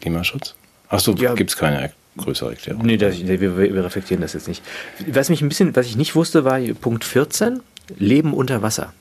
Klimaschutz? 0.00 0.54
Ach 0.88 1.00
so, 1.00 1.12
Ja. 1.14 1.34
gibt's 1.34 1.56
keine 1.56 1.80
er- 1.82 1.92
größere 2.16 2.50
Erklärung. 2.50 2.84
Nee, 2.84 2.96
das, 2.96 3.18
wir, 3.18 3.40
wir 3.56 3.84
reflektieren 3.84 4.20
das 4.20 4.34
jetzt 4.34 4.48
nicht. 4.48 4.62
Was 5.06 5.30
mich 5.30 5.42
ein 5.42 5.48
bisschen, 5.48 5.74
was 5.74 5.86
ich 5.86 5.96
nicht 5.96 6.14
wusste, 6.14 6.44
war 6.44 6.60
Punkt 6.80 7.04
14, 7.04 7.60
Leben 7.96 8.34
unter 8.34 8.62
Wasser. 8.62 8.92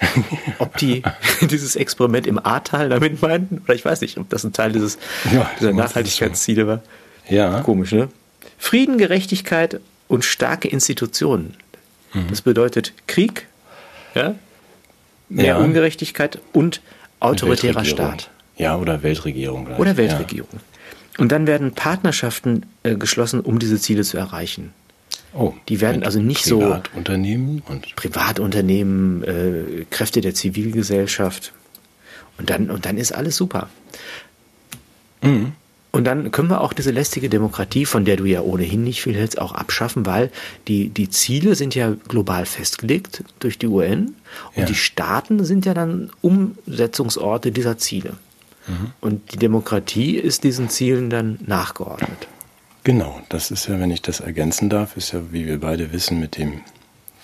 Ob 0.58 0.76
die 0.78 1.02
dieses 1.40 1.76
Experiment 1.76 2.26
im 2.26 2.44
Ahrtal 2.44 2.88
damit 2.88 3.20
meinten, 3.22 3.62
oder 3.64 3.74
ich 3.74 3.84
weiß 3.84 4.00
nicht, 4.00 4.18
ob 4.18 4.28
das 4.30 4.44
ein 4.44 4.52
Teil 4.52 4.72
dieses, 4.72 4.98
Ja, 5.32 5.50
dieser 5.60 5.72
Nachhaltigkeitsziele 5.72 6.66
war. 6.66 6.82
Ja, 7.28 7.60
Komisch, 7.60 7.92
ne? 7.92 8.08
Frieden, 8.58 8.98
Gerechtigkeit 8.98 9.80
und 10.08 10.24
starke 10.24 10.68
Institutionen. 10.68 11.54
Mhm. 12.12 12.26
Das 12.30 12.42
bedeutet 12.42 12.92
Krieg, 13.06 13.46
ja? 14.14 14.34
mehr 15.28 15.44
Ja. 15.44 15.56
Ungerechtigkeit 15.58 16.38
und 16.52 16.80
autoritärer. 17.20 17.84
Staat. 17.84 18.30
Ja, 18.56 18.76
oder 18.76 19.02
Weltregierung. 19.02 19.66
Gleich. 19.66 19.78
Oder 19.78 19.96
Weltregierung. 19.96 20.60
Und 21.18 21.30
dann 21.30 21.46
werden 21.46 21.72
Partnerschaften 21.72 22.66
äh, 22.82 22.96
geschlossen, 22.96 23.40
um 23.40 23.58
diese 23.58 23.78
Ziele 23.78 24.02
zu 24.02 24.16
erreichen. 24.18 24.72
Oh, 25.32 25.52
Die 25.68 25.80
werden 25.80 26.02
also 26.04 26.20
nicht 26.20 26.44
so- 26.44 26.58
Privatunternehmen 26.60 27.62
und 27.68 27.94
Privatunternehmen, 27.96 29.22
äh, 29.24 29.84
Kräfte 29.90 30.20
der 30.20 30.34
Zivilgesellschaft. 30.34 31.52
Und 32.38 32.50
dann, 32.50 32.70
und 32.70 32.84
dann 32.86 32.96
ist 32.98 33.12
alles 33.12 33.36
super. 33.36 33.68
Mhm. 35.22 35.52
Und 35.92 36.04
dann 36.04 36.32
können 36.32 36.50
wir 36.50 36.60
auch 36.60 36.72
diese 36.72 36.90
lästige 36.90 37.28
Demokratie, 37.28 37.86
von 37.86 38.04
der 38.04 38.16
du 38.16 38.24
ja 38.24 38.40
ohnehin 38.40 38.82
nicht 38.82 39.00
viel 39.00 39.14
hältst, 39.14 39.40
auch 39.40 39.52
abschaffen, 39.52 40.04
weil 40.06 40.32
die, 40.66 40.88
die 40.88 41.08
Ziele 41.08 41.54
sind 41.54 41.76
ja 41.76 41.94
global 42.08 42.46
festgelegt 42.46 43.22
durch 43.38 43.58
die 43.58 43.68
UN 43.68 44.16
und 44.54 44.62
Ja. 44.62 44.64
die 44.64 44.74
Staaten 44.74 45.44
sind 45.44 45.66
ja 45.66 45.74
dann 45.74 46.10
Umsetzungsorte 46.20 47.52
dieser 47.52 47.78
Ziele. 47.78 48.14
Mhm. 48.66 48.92
Und 49.00 49.32
die 49.32 49.36
Demokratie 49.38 50.16
ist 50.16 50.44
diesen 50.44 50.68
Zielen 50.68 51.10
dann 51.10 51.38
nachgeordnet. 51.46 52.28
Genau, 52.84 53.20
das 53.30 53.50
ist 53.50 53.66
ja, 53.68 53.80
wenn 53.80 53.90
ich 53.90 54.02
das 54.02 54.20
ergänzen 54.20 54.68
darf, 54.68 54.96
ist 54.96 55.12
ja, 55.12 55.20
wie 55.32 55.46
wir 55.46 55.58
beide 55.60 55.92
wissen, 55.92 56.20
mit 56.20 56.36
dem, 56.36 56.60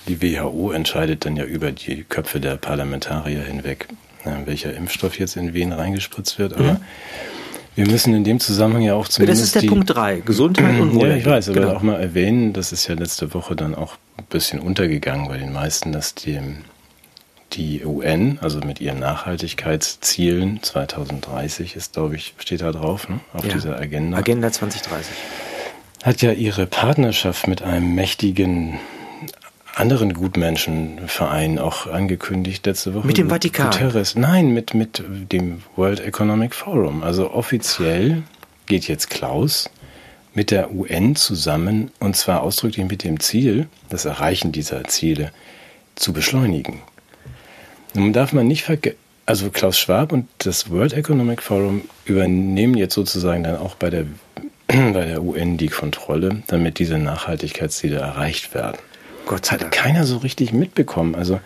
die 0.08 0.22
WHO 0.22 0.70
entscheidet 0.72 1.24
dann 1.26 1.36
ja 1.36 1.44
über 1.44 1.70
die 1.72 2.04
Köpfe 2.04 2.40
der 2.40 2.56
Parlamentarier 2.56 3.42
hinweg, 3.42 3.88
welcher 4.46 4.74
Impfstoff 4.74 5.18
jetzt 5.18 5.36
in 5.36 5.52
wen 5.52 5.72
reingespritzt 5.72 6.38
wird. 6.38 6.54
Aber 6.54 6.80
wir 7.74 7.86
müssen 7.86 8.14
in 8.14 8.24
dem 8.24 8.40
Zusammenhang 8.40 8.82
ja 8.82 8.94
auch 8.94 9.06
Das 9.06 9.14
zumindest 9.16 9.42
ist 9.44 9.54
der 9.54 9.62
die, 9.62 9.68
Punkt 9.68 9.90
3, 9.90 10.20
Gesundheit 10.20 10.80
und 10.80 10.88
Ja, 10.94 10.94
Wohlergehen. 10.94 11.18
ich 11.20 11.26
weiß, 11.26 11.48
aber 11.50 11.60
Genau. 11.60 11.72
auch 11.74 11.82
mal 11.82 12.00
erwähnen, 12.00 12.52
das 12.54 12.72
ist 12.72 12.86
ja 12.88 12.94
letzte 12.94 13.32
Woche 13.34 13.54
dann 13.54 13.74
auch 13.74 13.96
ein 14.16 14.24
bisschen 14.30 14.60
untergegangen 14.60 15.28
bei 15.28 15.36
den 15.38 15.52
meisten, 15.52 15.92
dass 15.92 16.14
die, 16.14 16.38
die 17.54 17.84
UN, 17.84 18.38
also 18.40 18.60
mit 18.60 18.80
ihren 18.80 18.98
Nachhaltigkeitszielen 19.00 20.62
2030 20.62 21.76
ist, 21.76 21.94
glaube 21.94 22.16
ich, 22.16 22.34
steht 22.38 22.60
da 22.62 22.72
drauf, 22.72 23.08
ne, 23.08 23.20
auf 23.32 23.44
Ja. 23.44 23.52
dieser 23.52 23.76
Agenda, 23.78 24.18
Agenda 24.18 24.50
2030. 24.52 25.12
hat 26.02 26.22
ja 26.22 26.32
ihre 26.32 26.66
Partnerschaft 26.66 27.46
mit 27.46 27.62
einem 27.62 27.94
mächtigen 27.94 28.78
anderen 29.74 30.14
Gutmenschenverein 30.14 31.58
auch 31.58 31.86
angekündigt 31.86 32.66
letzte 32.66 32.94
Woche. 32.94 33.06
Mit 33.06 33.18
dem 33.18 33.28
Vatikan? 33.30 33.70
Guterres. 33.70 34.16
Nein, 34.16 34.50
mit, 34.50 34.74
mit 34.74 35.02
dem 35.32 35.62
World 35.76 36.00
Economic 36.00 36.54
Forum. 36.54 37.02
Also 37.02 37.30
offiziell 37.32 38.22
geht 38.66 38.88
jetzt 38.88 39.10
Klaus 39.10 39.70
mit 40.34 40.50
der 40.50 40.72
UN 40.72 41.16
zusammen 41.16 41.90
und 42.00 42.16
zwar 42.16 42.42
ausdrücklich 42.42 42.86
mit 42.88 43.04
dem 43.04 43.20
Ziel, 43.20 43.68
das 43.88 44.04
Erreichen 44.04 44.52
dieser 44.52 44.84
Ziele 44.84 45.32
zu 45.96 46.12
beschleunigen. 46.12 46.80
Nun 47.94 48.12
darf 48.12 48.32
man 48.32 48.46
nicht 48.46 48.64
vergessen, 48.64 48.96
also 49.26 49.50
Klaus 49.50 49.78
Schwab 49.78 50.12
und 50.12 50.28
das 50.38 50.70
World 50.70 50.92
Economic 50.92 51.42
Forum 51.42 51.82
übernehmen 52.04 52.76
jetzt 52.76 52.94
sozusagen 52.94 53.44
dann 53.44 53.56
auch 53.56 53.76
bei 53.76 53.90
der, 53.90 54.06
bei 54.66 55.04
der 55.06 55.22
UN 55.22 55.56
die 55.56 55.68
Kontrolle, 55.68 56.42
damit 56.48 56.78
diese 56.78 56.98
Nachhaltigkeitsziele 56.98 57.98
erreicht 57.98 58.54
werden. 58.54 58.78
Gott 59.26 59.46
sei 59.46 59.52
hat 59.52 59.62
Dank. 59.62 59.72
keiner 59.72 60.04
so 60.04 60.16
richtig 60.18 60.52
mitbekommen. 60.52 61.14
Also, 61.14 61.40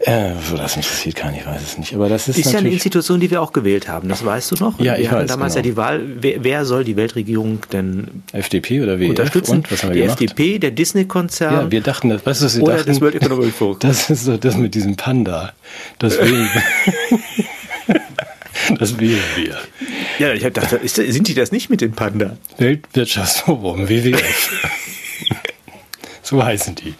äh, 0.00 0.32
so 0.48 0.56
das 0.56 0.76
interessiert 0.76 1.16
keinen, 1.16 1.34
ich 1.36 1.46
weiß 1.46 1.60
es 1.60 1.78
nicht. 1.78 1.94
Aber 1.94 2.08
das 2.08 2.28
ist, 2.28 2.38
Ist 2.38 2.52
ja 2.52 2.58
eine 2.60 2.70
Institution, 2.70 3.18
die 3.18 3.30
wir 3.30 3.42
auch 3.42 3.52
gewählt 3.52 3.88
haben, 3.88 4.08
das 4.08 4.24
weißt 4.24 4.52
du 4.52 4.54
noch? 4.56 4.78
Ja, 4.78 4.94
ich 4.94 5.02
wir 5.02 5.10
hatten 5.10 5.22
weiß, 5.22 5.28
damals 5.30 5.54
genau. 5.54 5.64
ja 5.66 5.70
die 5.70 5.76
Wahl, 5.76 6.02
wer, 6.20 6.44
wer 6.44 6.64
soll 6.64 6.84
die 6.84 6.96
Weltregierung 6.96 7.60
denn 7.72 8.22
FDP 8.32 8.80
oder 8.82 9.00
WEF 9.00 9.10
unterstützen? 9.10 9.56
und 9.56 9.72
was 9.72 9.82
haben 9.82 9.90
wir 9.90 9.94
die 9.94 10.00
gemacht? 10.02 10.20
FDP, 10.22 10.58
der 10.60 10.70
Disney-Konzern 10.70 11.52
Ja, 11.52 11.70
wir 11.70 11.80
dachten, 11.80 12.10
das, 12.10 12.24
weißt 12.24 12.40
du, 12.42 12.44
was 12.44 12.56
wir 12.56 12.62
oder 12.62 12.76
dachten? 12.76 12.88
das 12.88 13.00
World 13.00 13.14
Economic 13.16 13.52
Forum. 13.52 13.78
Das 13.80 14.08
ist 14.10 14.24
so 14.24 14.36
das 14.36 14.56
mit 14.56 14.74
diesem 14.74 14.96
Panda. 14.96 15.52
Das 15.98 16.18
wählen, 16.18 16.48
das 18.78 18.98
wählen 19.00 19.18
wir. 19.36 19.58
Ja, 20.18 20.32
ich 20.32 20.44
hab 20.44 20.54
gedacht, 20.54 20.76
sind 20.84 21.28
die 21.28 21.34
das 21.34 21.52
nicht 21.52 21.70
mit 21.70 21.80
den 21.80 21.92
Panda? 21.92 22.36
Weltwirtschaftsforum, 22.58 23.88
WWF. 23.88 24.70
so 26.22 26.44
heißen 26.44 26.74
die. 26.76 26.94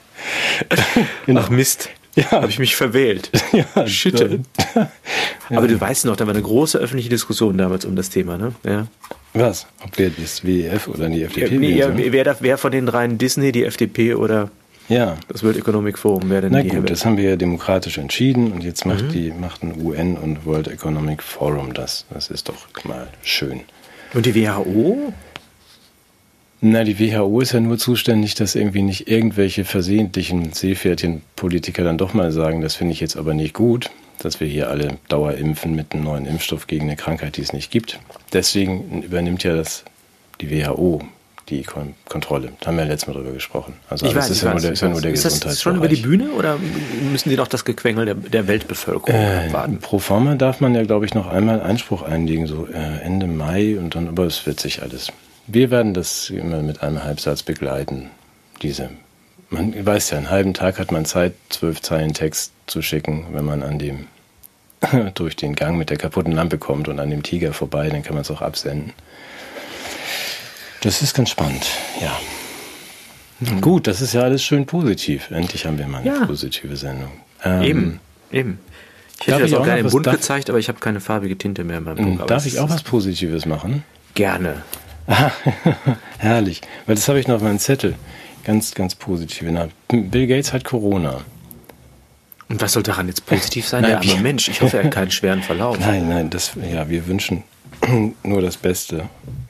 Genau. 1.26 1.42
Ach 1.44 1.50
Mist. 1.50 1.90
Ja. 2.18 2.30
Habe 2.32 2.48
ich 2.48 2.58
mich 2.58 2.74
verwählt. 2.76 3.30
Ja, 3.52 3.86
Schütte. 3.86 4.40
da- 4.74 4.90
Aber 5.56 5.68
du 5.68 5.80
weißt 5.80 6.04
noch, 6.04 6.16
da 6.16 6.26
war 6.26 6.34
eine 6.34 6.42
große 6.42 6.78
öffentliche 6.78 7.08
Diskussion 7.08 7.56
damals 7.56 7.84
um 7.84 7.96
das 7.96 8.10
Thema, 8.10 8.36
ne? 8.38 8.52
Ja. 8.64 8.86
Was? 9.34 9.66
Ob 9.84 9.96
wir 9.98 10.10
das 10.10 10.44
WEF 10.44 10.88
oder 10.88 11.08
die 11.08 11.22
FDP 11.22 11.58
Nee, 11.58 11.68
wählen 11.76 11.98
ja, 11.98 12.12
wer, 12.12 12.24
darf, 12.24 12.38
wer 12.40 12.58
von 12.58 12.72
den 12.72 12.86
dreien 12.86 13.18
Disney, 13.18 13.52
die 13.52 13.64
FDP 13.64 14.14
oder 14.14 14.50
Ja. 14.88 15.16
Das 15.28 15.42
World 15.44 15.56
Economic 15.58 15.98
Forum 15.98 16.28
wäre 16.30 16.48
Na 16.50 16.62
gut, 16.62 16.88
das 16.90 17.04
haben 17.04 17.16
wir 17.18 17.30
ja 17.30 17.36
demokratisch 17.36 17.98
entschieden 17.98 18.52
und 18.52 18.64
jetzt 18.64 18.84
macht 18.86 19.04
Mhm. 19.04 19.12
die 19.12 19.30
macht 19.32 19.62
ein 19.62 19.74
UN 19.80 20.16
und 20.16 20.44
World 20.46 20.68
Economic 20.68 21.22
Forum 21.22 21.72
das. 21.74 22.04
Das 22.10 22.30
ist 22.30 22.48
doch 22.48 22.66
mal 22.84 23.06
schön. 23.22 23.60
Und 24.14 24.24
die 24.26 24.34
WHO? 24.34 25.12
Na, 26.60 26.82
die 26.82 26.98
WHO 26.98 27.40
ist 27.40 27.52
ja 27.52 27.60
nur 27.60 27.78
zuständig, 27.78 28.34
dass 28.34 28.56
irgendwie 28.56 28.82
nicht 28.82 29.08
irgendwelche 29.08 29.64
versehentlichen 29.64 30.52
Seepferdchenpolitiker 30.52 31.84
dann 31.84 31.98
doch 31.98 32.14
mal 32.14 32.32
sagen, 32.32 32.60
das 32.62 32.74
finde 32.74 32.92
ich 32.94 33.00
jetzt 33.00 33.16
aber 33.16 33.32
nicht 33.32 33.54
gut, 33.54 33.90
dass 34.18 34.40
wir 34.40 34.48
hier 34.48 34.68
alle 34.68 34.98
Dauerimpfen 35.08 35.74
mit 35.76 35.92
einem 35.92 36.02
neuen 36.04 36.26
Impfstoff 36.26 36.66
gegen 36.66 36.86
eine 36.86 36.96
Krankheit, 36.96 37.36
die 37.36 37.42
es 37.42 37.52
nicht 37.52 37.70
gibt. 37.70 38.00
Deswegen 38.32 39.02
übernimmt 39.02 39.44
ja 39.44 39.54
das 39.54 39.84
die 40.40 40.50
WHO 40.50 41.02
die 41.48 41.62
Kon 41.62 41.94
Kontrolle. 42.08 42.52
Da 42.60 42.66
haben 42.66 42.76
wir 42.76 42.84
ja 42.84 42.90
letztes 42.90 43.06
Mal 43.06 43.14
drüber 43.14 43.32
gesprochen. 43.32 43.74
Also 43.88 44.04
Ich 44.06 44.12
das 44.12 44.24
weiß, 44.24 44.30
ist 44.30 44.42
ja, 44.42 44.48
weiß, 44.48 44.54
nur 44.54 44.60
der, 44.62 44.72
ist 44.72 44.80
ja 44.82 44.88
nur 44.88 45.00
der 45.00 45.12
Ist 45.12 45.44
das 45.44 45.62
schon 45.62 45.76
über 45.76 45.88
die 45.88 45.96
Bühne 45.96 46.30
oder 46.32 46.58
müssen 47.10 47.30
die 47.30 47.36
noch 47.36 47.46
das 47.48 47.64
Gequengel 47.64 48.04
der, 48.04 48.14
der 48.16 48.48
Weltbevölkerung 48.48 49.18
Äh, 49.18 49.46
abwarten? 49.46 49.78
pro 49.78 49.98
forma 49.98 50.34
darf 50.34 50.60
man 50.60 50.74
ja, 50.74 50.82
glaube 50.82 51.06
ich, 51.06 51.14
noch 51.14 51.26
einmal 51.26 51.62
Einspruch 51.62 52.02
einlegen, 52.02 52.46
so 52.46 52.66
äh, 52.66 53.00
Ende 53.02 53.26
Mai 53.28 53.78
und 53.78 53.94
dann, 53.94 54.08
aber 54.08 54.24
es 54.24 54.44
wird 54.44 54.60
sich 54.60 54.82
alles. 54.82 55.10
Wir 55.50 55.70
werden 55.70 55.94
das 55.94 56.30
immer 56.30 56.62
mit 56.62 56.82
einem 56.82 57.02
Halbsatz 57.02 57.42
begleiten. 57.42 58.10
Diese, 58.62 58.90
man 59.50 59.74
weiß 59.86 60.10
ja, 60.10 60.18
einen 60.18 60.30
halben 60.30 60.52
Tag 60.54 60.78
hat 60.78 60.92
man 60.92 61.04
Zeit, 61.04 61.32
zwölf 61.48 61.80
Zeilen 61.80 62.12
Text 62.14 62.52
zu 62.66 62.82
schicken, 62.82 63.26
wenn 63.32 63.44
man 63.44 63.62
an 63.62 63.78
dem 63.78 64.06
durch 65.14 65.36
den 65.36 65.54
Gang 65.56 65.76
mit 65.78 65.90
der 65.90 65.96
kaputten 65.96 66.32
Lampe 66.32 66.58
kommt 66.58 66.86
und 66.88 67.00
an 67.00 67.10
dem 67.10 67.22
Tiger 67.22 67.52
vorbei, 67.52 67.88
dann 67.88 68.02
kann 68.02 68.14
man 68.14 68.22
es 68.22 68.30
auch 68.30 68.42
absenden. 68.42 68.92
Das 70.82 71.02
ist 71.02 71.14
ganz 71.14 71.30
spannend, 71.30 71.66
ja. 72.00 72.16
Gut, 73.60 73.86
das 73.86 74.00
ist 74.00 74.14
ja 74.14 74.22
alles 74.22 74.42
schön 74.44 74.66
positiv. 74.66 75.30
Endlich 75.30 75.64
haben 75.64 75.78
wir 75.78 75.86
mal 75.86 75.98
eine 75.98 76.06
Ja. 76.08 76.26
positive 76.26 76.76
Sendung. 76.76 77.10
Ähm, 77.44 77.62
Eben, 77.62 78.00
eben. 78.32 78.58
Ich 79.20 79.26
hätte 79.28 79.40
das 79.42 79.52
auch 79.54 79.60
auch 79.60 79.64
gerne 79.64 79.84
was- 79.84 79.92
Bunt 79.92 80.10
gezeigt, 80.10 80.50
aber 80.50 80.58
ich 80.58 80.68
habe 80.68 80.78
keine 80.80 81.00
farbige 81.00 81.38
Tinte 81.38 81.64
mehr 81.64 81.78
in 81.78 81.84
meinem 81.84 82.18
Buch. 82.18 82.26
Darf 82.26 82.46
ich 82.46 82.58
auch 82.60 82.68
was 82.68 82.82
Positives 82.82 83.46
machen? 83.46 83.82
Gerne. 84.14 84.62
Herrlich, 86.18 86.60
weil 86.86 86.94
das 86.94 87.08
habe 87.08 87.18
ich 87.18 87.26
noch 87.26 87.36
auf 87.36 87.42
meinem 87.42 87.58
Zettel. 87.58 87.94
Ganz, 88.44 88.74
ganz 88.74 88.94
positive 88.94 89.50
Nachricht. 89.50 89.76
Bill 89.88 90.26
Gates 90.26 90.52
hat 90.52 90.64
Corona. 90.64 91.22
Und 92.48 92.60
was 92.62 92.72
soll 92.72 92.82
daran 92.82 93.08
jetzt 93.08 93.26
positiv 93.26 93.66
sein? 93.66 93.82
Nein, 93.82 94.00
der 94.00 94.10
arme 94.10 94.22
Mensch. 94.22 94.48
Ich 94.48 94.60
hoffe, 94.60 94.78
er 94.78 94.84
hat 94.84 94.92
keinen 94.92 95.10
schweren 95.10 95.42
Verlauf. 95.42 95.78
Nein, 95.80 96.08
nein, 96.08 96.30
das, 96.30 96.52
ja, 96.70 96.88
wir 96.88 97.06
wünschen 97.06 97.44
nur 98.22 98.42
das 98.42 98.56
Beste. 98.56 99.08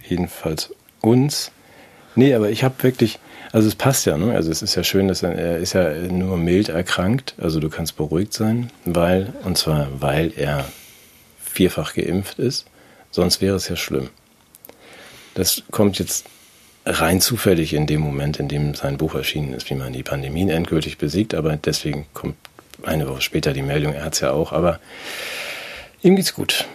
Jedenfalls 0.08 0.74
uns. 1.00 1.52
Nee, 2.14 2.34
aber 2.34 2.50
ich 2.50 2.64
habe 2.64 2.82
wirklich, 2.82 3.20
also 3.52 3.68
es 3.68 3.74
passt 3.74 4.06
ja, 4.06 4.16
ne? 4.16 4.32
Also 4.34 4.50
es 4.50 4.62
ist 4.62 4.74
ja 4.74 4.82
schön, 4.82 5.06
dass 5.06 5.22
er, 5.22 5.34
er 5.34 5.58
ist 5.58 5.74
ja 5.74 5.92
nur 5.94 6.36
mild 6.36 6.68
erkrankt. 6.68 7.34
Also 7.38 7.60
du 7.60 7.68
kannst 7.68 7.96
beruhigt 7.96 8.32
sein, 8.32 8.70
weil, 8.84 9.32
und 9.44 9.56
zwar 9.56 9.88
weil 10.00 10.32
er 10.36 10.64
vierfach 11.38 11.94
geimpft 11.94 12.38
ist. 12.38 12.66
Sonst 13.10 13.40
wäre 13.40 13.56
es 13.56 13.68
ja 13.68 13.76
schlimm. 13.76 14.10
Das 15.38 15.62
kommt 15.70 16.00
jetzt 16.00 16.26
rein 16.84 17.20
zufällig 17.20 17.72
in 17.72 17.86
dem 17.86 18.00
Moment, 18.00 18.40
in 18.40 18.48
dem 18.48 18.74
sein 18.74 18.98
Buch 18.98 19.14
erschienen 19.14 19.54
ist, 19.54 19.70
wie 19.70 19.76
man 19.76 19.92
die 19.92 20.02
Pandemien 20.02 20.48
endgültig 20.48 20.98
besiegt. 20.98 21.32
Aber 21.32 21.56
deswegen 21.56 22.06
kommt 22.12 22.34
eine 22.82 23.08
Woche 23.08 23.22
später 23.22 23.52
die 23.52 23.62
Meldung, 23.62 23.92
er 23.92 24.04
hat 24.04 24.14
es 24.14 24.20
ja 24.20 24.32
auch. 24.32 24.50
Aber 24.50 24.80
ihm 26.02 26.16
geht's 26.16 26.34
gut. 26.34 26.66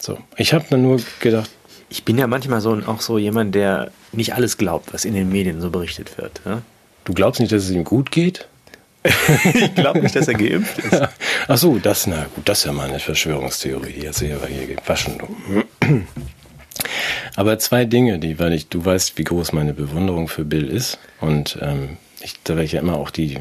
So, 0.00 0.18
ich 0.36 0.52
habe 0.52 0.64
dann 0.68 0.82
nur 0.82 1.00
gedacht, 1.20 1.48
Ich 1.90 2.02
bin 2.02 2.18
ja 2.18 2.26
manchmal 2.26 2.60
so 2.60 2.76
auch 2.86 3.00
so 3.00 3.18
jemand, 3.18 3.54
der 3.54 3.92
nicht 4.10 4.34
alles 4.34 4.58
glaubt, 4.58 4.92
was 4.92 5.04
in 5.04 5.14
den 5.14 5.28
Medien 5.28 5.60
so 5.60 5.70
berichtet 5.70 6.18
wird. 6.18 6.40
Ja? 6.44 6.62
du 7.04 7.12
glaubst 7.12 7.40
nicht, 7.40 7.52
dass 7.52 7.62
es 7.62 7.70
ihm 7.70 7.84
gut 7.84 8.10
geht? 8.10 8.48
Ich 9.54 9.74
glaube 9.76 10.00
nicht, 10.00 10.16
dass 10.16 10.26
er 10.26 10.34
geimpft 10.34 10.78
ist. 10.78 11.02
Ach 11.46 11.56
so, 11.56 11.78
das, 11.78 12.08
na 12.08 12.26
gut, 12.34 12.48
das 12.48 12.58
ist 12.58 12.64
ja 12.64 12.72
mal 12.72 12.88
eine 12.88 12.98
Verschwörungstheorie. 12.98 13.92
Die 13.92 14.08
hast 14.08 14.22
du 14.22 14.26
ja 14.26 14.38
hier 14.46 14.74
gewaschen. 14.74 15.20
Aber 17.36 17.58
zwei 17.58 17.84
Dinge, 17.84 18.18
die, 18.18 18.38
weil 18.38 18.52
ich, 18.52 18.68
du 18.68 18.84
weißt, 18.84 19.18
wie 19.18 19.24
groß 19.24 19.52
meine 19.52 19.74
Bewunderung 19.74 20.28
für 20.28 20.44
Bill 20.44 20.68
ist 20.68 20.98
und 21.20 21.58
ähm, 21.60 21.96
ich, 22.22 22.34
da 22.44 22.54
werde 22.54 22.64
ich 22.64 22.72
ja 22.72 22.80
immer 22.80 22.96
auch 22.96 23.10
die 23.10 23.34
äh, 23.34 23.40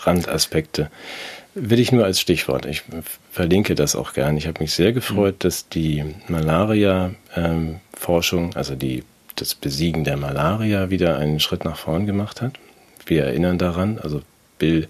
Randaspekte, 0.00 0.90
will 1.54 1.78
ich 1.78 1.92
nur 1.92 2.04
als 2.04 2.20
Stichwort. 2.20 2.66
Ich 2.66 2.82
verlinke 3.30 3.74
das 3.74 3.96
auch 3.96 4.12
gern. 4.12 4.36
Ich 4.36 4.46
habe 4.46 4.60
mich 4.60 4.72
sehr 4.72 4.92
gefreut, 4.92 5.36
dass 5.40 5.68
die 5.68 6.04
Malaria-Forschung, 6.28 8.54
also 8.56 8.74
die, 8.74 9.04
das 9.36 9.54
Besiegen 9.54 10.04
der 10.04 10.16
Malaria 10.16 10.90
wieder 10.90 11.18
einen 11.18 11.40
Schritt 11.40 11.64
nach 11.64 11.78
vorn 11.78 12.06
gemacht 12.06 12.42
hat. 12.42 12.54
Wir 13.06 13.24
erinnern 13.24 13.58
daran, 13.58 13.98
also 13.98 14.22
Bill 14.58 14.88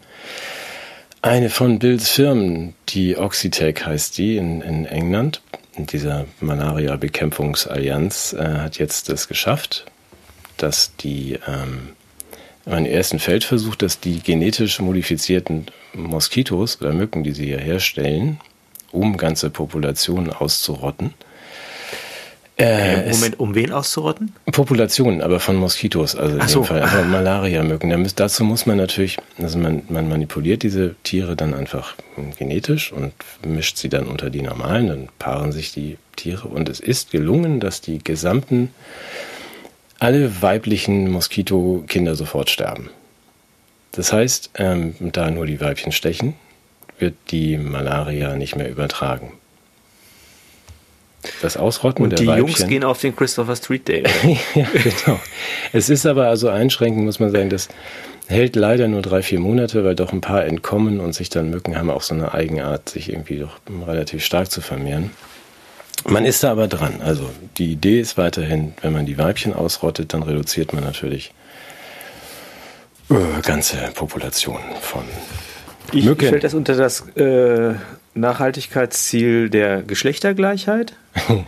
eine 1.21 1.51
von 1.51 1.81
Bills 1.81 2.11
Firmen, 2.11 2.75
die 2.89 3.17
Oxitec 3.17 3.85
heißt 3.85 4.17
die 4.19 4.37
in, 4.37 4.61
in 4.61 4.87
England, 4.87 5.43
dieser 5.87 6.27
Malaria-Bekämpfungsallianz, 6.41 8.33
äh, 8.33 8.59
hat 8.59 8.79
jetzt 8.79 9.09
es 9.09 9.29
geschafft, 9.29 9.87
dass 10.57 10.95
die 10.97 11.39
ähm, 11.47 11.91
einen 12.67 12.87
ersten 12.87 13.19
Feldversuch, 13.19 13.77
dass 13.77 14.01
die 14.01 14.21
genetisch 14.21 14.81
modifizierten 14.81 15.67
Moskitos 15.95 16.81
oder 16.81 16.93
Mücken, 16.93 17.23
die 17.23 17.33
sie 17.33 17.47
hier 17.47 17.61
herstellen, 17.61 18.41
um 18.93 19.17
ganze 19.17 19.51
Populationen 19.51 20.33
auszurotten. 20.33 21.15
Äh, 22.61 23.05
es- 23.05 23.19
Moment, 23.19 23.39
um 23.39 23.55
wen 23.55 23.71
auszurotten? 23.73 24.33
Populationen, 24.51 25.23
aber 25.23 25.39
von 25.39 25.55
Moskitos, 25.57 26.17
also 26.17 26.35
in 26.35 26.41
Ach 26.41 26.47
dem 26.47 26.53
so. 26.53 26.65
Fall 26.65 26.83
einfach 26.83 27.05
Malaria-Mücken. 27.07 27.89
Da 27.91 27.99
Dazu 28.17 28.43
muss 28.43 28.67
man 28.67 28.77
natürlich, 28.79 29.17
also 29.41 29.59
man, 29.59 29.83
man 29.89 30.09
manipuliert 30.09 30.65
diese 30.65 30.97
Tiere 31.05 31.37
dann 31.37 31.55
einfach 31.55 31.95
genetisch 32.37 32.93
und 32.93 33.13
mischt 33.47 33.77
sie 33.77 33.89
dann 33.89 34.07
unter 34.09 34.29
die 34.31 34.43
normalen, 34.43 34.89
dann 34.89 35.09
paaren 35.21 35.53
sich 35.53 35.73
die 35.73 35.99
Tiere 36.17 36.49
und 36.49 36.69
es 36.69 36.81
ist 36.81 37.13
gelungen, 37.13 37.61
dass 37.61 37.81
die 37.81 37.99
gesamten, 38.03 38.71
alle 40.01 40.43
weiblichen 40.43 41.11
Moskitokinder 41.11 42.17
sofort 42.17 42.51
sterben. 42.51 42.91
Das 43.93 44.13
heißt, 44.13 44.51
ähm, 44.57 44.95
da 45.01 45.31
nur 45.31 45.47
die 45.47 45.61
Weibchen 45.61 45.93
stechen, 45.93 46.35
wird 46.99 47.15
die 47.31 47.57
Malaria 47.57 48.35
nicht 48.37 48.57
mehr 48.57 48.69
übertragen. 48.71 49.33
Das 51.43 51.57
Ausrotten 51.57 52.05
Und 52.05 52.11
der 52.11 52.19
die 52.19 52.27
Weibchen, 52.27 52.47
Jungs 52.47 52.67
gehen 52.67 52.85
auf 52.85 53.01
den 53.01 53.15
Christopher 53.15 53.57
Street 53.57 53.89
Day. 53.89 54.05
ja, 54.55 54.67
genau. 54.73 55.21
Es 55.73 55.89
ist 55.89 56.07
aber 56.07 56.29
also 56.29 56.49
einschränkend, 56.49 57.05
muss 57.05 57.19
man 57.19 57.33
sagen, 57.33 57.51
das 57.51 57.69
hält 58.29 58.57
leider 58.57 58.89
nur 58.89 59.03
drei, 59.03 59.23
vier 59.23 59.41
Monate, 59.41 59.85
weil 59.85 59.95
doch 59.95 60.13
ein 60.13 60.21
paar 60.21 60.45
entkommen 60.45 61.01
und 61.01 61.15
sich 61.15 61.29
dann 61.29 61.51
Mücken 61.51 61.77
haben 61.77 61.91
auch 61.91 62.03
so 62.03 62.15
eine 62.15 62.35
Eigenart, 62.35 62.89
sich 62.89 63.11
irgendwie 63.11 63.39
doch 63.39 63.59
relativ 63.87 64.25
stark 64.25 64.51
zu 64.51 64.61
vermehren. 64.61 65.11
Man 66.07 66.25
ist 66.25 66.45
da 66.45 66.53
aber 66.53 66.69
dran. 66.69 67.01
Also 67.03 67.29
die 67.57 67.73
Idee 67.73 68.01
ist 68.01 68.17
weiterhin, 68.17 68.75
wenn 68.83 68.93
man 68.93 69.07
die 69.07 69.19
Weibchen 69.19 69.53
ausrottet, 69.53 70.13
dann 70.13 70.23
reduziert 70.23 70.73
man 70.73 70.85
natürlich 70.85 71.33
äh, 73.11 73.15
ganze 73.43 73.77
Populationen 73.95 74.77
von 74.81 75.03
Ich, 75.93 76.05
Mücken. 76.05 76.29
Fällt 76.29 76.45
das 76.45 76.55
unter 76.55 76.77
das 76.77 77.09
äh, 77.17 77.75
Nachhaltigkeitsziel 78.15 79.51
der 79.51 79.83
Geschlechtergleichheit? 79.83 80.95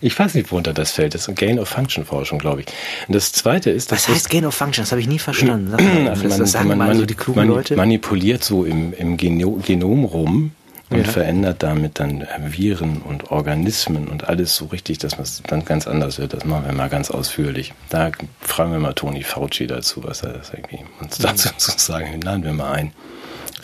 Ich 0.00 0.18
weiß 0.18 0.34
nicht, 0.34 0.50
worunter 0.50 0.74
das 0.74 0.90
fällt. 0.92 1.14
Das 1.14 1.28
ist 1.28 1.36
Gain-of-Function-Forschung, 1.36 2.38
glaube 2.38 2.60
ich. 2.62 2.66
Und 3.08 3.14
das 3.14 3.32
Zweite 3.32 3.70
ist, 3.70 3.90
dass 3.90 4.06
Was 4.08 4.14
heißt 4.14 4.28
Gain 4.30 4.44
of 4.44 4.54
Function? 4.54 4.82
Das 4.82 4.90
habe 4.92 5.00
ich 5.00 5.06
nie 5.06 5.18
verstanden. 5.18 5.70
Sag 5.70 5.80
mal, 5.80 6.08
Also 6.08 6.28
man, 6.28 6.38
das 6.40 6.52
sagen 6.52 6.68
man, 6.68 6.76
mal 6.78 6.88
man, 6.88 6.98
so 6.98 7.06
die 7.06 7.14
klugen 7.14 7.38
man 7.40 7.48
Leute. 7.48 7.74
manipuliert 7.76 8.44
so 8.44 8.64
im, 8.66 8.92
im 8.92 9.16
Geno 9.16 9.58
Genom 9.64 10.04
rum 10.04 10.50
und 10.90 10.98
Ja. 10.98 11.04
verändert 11.04 11.62
damit 11.62 12.00
dann 12.00 12.20
äh, 12.20 12.26
Viren 12.48 13.00
und 13.00 13.30
Organismen 13.30 14.08
und 14.08 14.24
alles 14.28 14.54
so 14.56 14.66
richtig, 14.66 14.98
dass 14.98 15.18
es 15.18 15.42
dann 15.46 15.64
ganz 15.64 15.86
anders 15.86 16.18
wird. 16.18 16.34
Das 16.34 16.44
machen 16.44 16.66
wir 16.66 16.72
mal 16.74 16.90
ganz 16.90 17.10
ausführlich. 17.10 17.72
Da 17.88 18.10
fragen 18.40 18.72
wir 18.72 18.80
mal 18.80 18.92
Toni 18.92 19.22
Fauci 19.22 19.66
dazu, 19.66 20.04
was 20.04 20.20
er 20.22 20.34
das 20.34 20.50
irgendwie 20.52 20.80
uns 21.00 21.16
dazu 21.16 21.48
zu 21.56 21.78
sagen. 21.78 22.12
Den 22.12 22.20
laden 22.20 22.44
wir 22.44 22.52
mal 22.52 22.72
ein. 22.72 22.92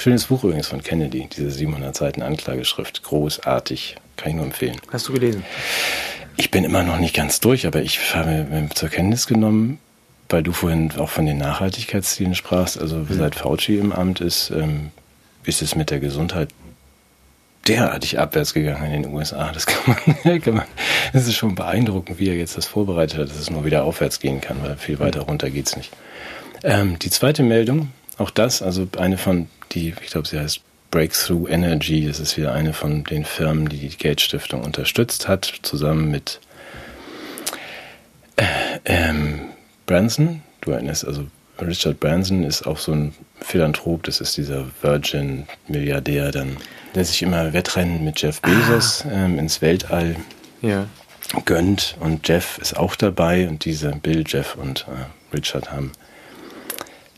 Schönes 0.00 0.24
Buch 0.24 0.44
übrigens 0.44 0.66
von 0.66 0.82
Kennedy, 0.82 1.28
diese 1.30 1.50
700 1.50 1.94
Seiten 1.94 2.22
Anklageschrift. 2.22 3.02
Großartig. 3.02 3.96
Kann 4.16 4.30
ich 4.30 4.34
nur 4.34 4.46
empfehlen. 4.46 4.80
Hast 4.90 5.08
du 5.08 5.12
gelesen? 5.12 5.44
Ich 6.38 6.50
bin 6.50 6.64
immer 6.64 6.82
noch 6.82 6.96
nicht 6.96 7.14
ganz 7.14 7.38
durch, 7.40 7.66
aber 7.66 7.82
ich 7.82 8.14
habe 8.14 8.70
zur 8.74 8.88
Kenntnis 8.88 9.26
genommen, 9.26 9.78
weil 10.30 10.42
du 10.42 10.52
vorhin 10.52 10.90
auch 10.96 11.10
von 11.10 11.26
den 11.26 11.36
Nachhaltigkeitszielen 11.36 12.34
sprachst, 12.34 12.80
also 12.80 13.04
seit 13.10 13.34
Fauci 13.34 13.76
im 13.76 13.92
Amt 13.92 14.22
ist, 14.22 14.48
ähm, 14.48 14.90
ist 15.44 15.60
es 15.60 15.74
mit 15.74 15.90
der 15.90 16.00
Gesundheit 16.00 16.48
derartig 17.68 18.18
abwärts 18.18 18.54
gegangen 18.54 18.94
in 18.94 19.02
den 19.02 19.12
USA. 19.12 19.52
Das 19.52 19.66
kann 19.66 19.96
man, 20.24 20.40
kann 20.40 20.54
man, 20.54 20.64
das 21.12 21.26
ist 21.26 21.36
schon 21.36 21.54
beeindruckend, 21.54 22.18
wie 22.18 22.30
er 22.30 22.36
jetzt 22.36 22.56
das 22.56 22.64
vorbereitet 22.64 23.18
hat, 23.18 23.28
dass 23.28 23.36
es 23.36 23.50
nur 23.50 23.66
wieder 23.66 23.84
aufwärts 23.84 24.18
gehen 24.18 24.40
kann, 24.40 24.62
weil 24.62 24.78
viel 24.78 24.98
weiter 24.98 25.20
runter 25.20 25.50
geht's 25.50 25.76
nicht. 25.76 25.92
Ähm, 26.62 26.98
die 26.98 27.10
zweite 27.10 27.42
Meldung, 27.42 27.90
auch 28.20 28.30
das, 28.30 28.62
also 28.62 28.86
eine 28.98 29.18
von, 29.18 29.48
die, 29.72 29.94
ich 30.02 30.10
glaube, 30.10 30.28
sie 30.28 30.38
heißt 30.38 30.60
Breakthrough 30.90 31.48
Energy, 31.48 32.06
das 32.06 32.20
ist 32.20 32.36
wieder 32.36 32.52
eine 32.52 32.72
von 32.72 33.04
den 33.04 33.24
Firmen, 33.24 33.68
die 33.68 33.78
die 33.78 33.96
Gates 33.96 34.24
Stiftung 34.24 34.62
unterstützt 34.62 35.28
hat, 35.28 35.60
zusammen 35.62 36.10
mit 36.10 36.40
äh, 38.36 38.44
ähm, 38.84 39.40
Branson. 39.86 40.42
Du 40.60 40.72
erinnerst 40.72 41.06
also 41.06 41.26
Richard 41.60 42.00
Branson 42.00 42.44
ist 42.44 42.66
auch 42.66 42.78
so 42.78 42.92
ein 42.92 43.14
Philanthrop, 43.40 44.02
das 44.02 44.20
ist 44.20 44.36
dieser 44.36 44.66
Virgin-Milliardär, 44.82 46.30
dann, 46.30 46.56
der 46.94 47.04
sich 47.04 47.22
immer 47.22 47.52
Wettrennen 47.52 48.04
mit 48.04 48.20
Jeff 48.20 48.40
Bezos 48.42 49.04
ah. 49.06 49.24
ähm, 49.24 49.38
ins 49.38 49.62
Weltall 49.62 50.16
ja. 50.60 50.86
gönnt. 51.44 51.96
Und 52.00 52.26
Jeff 52.28 52.58
ist 52.58 52.76
auch 52.76 52.96
dabei 52.96 53.48
und 53.48 53.64
diese 53.64 53.92
Bill, 53.92 54.24
Jeff 54.26 54.56
und 54.56 54.86
äh, 54.88 55.34
Richard 55.36 55.70
haben 55.70 55.92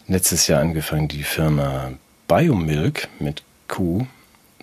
letztes 0.07 0.47
Jahr 0.47 0.61
angefangen, 0.61 1.09
die 1.09 1.23
Firma 1.23 1.93
Biomilk 2.29 3.09
mit 3.19 3.43
Q 3.69 4.07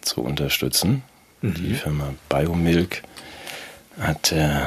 zu 0.01 0.21
unterstützen. 0.21 1.03
Mhm. 1.41 1.53
Die 1.53 1.73
Firma 1.73 2.13
Biomilk 2.29 3.03
hat 3.99 4.31
äh, 4.31 4.61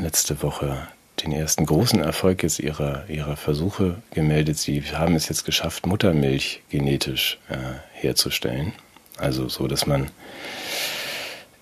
letzte 0.00 0.42
Woche 0.42 0.88
den 1.22 1.32
ersten 1.32 1.66
großen 1.66 2.00
Erfolg 2.00 2.42
jetzt 2.42 2.60
ihrer, 2.60 3.08
ihrer 3.08 3.36
Versuche 3.36 3.96
gemeldet. 4.12 4.58
Sie 4.58 4.82
haben 4.82 5.14
es 5.14 5.28
jetzt 5.28 5.44
geschafft, 5.44 5.86
Muttermilch 5.86 6.62
genetisch 6.70 7.38
äh, 7.48 7.56
herzustellen. 7.92 8.72
Also 9.18 9.48
so, 9.48 9.66
dass 9.66 9.86
man 9.86 10.10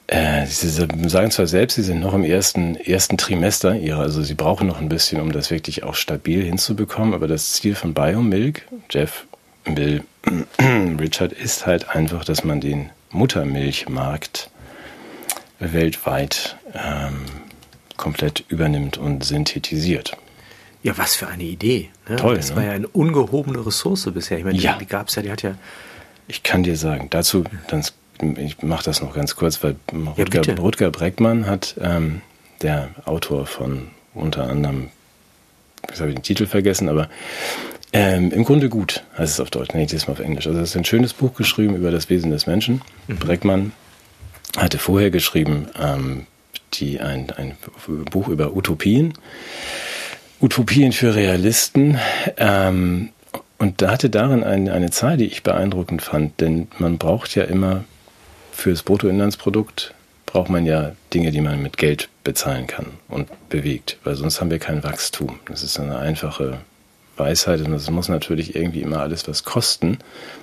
äh, 0.08 0.46
sie 0.46 0.68
sagen 0.68 1.30
zwar 1.30 1.46
selbst, 1.46 1.74
sie 1.74 1.82
sind 1.82 2.00
noch 2.00 2.14
im 2.14 2.24
ersten, 2.24 2.76
ersten 2.76 3.18
Trimester 3.18 3.76
ihrer, 3.76 4.00
also 4.00 4.22
sie 4.22 4.34
brauchen 4.34 4.66
noch 4.66 4.80
ein 4.80 4.88
bisschen, 4.88 5.20
um 5.20 5.32
das 5.32 5.50
wirklich 5.50 5.84
auch 5.84 5.94
stabil 5.94 6.42
hinzubekommen, 6.42 7.12
aber 7.12 7.28
das 7.28 7.52
Ziel 7.52 7.74
von 7.74 7.92
Biomilk, 7.92 8.66
Jeff, 8.90 9.26
Bill, 9.64 10.02
Richard, 10.98 11.32
ist 11.32 11.66
halt 11.66 11.90
einfach, 11.90 12.24
dass 12.24 12.42
man 12.42 12.60
den 12.60 12.88
Muttermilchmarkt 13.10 14.50
weltweit 15.58 16.56
ähm, 16.72 17.26
komplett 17.98 18.44
übernimmt 18.48 18.96
und 18.96 19.24
synthetisiert. 19.24 20.16
Ja, 20.82 20.96
was 20.96 21.16
für 21.16 21.28
eine 21.28 21.42
Idee. 21.42 21.90
Ne? 22.08 22.16
Toll. 22.16 22.36
Das 22.36 22.50
ne? 22.50 22.56
war 22.56 22.64
ja 22.64 22.72
eine 22.72 22.88
ungehobene 22.88 23.66
Ressource 23.66 24.08
bisher. 24.14 24.38
Ich 24.38 24.44
meine, 24.44 24.58
ja. 24.58 24.72
die, 24.74 24.86
die 24.86 24.86
gab 24.86 25.08
es 25.08 25.16
ja, 25.16 25.22
die 25.22 25.30
hat 25.30 25.42
ja. 25.42 25.54
Ich 26.28 26.42
kann 26.42 26.62
dir 26.62 26.76
sagen, 26.76 27.08
dazu, 27.10 27.44
dann, 27.68 27.84
ich 28.36 28.62
mache 28.62 28.84
das 28.84 29.00
noch 29.00 29.14
ganz 29.14 29.36
kurz, 29.36 29.62
weil 29.62 29.76
Rutger, 30.16 30.42
ja, 30.42 30.54
Rutger 30.54 30.90
Breckmann 30.90 31.46
hat, 31.46 31.76
ähm, 31.80 32.22
der 32.62 32.90
Autor 33.04 33.46
von 33.46 33.88
unter 34.14 34.48
anderem, 34.48 34.88
jetzt 35.88 36.00
habe 36.00 36.10
ich 36.10 36.16
den 36.16 36.22
Titel 36.22 36.46
vergessen, 36.46 36.88
aber 36.88 37.08
ähm, 37.92 38.30
im 38.32 38.44
Grunde 38.44 38.68
gut, 38.68 39.02
heißt 39.16 39.34
es 39.34 39.40
auf 39.40 39.50
Deutsch, 39.50 39.74
nee, 39.74 39.86
diesmal 39.86 40.12
auf 40.12 40.20
Englisch. 40.20 40.46
Also 40.46 40.60
es 40.60 40.70
ist 40.70 40.76
ein 40.76 40.84
schönes 40.84 41.14
Buch 41.14 41.34
geschrieben 41.34 41.74
über 41.74 41.90
das 41.90 42.10
Wesen 42.10 42.30
des 42.30 42.46
Menschen. 42.46 42.82
Mhm. 43.06 43.16
Breckmann 43.16 43.72
hatte 44.56 44.78
vorher 44.78 45.10
geschrieben, 45.10 45.68
ähm, 45.80 46.26
die, 46.74 47.00
ein, 47.00 47.30
ein 47.30 47.56
Buch 48.10 48.28
über 48.28 48.54
Utopien. 48.54 49.14
Utopien 50.40 50.92
für 50.92 51.14
Realisten. 51.14 51.98
Ähm, 52.36 53.10
und 53.58 53.82
da 53.82 53.90
hatte 53.90 54.10
darin 54.10 54.44
eine, 54.44 54.72
eine 54.72 54.90
Zahl, 54.90 55.16
die 55.16 55.26
ich 55.26 55.42
beeindruckend 55.42 56.02
fand, 56.02 56.40
denn 56.40 56.68
man 56.78 56.98
braucht 56.98 57.34
ja 57.34 57.44
immer 57.44 57.84
fürs 58.58 58.82
Bruttoinlandsprodukt 58.82 59.94
braucht 60.26 60.50
man 60.50 60.66
ja 60.66 60.92
Dinge, 61.14 61.30
die 61.30 61.40
man 61.40 61.62
mit 61.62 61.76
Geld 61.76 62.08
bezahlen 62.24 62.66
kann 62.66 62.86
und 63.08 63.28
bewegt, 63.48 63.98
weil 64.02 64.16
sonst 64.16 64.40
haben 64.40 64.50
wir 64.50 64.58
kein 64.58 64.82
Wachstum. 64.82 65.38
Das 65.46 65.62
ist 65.62 65.78
eine 65.78 65.98
einfache 65.98 66.58
Weisheit 67.16 67.60
und 67.60 67.70
das 67.70 67.88
muss 67.88 68.08
natürlich 68.08 68.56
irgendwie 68.56 68.82
immer 68.82 68.98
alles 68.98 69.28
was 69.28 69.44
kosten. 69.44 69.98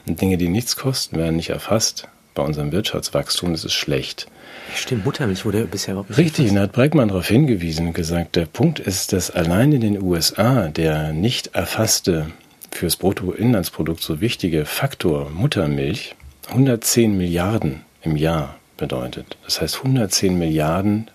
Und 0.07 0.22
Dinge, 0.22 0.38
die 0.38 0.47
nichts 0.47 0.78
kosten, 0.78 1.18
werden 1.18 1.36
nicht 1.36 1.49
erfasst 1.49 2.07
bei 2.34 2.41
unserem 2.41 2.72
Wirtschaftswachstum. 2.72 3.51
Das 3.51 3.66
ist 3.66 3.74
schlecht. 3.74 4.28
Stimmt, 4.74 5.05
Muttermilch 5.05 5.43
wurde 5.43 5.66
bisher 5.66 5.93
überhaupt 5.93 6.09
nicht 6.09 6.18
Richtig, 6.18 6.49
und 6.49 6.55
da 6.55 6.61
hat 6.61 6.72
Breckmann 6.72 7.09
darauf 7.09 7.28
hingewiesen 7.28 7.88
und 7.88 7.93
gesagt, 7.93 8.38
der 8.38 8.45
Punkt 8.45 8.80
ist, 8.80 9.11
dass 9.11 9.30
allein 9.30 9.74
in 9.74 9.82
den 9.82 10.01
USA 10.01 10.70
der 10.70 11.11
nicht 11.11 11.47
erfasste, 11.47 12.28
fürs 12.72 12.95
Bruttoinlandsprodukt 12.95 14.01
so 14.01 14.22
wichtige 14.22 14.66
Faktor 14.66 15.30
Muttermilch 15.30 16.16
110 16.47 17.18
Milliarden 17.18 17.82
im 18.06 18.16
Jahr 18.16 18.56
bedeutet. 18.78 19.38
Das 19.43 19.62
heißt 19.62 19.78
110 19.78 20.38
Milliarden 20.38 21.10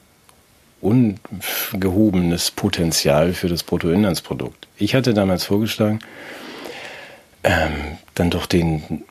ungehobenes 0.80 2.50
Potenzial 2.50 3.34
für 3.34 3.48
das 3.48 3.62
Bruttoinlandsprodukt. 3.62 4.66
Ich 4.78 4.94
hatte 4.94 5.12
damals 5.12 5.44
vorgeschlagen, 5.44 6.00
ähm, 7.44 7.98
dann 8.14 8.30
doch 8.30 8.46
den 8.46 9.04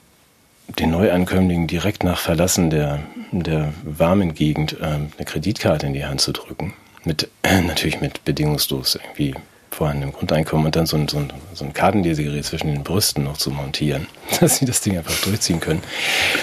den 0.77 0.91
Neuankömmlingen 0.91 1.67
direkt 1.67 2.03
nach 2.03 2.19
Verlassen 2.19 2.69
der, 2.69 2.99
der 3.31 3.73
warmen 3.83 4.33
Gegend 4.33 4.73
äh, 4.79 4.85
eine 4.85 5.25
Kreditkarte 5.25 5.87
in 5.87 5.93
die 5.93 6.05
Hand 6.05 6.21
zu 6.21 6.31
drücken. 6.31 6.73
Mit, 7.05 7.29
äh, 7.43 7.61
natürlich 7.61 8.01
mit 8.01 8.25
bedingungslos 8.25 8.95
irgendwie 8.95 9.33
vorhandenem 9.71 10.13
Grundeinkommen 10.13 10.65
und 10.65 10.75
dann 10.75 10.85
so 10.85 10.97
ein, 10.97 11.07
so 11.07 11.17
ein, 11.17 11.31
so 11.53 11.65
ein 11.65 11.73
Kartenlesegerät 11.73 12.45
zwischen 12.45 12.67
den 12.67 12.83
Brüsten 12.83 13.23
noch 13.23 13.37
zu 13.37 13.51
montieren, 13.51 14.07
dass 14.39 14.57
sie 14.57 14.65
das 14.65 14.81
Ding 14.81 14.97
einfach 14.97 15.19
durchziehen 15.21 15.59
können. 15.59 15.83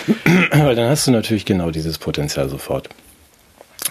Weil 0.52 0.74
dann 0.74 0.88
hast 0.88 1.06
du 1.06 1.10
natürlich 1.10 1.44
genau 1.44 1.70
dieses 1.70 1.98
Potenzial 1.98 2.48
sofort. 2.48 2.88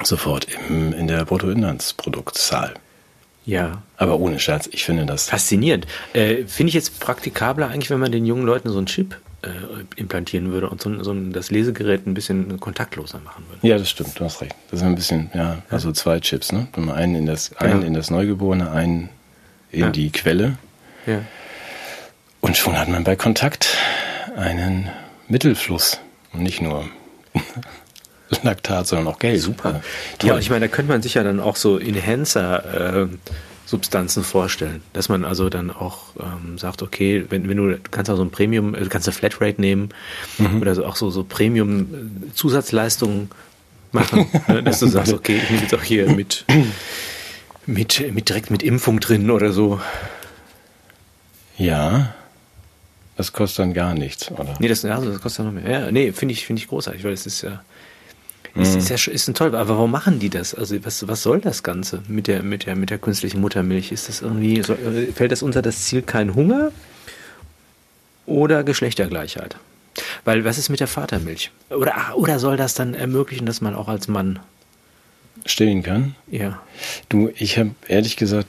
Sofort 0.03 0.47
im, 0.69 0.93
in 0.93 1.07
der 1.07 1.23
Bruttoinlandsproduktzahl. 1.25 2.73
Ja. 3.45 3.83
Aber 3.97 4.19
ohne 4.19 4.39
Scherz, 4.39 4.67
ich 4.71 4.83
finde 4.83 5.05
das. 5.05 5.29
Faszinierend. 5.29 5.87
Äh, 6.13 6.45
finde 6.45 6.69
ich 6.69 6.73
jetzt 6.73 6.99
praktikabler 6.99 7.69
eigentlich, 7.69 7.89
wenn 7.89 7.99
man 7.99 8.11
den 8.11 8.25
jungen 8.25 8.45
Leuten 8.45 8.69
so 8.69 8.77
einen 8.77 8.87
Chip 8.87 9.15
äh, 9.43 9.49
implantieren 9.95 10.51
würde 10.51 10.69
und 10.69 10.81
so, 10.81 11.03
so 11.03 11.13
das 11.13 11.51
Lesegerät 11.51 12.07
ein 12.07 12.13
bisschen 12.13 12.59
kontaktloser 12.59 13.19
machen 13.19 13.45
würde. 13.47 13.65
Ja, 13.65 13.77
das 13.77 13.89
stimmt, 13.89 14.19
du 14.19 14.25
hast 14.25 14.41
recht. 14.41 14.55
Das 14.71 14.81
ist 14.81 14.85
ein 14.85 14.95
bisschen, 14.95 15.29
ja, 15.33 15.61
also 15.69 15.91
zwei 15.91 16.19
Chips, 16.19 16.51
ne? 16.51 16.67
Wenn 16.73 16.85
man 16.85 16.95
einen 16.95 17.15
in 17.15 17.25
das, 17.25 17.51
genau. 17.51 17.73
einen 17.73 17.83
in 17.83 17.93
das 17.93 18.09
Neugeborene, 18.09 18.71
einen 18.71 19.09
in 19.75 19.81
ja. 19.81 19.89
die 19.89 20.11
Quelle. 20.11 20.57
Ja. 21.05 21.21
Und 22.41 22.57
schon 22.57 22.77
hat 22.77 22.87
man 22.87 23.03
bei 23.03 23.15
Kontakt 23.15 23.67
einen 24.35 24.89
Mittelfluss 25.27 25.99
und 26.33 26.43
nicht 26.43 26.61
nur 26.61 26.85
Laktat, 28.43 28.87
sondern 28.87 29.07
auch 29.07 29.19
Geld. 29.19 29.41
Super. 29.41 29.81
Ja, 30.21 30.37
ich 30.37 30.49
meine, 30.49 30.67
da 30.67 30.73
könnte 30.73 30.91
man 30.91 31.01
sich 31.01 31.15
ja 31.15 31.23
dann 31.23 31.39
auch 31.39 31.55
so 31.55 31.79
Enhancer 31.79 33.03
äh, 33.03 33.07
Substanzen 33.65 34.23
vorstellen. 34.23 34.81
Dass 34.93 35.09
man 35.09 35.25
also 35.25 35.49
dann 35.49 35.71
auch 35.71 36.03
ähm, 36.19 36.57
sagt, 36.57 36.83
okay, 36.83 37.25
wenn, 37.29 37.49
wenn 37.49 37.57
du, 37.57 37.71
du 37.71 37.79
kannst 37.91 38.09
auch 38.11 38.17
so 38.17 38.23
ein 38.23 38.31
Premium, 38.31 38.73
du 38.73 38.87
kannst 38.87 39.07
eine 39.07 39.13
Flatrate 39.13 39.59
nehmen 39.59 39.89
mhm. 40.37 40.61
oder 40.61 40.75
so, 40.75 40.85
auch 40.85 40.95
so, 40.95 41.09
so 41.09 41.23
Premium-Zusatzleistungen 41.23 43.29
machen, 43.91 44.27
ne, 44.47 44.63
dass 44.63 44.79
du 44.79 44.87
sagst, 44.87 45.13
okay, 45.13 45.37
ich 45.37 45.49
nehme 45.49 45.63
jetzt 45.63 45.73
auch 45.73 45.83
hier 45.83 46.09
mit, 46.11 46.45
mit, 47.67 48.13
mit 48.13 48.29
direkt 48.29 48.51
mit 48.51 48.63
Impfung 48.63 48.99
drin 48.99 49.31
oder 49.31 49.51
so. 49.51 49.79
Ja. 51.57 52.13
Das 53.17 53.31
kostet 53.31 53.59
dann 53.59 53.73
gar 53.73 53.93
nichts, 53.93 54.29
oder? 54.31 54.55
Nee, 54.59 54.67
das, 54.67 54.83
also 54.83 55.11
das 55.11 55.21
kostet 55.21 55.45
dann 55.45 55.55
noch 55.55 55.61
mehr. 55.61 55.79
Ja, 55.79 55.91
nee, 55.91 56.11
finde 56.11 56.33
ich, 56.33 56.45
finde 56.45 56.61
ich 56.61 56.67
großartig, 56.67 57.03
weil 57.03 57.13
es 57.13 57.25
ist 57.25 57.43
ja, 57.43 57.63
ist, 58.55 58.75
ist, 58.75 58.89
ja, 58.89 59.11
ist 59.11 59.27
ein 59.27 59.33
toll, 59.33 59.55
aber 59.55 59.69
warum 59.69 59.91
machen 59.91 60.19
die 60.19 60.29
das? 60.29 60.53
Also 60.53 60.83
was, 60.85 61.07
was 61.07 61.23
soll 61.23 61.41
das 61.41 61.63
Ganze 61.63 62.03
mit 62.07 62.27
der, 62.27 62.41
mit 62.43 62.65
der, 62.65 62.75
mit 62.75 62.89
der 62.89 62.97
künstlichen 62.97 63.41
Muttermilch? 63.41 63.91
Ist 63.91 64.07
das 64.07 64.21
irgendwie, 64.21 64.61
so, 64.63 64.73
äh, 64.73 65.11
fällt 65.13 65.31
das 65.31 65.41
unter 65.41 65.61
das 65.61 65.85
Ziel 65.85 66.01
kein 66.01 66.35
Hunger 66.35 66.71
oder 68.25 68.63
Geschlechtergleichheit? 68.63 69.57
Weil 70.23 70.43
was 70.45 70.57
ist 70.57 70.69
mit 70.69 70.79
der 70.79 70.87
Vatermilch? 70.87 71.51
Oder, 71.69 71.93
oder 72.15 72.39
soll 72.39 72.57
das 72.57 72.73
dann 72.73 72.93
ermöglichen, 72.93 73.45
dass 73.45 73.61
man 73.61 73.75
auch 73.75 73.87
als 73.87 74.07
Mann 74.07 74.39
stillen 75.45 75.83
kann? 75.83 76.15
Ja. 76.29 76.61
Du, 77.09 77.29
ich 77.35 77.57
habe 77.57 77.71
ehrlich 77.87 78.17
gesagt 78.17 78.47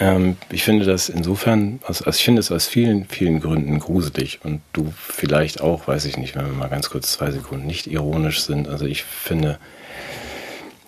ähm, 0.00 0.36
ich 0.50 0.64
finde 0.64 0.86
das 0.86 1.10
insofern, 1.10 1.78
also, 1.82 2.06
also 2.06 2.16
ich 2.16 2.24
finde 2.24 2.40
es 2.40 2.50
aus 2.50 2.66
vielen, 2.66 3.04
vielen 3.04 3.40
Gründen 3.40 3.78
gruselig 3.78 4.40
und 4.42 4.62
du 4.72 4.92
vielleicht 4.96 5.60
auch, 5.60 5.86
weiß 5.86 6.06
ich 6.06 6.16
nicht, 6.16 6.34
wenn 6.34 6.46
wir 6.46 6.52
mal 6.54 6.68
ganz 6.68 6.88
kurz 6.88 7.12
zwei 7.12 7.30
Sekunden 7.30 7.66
nicht 7.66 7.86
ironisch 7.86 8.40
sind. 8.40 8.66
Also 8.66 8.86
ich 8.86 9.04
finde, 9.04 9.58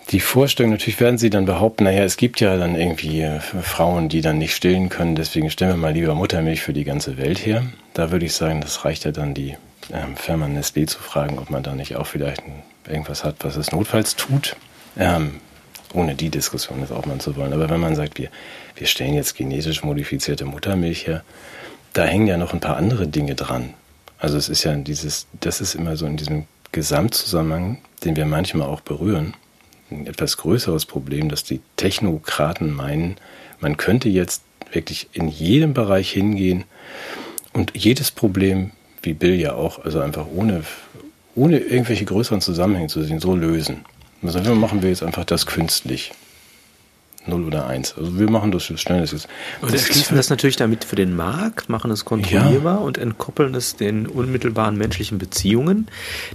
die 0.09 0.19
Vorstellung, 0.19 0.71
natürlich 0.71 0.99
werden 0.99 1.19
sie 1.19 1.29
dann 1.29 1.45
behaupten, 1.45 1.83
naja, 1.83 2.03
es 2.03 2.17
gibt 2.17 2.39
ja 2.41 2.57
dann 2.57 2.75
irgendwie 2.75 3.21
äh, 3.21 3.39
Frauen, 3.39 4.09
die 4.09 4.21
dann 4.21 4.39
nicht 4.39 4.55
stillen 4.55 4.89
können, 4.89 5.15
deswegen 5.15 5.49
stellen 5.51 5.71
wir 5.71 5.77
mal 5.77 5.93
lieber 5.93 6.15
Muttermilch 6.15 6.61
für 6.61 6.73
die 6.73 6.83
ganze 6.83 7.17
Welt 7.17 7.45
her. 7.45 7.63
Da 7.93 8.11
würde 8.11 8.25
ich 8.25 8.33
sagen, 8.33 8.61
das 8.61 8.83
reicht 8.83 9.05
ja 9.05 9.11
dann 9.11 9.35
die 9.35 9.55
ähm, 9.91 10.15
Firma 10.15 10.47
Nestlé 10.47 10.87
zu 10.87 10.99
fragen, 10.99 11.37
ob 11.37 11.51
man 11.51 11.61
da 11.61 11.75
nicht 11.75 11.95
auch 11.95 12.07
vielleicht 12.07 12.41
irgendwas 12.87 13.23
hat, 13.23 13.35
was 13.41 13.57
es 13.57 13.71
notfalls 13.71 14.15
tut. 14.15 14.55
Ähm, 14.97 15.39
ohne 15.93 16.15
die 16.15 16.29
Diskussion 16.29 16.79
jetzt 16.79 16.91
aufmachen 16.91 17.19
zu 17.19 17.35
wollen. 17.35 17.53
Aber 17.53 17.69
wenn 17.69 17.79
man 17.79 17.95
sagt, 17.95 18.17
wir, 18.17 18.29
wir 18.75 18.87
stellen 18.87 19.13
jetzt 19.13 19.35
genetisch 19.35 19.83
modifizierte 19.83 20.45
Muttermilch 20.45 21.07
her, 21.07 21.23
da 21.93 22.05
hängen 22.05 22.27
ja 22.27 22.37
noch 22.37 22.53
ein 22.53 22.59
paar 22.59 22.77
andere 22.77 23.07
Dinge 23.07 23.35
dran. 23.35 23.73
Also 24.17 24.37
es 24.37 24.49
ist 24.49 24.63
ja 24.63 24.73
dieses, 24.75 25.27
das 25.39 25.61
ist 25.61 25.75
immer 25.75 25.95
so 25.95 26.05
in 26.05 26.17
diesem 26.17 26.45
Gesamtzusammenhang, 26.71 27.77
den 28.03 28.15
wir 28.15 28.25
manchmal 28.25 28.67
auch 28.67 28.81
berühren, 28.81 29.35
ein 29.91 30.07
etwas 30.07 30.37
größeres 30.37 30.85
Problem, 30.85 31.29
dass 31.29 31.43
die 31.43 31.61
Technokraten 31.77 32.73
meinen, 32.73 33.17
man 33.59 33.77
könnte 33.77 34.09
jetzt 34.09 34.41
wirklich 34.71 35.09
in 35.13 35.27
jedem 35.27 35.73
Bereich 35.73 36.11
hingehen 36.11 36.63
und 37.53 37.73
jedes 37.75 38.09
Problem, 38.09 38.71
wie 39.03 39.13
Bill 39.13 39.35
ja 39.35 39.53
auch, 39.53 39.83
also 39.85 39.99
einfach 39.99 40.25
ohne, 40.33 40.63
ohne 41.35 41.59
irgendwelche 41.59 42.05
größeren 42.05 42.41
Zusammenhänge 42.41 42.87
zu 42.87 43.03
sehen, 43.03 43.19
so 43.19 43.35
lösen. 43.35 43.85
Also 44.23 44.55
machen 44.55 44.81
wir 44.81 44.89
jetzt 44.89 45.03
einfach 45.03 45.25
das 45.25 45.45
künstlich. 45.45 46.11
0 47.25 47.45
oder 47.45 47.67
1. 47.67 47.95
Also 47.97 48.19
wir 48.19 48.29
machen 48.29 48.51
das 48.51 48.63
schnell. 48.63 49.01
Das 49.01 49.13
ist, 49.13 49.27
und 49.61 49.77
schließen 49.77 50.17
das 50.17 50.29
natürlich 50.29 50.55
damit 50.55 50.83
für 50.83 50.95
den 50.95 51.15
Markt, 51.15 51.69
machen 51.69 51.89
es 51.91 52.05
kontrollierbar 52.05 52.79
ja. 52.79 52.81
und 52.81 52.97
entkoppeln 52.97 53.55
es 53.55 53.75
den 53.75 54.07
unmittelbaren 54.07 54.77
menschlichen 54.77 55.17
Beziehungen. 55.17 55.87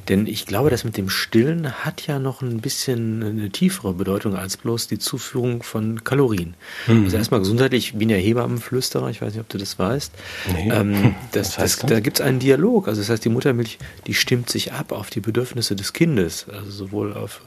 Denn 0.08 0.26
ich 0.26 0.46
glaube, 0.46 0.70
das 0.70 0.84
mit 0.84 0.96
dem 0.96 1.10
Stillen 1.10 1.84
hat 1.84 2.06
ja 2.06 2.18
noch 2.18 2.42
ein 2.42 2.60
bisschen 2.60 3.22
eine 3.22 3.50
tiefere 3.50 3.92
Bedeutung 3.94 4.34
als 4.34 4.56
bloß 4.56 4.88
die 4.88 4.98
Zuführung 4.98 5.62
von 5.62 6.04
Kalorien. 6.04 6.54
Mhm. 6.86 7.04
Also 7.04 7.16
erstmal 7.18 7.40
gesundheitlich, 7.40 7.88
ich 7.88 7.98
bin 7.98 8.08
ja 8.08 8.16
Hebammenflüsterer, 8.16 9.10
ich 9.10 9.20
weiß 9.20 9.34
nicht, 9.34 9.40
ob 9.40 9.48
du 9.48 9.58
das 9.58 9.78
weißt. 9.78 10.12
Nee. 10.54 10.70
Ähm, 10.72 11.14
das, 11.32 11.56
das, 11.56 11.76
das, 11.76 11.86
da 11.86 12.00
gibt 12.00 12.20
es 12.20 12.24
einen 12.24 12.38
Dialog. 12.38 12.88
Also 12.88 13.00
das 13.00 13.10
heißt, 13.10 13.24
die 13.24 13.28
Muttermilch, 13.28 13.78
die 14.06 14.14
stimmt 14.14 14.48
sich 14.48 14.72
ab 14.72 14.92
auf 14.92 15.10
die 15.10 15.20
Bedürfnisse 15.20 15.76
des 15.76 15.92
Kindes. 15.92 16.46
Also 16.48 16.70
sowohl 16.70 17.12
auf 17.12 17.42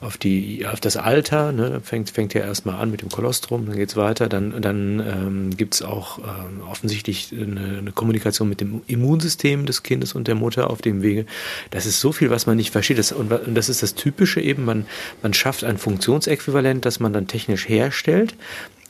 auf, 0.00 0.16
die, 0.18 0.66
auf 0.66 0.80
das 0.80 0.96
Alter, 0.96 1.52
ne, 1.52 1.80
fängt, 1.82 2.10
fängt 2.10 2.34
ja 2.34 2.42
erstmal 2.42 2.76
an 2.76 2.90
mit 2.90 3.02
dem 3.02 3.08
Kolostrum, 3.08 3.66
dann 3.66 3.76
geht 3.76 3.90
es 3.90 3.96
weiter, 3.96 4.28
dann, 4.28 4.60
dann 4.60 5.00
ähm, 5.00 5.56
gibt 5.56 5.74
es 5.74 5.82
auch 5.82 6.18
ähm, 6.18 6.62
offensichtlich 6.70 7.32
eine, 7.32 7.78
eine, 7.78 7.92
Kommunikation 7.92 8.48
mit 8.48 8.60
dem 8.60 8.82
Immunsystem 8.86 9.64
des 9.64 9.82
Kindes 9.82 10.14
und 10.14 10.28
der 10.28 10.34
Mutter 10.34 10.70
auf 10.70 10.82
dem 10.82 11.02
Wege. 11.02 11.26
Das 11.70 11.86
ist 11.86 12.00
so 12.00 12.12
viel, 12.12 12.30
was 12.30 12.46
man 12.46 12.56
nicht 12.56 12.70
versteht. 12.70 12.98
Das, 12.98 13.12
und, 13.12 13.32
und 13.32 13.54
das 13.54 13.68
ist 13.68 13.82
das 13.82 13.94
Typische 13.94 14.40
eben, 14.40 14.64
man, 14.64 14.86
man 15.22 15.32
schafft 15.32 15.64
ein 15.64 15.78
Funktionsäquivalent, 15.78 16.84
das 16.84 17.00
man 17.00 17.12
dann 17.12 17.26
technisch 17.26 17.68
herstellt 17.68 18.34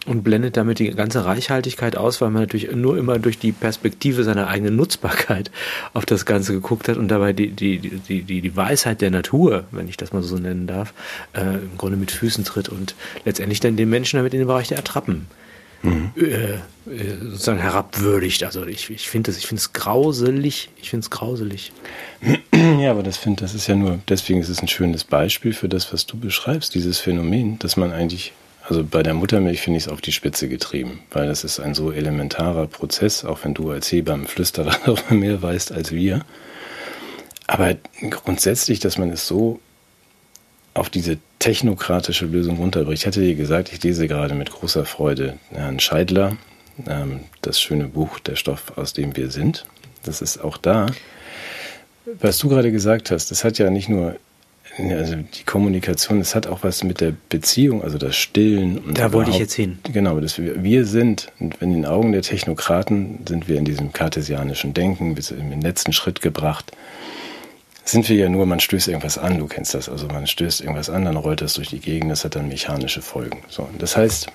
und 0.07 0.23
blendet 0.23 0.57
damit 0.57 0.79
die 0.79 0.91
ganze 0.91 1.25
Reichhaltigkeit 1.25 1.97
aus, 1.97 2.21
weil 2.21 2.31
man 2.31 2.43
natürlich 2.43 2.75
nur 2.75 2.97
immer 2.97 3.19
durch 3.19 3.39
die 3.39 3.53
Perspektive 3.53 4.25
seiner 4.25 4.49
eigenen 4.49 4.77
Nutzbarkeit 4.77 5.51
auf 5.95 6.07
das 6.07 6.25
Ganze 6.25 6.53
geguckt 6.53 6.89
hat 6.89 6.97
und 6.97 7.09
dabei 7.09 7.33
die, 7.33 7.51
die, 7.51 7.79
die, 7.79 8.23
die, 8.23 8.41
die 8.41 8.57
Weisheit 8.57 9.01
der 9.01 9.11
Natur, 9.11 9.65
wenn 9.73 9.89
ich 9.89 9.97
das 9.97 10.13
mal 10.13 10.23
so 10.23 10.37
nennen 10.37 10.67
darf, 10.67 10.95
äh, 11.35 11.41
im 11.41 11.77
Grunde 11.77 11.97
mit 11.97 12.11
Füßen 12.11 12.45
tritt 12.45 12.69
und 12.69 12.95
letztendlich 13.25 13.61
dann 13.61 13.77
den 13.77 13.91
Menschen 13.91 14.17
damit 14.17 14.33
in 14.33 14.41
den 14.41 14.49
Bereich 14.49 14.69
der 14.69 14.79
Attrappen 14.79 15.27
mhm. 15.83 16.11
äh, 16.17 16.25
äh 16.25 16.59
sozusagen 17.23 17.59
herabwürdigt. 17.59 18.45
Also 18.45 18.65
ich, 18.67 18.91
ich 18.91 19.09
finde 19.09 19.31
es, 19.31 19.39
ich 19.39 19.47
finde 19.47 19.61
es 19.61 19.73
grauselig. 19.73 20.71
Ich 20.81 20.91
finde 20.91 21.05
es 21.05 21.11
grauselig. 21.11 21.73
Ja, 22.81 22.91
aber 22.91 23.03
das 23.03 23.19
finde, 23.19 23.43
das 23.43 23.55
ist 23.55 23.67
ja 23.67 23.75
nur, 23.75 24.01
deswegen 24.09 24.41
ist 24.41 24.49
es 24.49 24.63
ein 24.63 24.69
schönes 24.69 25.05
Beispiel 25.05 25.53
für 25.53 25.69
das, 25.69 25.93
was 25.93 26.07
du 26.07 26.19
beschreibst, 26.19 26.75
dieses 26.75 26.99
Phänomen, 26.99 27.59
dass 27.59 27.77
man 27.77 27.93
eigentlich 27.93 28.33
also 28.69 28.83
bei 28.85 29.03
der 29.03 29.15
Muttermilch 29.15 29.61
finde 29.61 29.79
ich 29.79 29.85
es 29.85 29.93
auf 29.93 30.01
die 30.01 30.13
Spitze 30.13 30.49
getrieben, 30.49 31.01
weil 31.13 31.29
das 31.29 31.45
ist 31.45 31.61
ein 31.61 31.75
so 31.75 31.93
elementarer 31.93 32.67
Prozess, 32.67 33.25
auch 33.25 33.45
wenn 33.45 33.55
du 33.55 33.71
als 33.71 33.91
Hebammenflüsterer 33.93 34.77
darüber 34.85 35.03
mehr 35.15 35.41
weißt 35.41 35.73
als 35.73 35.93
wir. 35.93 36.25
Aber 37.47 37.77
grundsätzlich, 38.11 38.81
dass 38.81 38.99
man 38.99 39.11
es 39.11 39.29
so 39.29 39.61
auf 40.75 40.91
diese 40.91 41.19
technokratische 41.39 42.27
Lösung 42.27 42.57
runterbricht. 42.57 43.03
Ich 43.03 43.07
hatte 43.07 43.21
dir 43.21 43.37
gesagt, 43.37 43.73
ich 43.73 43.83
lese 43.83 44.09
gerade 44.09 44.35
mit 44.35 44.51
großer 44.51 44.85
Freude 44.85 45.39
Herrn 45.51 45.79
Scheidler, 45.79 46.37
ähm, 46.89 47.21
das 47.43 47.61
schöne 47.61 47.87
Buch 47.87 48.19
Der 48.19 48.37
Stoff, 48.37 48.77
aus 48.77 48.93
dem 48.93 49.17
wir 49.17 49.31
sind. 49.31 49.65
Das 50.05 50.21
ist 50.21 50.39
auch 50.39 50.59
da. 50.59 50.87
Was 52.21 52.39
du 52.39 52.49
gerade 52.49 52.73
gesagt 52.73 53.11
hast, 53.11 53.31
das 53.31 53.45
hat 53.45 53.59
ja 53.59 53.71
nicht 53.71 53.89
nur 53.89 54.17
also 54.79 55.17
die 55.17 55.45
Kommunikation, 55.45 56.21
es 56.21 56.35
hat 56.35 56.47
auch 56.47 56.63
was 56.63 56.85
mit 56.85 57.01
der 57.01 57.15
Beziehung, 57.29 57.83
also 57.83 57.99
das 57.99 58.17
Stillen. 58.17 58.79
Und 58.79 58.99
da 58.99 59.13
wollte 59.13 59.31
ich 59.31 59.39
jetzt 59.39 59.55
hin. 59.55 59.79
Genau, 59.85 60.21
das 60.21 60.39
wir, 60.39 60.63
wir 60.63 60.85
sind, 60.85 61.33
und 61.41 61.61
in 61.63 61.73
den 61.73 61.87
Augen 61.87 62.13
der 62.13 62.23
Technokraten 62.23 63.21
sind 63.27 63.49
wir 63.49 63.57
in 63.57 63.65
diesem 63.65 63.93
kartesianischen 63.93 64.75
Denken, 64.75 65.17
wir 65.17 65.23
sind 65.23 65.51
im 65.53 65.61
letzten 65.61 65.93
Schritt 65.93 66.21
gebracht, 66.21 66.73
sind 67.85 68.09
wir 68.09 68.17
ja 68.17 68.29
nur, 68.29 68.47
man 68.47 68.61
stößt 68.61 68.89
irgendwas 68.89 69.17
an, 69.17 69.39
du 69.39 69.47
kennst 69.47 69.73
das, 69.75 69.89
also 69.89 70.09
man 70.09 70.27
stößt 70.27 70.61
irgendwas 70.61 70.91
an, 70.91 71.05
dann 71.05 71.17
rollt 71.17 71.41
das 71.41 71.55
durch 71.55 71.69
die 71.69 71.79
Gegend, 71.79 72.11
das 72.11 72.25
hat 72.25 72.35
dann 72.35 72.49
mechanische 72.49 73.01
Folgen. 73.01 73.39
So, 73.49 73.69
das 73.79 73.97
heißt, 73.97 74.27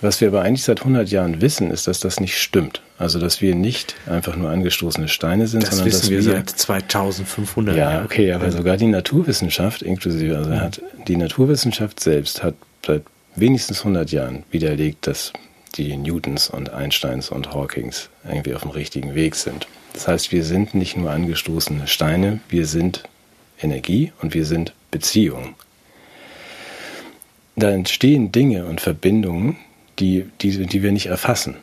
was 0.00 0.20
wir 0.20 0.28
aber 0.28 0.42
eigentlich 0.42 0.62
seit 0.62 0.80
100 0.80 1.10
Jahren 1.10 1.40
wissen, 1.40 1.70
ist, 1.70 1.86
dass 1.86 2.00
das 2.00 2.20
nicht 2.20 2.38
stimmt. 2.38 2.82
Also, 2.98 3.18
dass 3.18 3.40
wir 3.40 3.54
nicht 3.54 3.94
einfach 4.06 4.36
nur 4.36 4.50
angestoßene 4.50 5.08
Steine 5.08 5.46
sind, 5.46 5.62
das 5.62 5.70
sondern 5.70 5.86
wissen 5.86 6.00
dass 6.00 6.10
wir 6.10 6.22
seit 6.22 6.50
2500 6.50 7.76
Jahren. 7.76 7.94
Ja, 7.94 8.04
okay, 8.04 8.32
aber 8.32 8.50
sogar 8.50 8.76
die 8.76 8.86
Naturwissenschaft, 8.86 9.82
inklusive, 9.82 10.36
also 10.36 10.50
hat, 10.52 10.82
die 11.08 11.16
Naturwissenschaft 11.16 12.00
selbst 12.00 12.42
hat 12.42 12.54
seit 12.86 13.02
wenigstens 13.36 13.80
100 13.80 14.10
Jahren 14.10 14.44
widerlegt, 14.50 15.06
dass 15.06 15.32
die 15.76 15.96
Newtons 15.96 16.50
und 16.50 16.70
Einsteins 16.70 17.30
und 17.30 17.52
Hawkings 17.54 18.10
irgendwie 18.28 18.54
auf 18.54 18.62
dem 18.62 18.70
richtigen 18.70 19.14
Weg 19.14 19.36
sind. 19.36 19.66
Das 19.92 20.08
heißt, 20.08 20.32
wir 20.32 20.44
sind 20.44 20.74
nicht 20.74 20.96
nur 20.96 21.10
angestoßene 21.10 21.86
Steine, 21.86 22.40
wir 22.48 22.66
sind 22.66 23.04
Energie 23.60 24.12
und 24.20 24.34
wir 24.34 24.44
sind 24.44 24.72
Beziehung. 24.90 25.54
Da 27.56 27.70
entstehen 27.70 28.32
Dinge 28.32 28.64
und 28.64 28.80
Verbindungen, 28.80 29.56
die, 30.00 30.30
die, 30.40 30.66
die 30.66 30.82
wir 30.82 30.92
nicht 30.92 31.06
erfassen. 31.06 31.56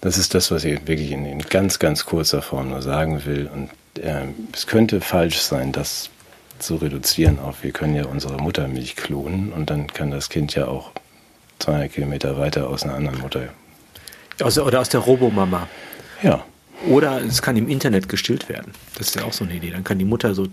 Das 0.00 0.18
ist 0.18 0.34
das, 0.34 0.50
was 0.50 0.64
ich 0.64 0.86
wirklich 0.86 1.12
in, 1.12 1.24
in 1.24 1.38
ganz, 1.38 1.78
ganz 1.78 2.04
kurzer 2.04 2.42
Form 2.42 2.70
nur 2.70 2.82
sagen 2.82 3.24
will. 3.24 3.48
Und 3.52 3.70
äh, 4.02 4.24
es 4.52 4.66
könnte 4.66 5.00
falsch 5.00 5.38
sein, 5.38 5.72
das 5.72 6.10
zu 6.58 6.76
reduzieren 6.76 7.38
auf, 7.38 7.62
wir 7.62 7.72
können 7.72 7.94
ja 7.94 8.06
unsere 8.06 8.36
Muttermilch 8.36 8.96
klonen 8.96 9.52
und 9.52 9.70
dann 9.70 9.88
kann 9.88 10.10
das 10.10 10.28
Kind 10.28 10.54
ja 10.54 10.68
auch 10.68 10.92
200 11.58 11.92
Kilometer 11.92 12.38
weiter 12.38 12.68
aus 12.68 12.84
einer 12.84 12.94
anderen 12.94 13.20
Mutter. 13.20 13.48
Aus, 14.40 14.58
oder 14.58 14.80
aus 14.80 14.88
der 14.88 15.00
Robomama. 15.00 15.68
Ja. 16.22 16.44
Oder 16.88 17.20
es 17.22 17.42
kann 17.42 17.56
im 17.56 17.68
Internet 17.68 18.08
gestillt 18.08 18.48
werden. 18.48 18.72
Das 18.98 19.08
ist 19.08 19.16
ja 19.16 19.24
auch 19.24 19.32
so 19.32 19.44
eine 19.44 19.54
Idee. 19.54 19.70
Dann 19.70 19.84
kann 19.84 19.98
die 19.98 20.04
Mutter 20.04 20.34
so. 20.34 20.48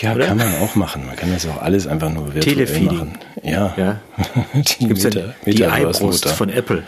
Ja, 0.00 0.14
oder? 0.14 0.26
kann 0.26 0.36
man 0.36 0.54
auch 0.56 0.74
machen. 0.74 1.06
Man 1.06 1.16
kann 1.16 1.32
das 1.32 1.46
auch 1.46 1.62
alles 1.62 1.86
einfach 1.86 2.10
nur 2.10 2.34
virtuell 2.34 2.56
Telefeeding. 2.56 2.98
machen. 2.98 3.18
Ja. 3.42 3.74
ja. 3.76 4.00
die 4.52 4.88
Gibt's 4.88 5.04
Meta, 5.04 5.34
die 5.46 5.64
Eibrust 5.64 6.28
von 6.28 6.50
Apple. 6.50 6.82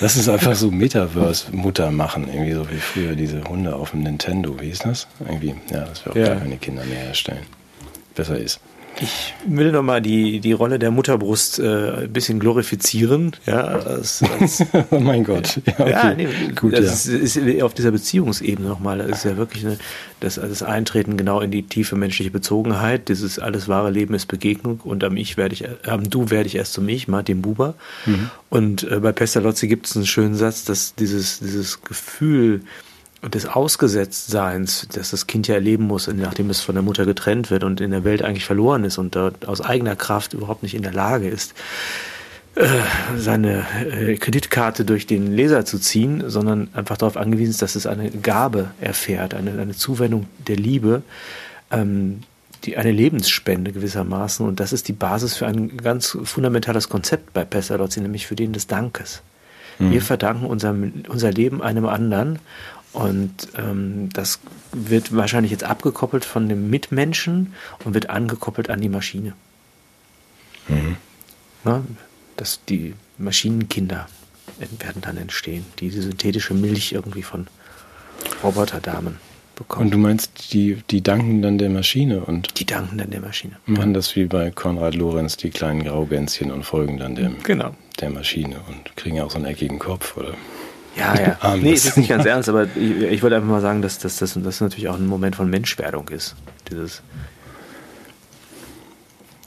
Lass 0.00 0.16
uns 0.16 0.28
einfach 0.28 0.54
so 0.56 0.70
Metaverse-Mutter 0.70 1.90
machen. 1.90 2.28
Irgendwie 2.28 2.52
so 2.52 2.68
wie 2.70 2.78
früher 2.78 3.14
diese 3.14 3.44
Hunde 3.44 3.76
auf 3.76 3.92
dem 3.92 4.00
Nintendo. 4.00 4.60
Wie 4.60 4.70
ist 4.70 4.84
das? 4.84 5.06
Irgendwie, 5.20 5.54
ja, 5.70 5.84
dass 5.84 6.04
wir 6.04 6.12
auch 6.12 6.16
ja. 6.16 6.26
gar 6.28 6.36
keine 6.36 6.56
Kinder 6.56 6.84
mehr 6.84 6.98
herstellen. 6.98 7.46
Besser 8.14 8.36
ist. 8.36 8.60
Ich 9.02 9.34
will 9.46 9.72
noch 9.72 9.82
mal 9.82 10.00
die, 10.00 10.38
die 10.38 10.52
Rolle 10.52 10.78
der 10.78 10.92
Mutterbrust 10.92 11.58
äh, 11.58 12.04
ein 12.04 12.12
bisschen 12.12 12.38
glorifizieren. 12.38 13.32
Ja, 13.46 13.64
als, 13.64 14.22
als, 14.22 14.64
oh 14.90 15.00
mein 15.00 15.24
Gott. 15.24 15.60
Ja, 15.66 15.72
okay. 15.78 15.90
ja 15.90 16.14
nee, 16.14 16.28
Gut, 16.54 16.72
das 16.74 17.06
ja. 17.06 17.18
Ist, 17.18 17.36
ist 17.36 17.62
auf 17.62 17.74
dieser 17.74 17.90
Beziehungsebene 17.90 18.68
nochmal. 18.68 18.98
Das 18.98 19.18
ist 19.18 19.24
ja 19.24 19.36
wirklich 19.36 19.66
eine, 19.66 19.78
das, 20.20 20.36
das 20.36 20.62
Eintreten 20.62 21.16
genau 21.16 21.40
in 21.40 21.50
die 21.50 21.64
tiefe 21.64 21.96
menschliche 21.96 22.30
Bezogenheit. 22.30 23.08
Dieses 23.08 23.40
alles 23.40 23.66
wahre 23.66 23.90
Leben 23.90 24.14
ist 24.14 24.26
Begegnung 24.26 24.80
und 24.84 25.02
am 25.02 25.16
Ich 25.16 25.36
werde 25.36 25.54
ich, 25.54 25.64
am 25.88 26.08
Du 26.08 26.30
werde 26.30 26.46
ich 26.46 26.54
erst 26.54 26.74
zum 26.74 26.88
Ich, 26.88 27.08
Martin 27.08 27.42
Buber. 27.42 27.74
Mhm. 28.06 28.30
Und 28.50 28.84
äh, 28.84 29.00
bei 29.00 29.10
Pestalozzi 29.10 29.66
gibt 29.66 29.86
es 29.86 29.96
einen 29.96 30.06
schönen 30.06 30.36
Satz, 30.36 30.64
dass 30.64 30.94
dieses, 30.94 31.40
dieses 31.40 31.82
Gefühl, 31.82 32.60
des 33.28 33.46
Ausgesetztseins, 33.46 34.88
dass 34.92 35.10
das 35.10 35.26
Kind 35.26 35.46
ja 35.46 35.54
erleben 35.54 35.84
muss, 35.84 36.08
nachdem 36.08 36.50
es 36.50 36.60
von 36.60 36.74
der 36.74 36.82
Mutter 36.82 37.06
getrennt 37.06 37.50
wird 37.50 37.62
und 37.62 37.80
in 37.80 37.92
der 37.92 38.04
Welt 38.04 38.22
eigentlich 38.22 38.44
verloren 38.44 38.84
ist 38.84 38.98
und 38.98 39.14
dort 39.14 39.46
aus 39.46 39.60
eigener 39.60 39.94
Kraft 39.94 40.34
überhaupt 40.34 40.62
nicht 40.62 40.74
in 40.74 40.82
der 40.82 40.92
Lage 40.92 41.28
ist, 41.28 41.54
äh, 42.56 42.66
seine 43.16 43.64
äh, 43.90 44.16
Kreditkarte 44.16 44.84
durch 44.84 45.06
den 45.06 45.32
Leser 45.32 45.64
zu 45.64 45.78
ziehen, 45.78 46.24
sondern 46.26 46.68
einfach 46.74 46.96
darauf 46.96 47.16
angewiesen 47.16 47.52
ist, 47.52 47.62
dass 47.62 47.76
es 47.76 47.86
eine 47.86 48.10
Gabe 48.10 48.72
erfährt, 48.80 49.34
eine, 49.34 49.52
eine 49.52 49.74
Zuwendung 49.74 50.26
der 50.48 50.56
Liebe, 50.56 51.02
ähm, 51.70 52.22
die, 52.64 52.76
eine 52.76 52.90
Lebensspende 52.90 53.72
gewissermaßen. 53.72 54.46
Und 54.46 54.58
das 54.58 54.72
ist 54.72 54.88
die 54.88 54.92
Basis 54.92 55.36
für 55.36 55.46
ein 55.46 55.76
ganz 55.76 56.18
fundamentales 56.24 56.88
Konzept 56.88 57.32
bei 57.32 57.44
Pestalozzi, 57.44 58.00
nämlich 58.00 58.26
für 58.26 58.36
den 58.36 58.52
des 58.52 58.66
Dankes. 58.66 59.22
Wir 59.78 60.02
verdanken 60.02 60.46
unser, 60.46 60.74
unser 61.08 61.32
Leben 61.32 61.62
einem 61.62 61.86
anderen 61.86 62.38
und 62.92 63.48
ähm, 63.56 64.10
das 64.12 64.40
wird 64.72 65.14
wahrscheinlich 65.14 65.50
jetzt 65.50 65.64
abgekoppelt 65.64 66.24
von 66.24 66.48
dem 66.48 66.68
Mitmenschen 66.70 67.54
und 67.84 67.94
wird 67.94 68.10
angekoppelt 68.10 68.70
an 68.70 68.80
die 68.80 68.88
Maschine. 68.88 69.34
Mhm. 70.68 70.96
Na, 71.64 71.82
dass 72.36 72.60
die 72.68 72.94
Maschinenkinder 73.18 74.08
werden 74.58 75.00
dann 75.00 75.16
entstehen, 75.16 75.64
die 75.78 75.88
diese 75.88 76.02
synthetische 76.02 76.54
Milch 76.54 76.92
irgendwie 76.92 77.22
von 77.22 77.46
Roboterdamen 78.42 79.16
bekommen. 79.56 79.86
Und 79.86 79.90
du 79.92 79.98
meinst, 79.98 80.52
die, 80.52 80.82
die 80.90 81.02
danken 81.02 81.42
dann 81.42 81.58
der 81.58 81.70
Maschine 81.70 82.20
und. 82.20 82.58
Die 82.58 82.66
danken 82.66 82.98
dann 82.98 83.10
der 83.10 83.20
Maschine. 83.20 83.56
Machen 83.66 83.94
das 83.94 84.14
wie 84.16 84.26
bei 84.26 84.50
Konrad 84.50 84.94
Lorenz, 84.94 85.36
die 85.36 85.50
kleinen 85.50 85.82
Graugänschen 85.82 86.50
und 86.50 86.64
folgen 86.64 86.98
dann 86.98 87.14
dem, 87.14 87.42
genau. 87.42 87.74
der 88.00 88.10
Maschine 88.10 88.60
und 88.68 88.96
kriegen 88.96 89.20
auch 89.20 89.30
so 89.30 89.36
einen 89.36 89.46
eckigen 89.46 89.78
Kopf, 89.78 90.16
oder? 90.16 90.34
Ja, 90.96 91.14
ja. 91.18 91.56
nee, 91.56 91.72
es 91.72 91.86
ist 91.86 91.96
nicht 91.96 92.08
ganz 92.08 92.26
ernst, 92.26 92.48
aber 92.48 92.64
ich, 92.64 92.76
ich 92.76 93.22
wollte 93.22 93.36
einfach 93.36 93.48
mal 93.48 93.60
sagen, 93.60 93.82
dass, 93.82 93.98
das 93.98 94.36
natürlich 94.36 94.88
auch 94.88 94.96
ein 94.96 95.06
Moment 95.06 95.36
von 95.36 95.48
Menschwerdung 95.48 96.08
ist. 96.08 96.36
Dieses. 96.70 97.02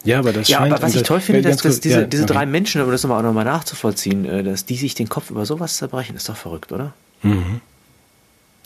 Ja, 0.03 0.19
aber 0.19 0.33
das 0.33 0.47
Ja, 0.47 0.59
aber 0.59 0.81
was 0.81 0.95
ich 0.95 1.03
toll 1.03 1.19
finde, 1.19 1.41
dass, 1.41 1.57
dass 1.57 1.79
diese, 1.79 2.01
ja, 2.01 2.05
diese 2.05 2.23
okay. 2.23 2.33
drei 2.33 2.45
Menschen, 2.45 2.81
um 2.81 2.91
das 2.91 3.03
nochmal, 3.03 3.19
auch 3.19 3.23
nochmal 3.23 3.45
nachzuvollziehen, 3.45 4.25
äh, 4.25 4.43
dass 4.43 4.65
die 4.65 4.75
sich 4.75 4.95
den 4.95 5.09
Kopf 5.09 5.31
über 5.31 5.45
sowas 5.45 5.77
zerbrechen, 5.77 6.15
ist 6.15 6.29
doch 6.29 6.37
verrückt, 6.37 6.71
oder? 6.71 6.93
Mhm. 7.23 7.61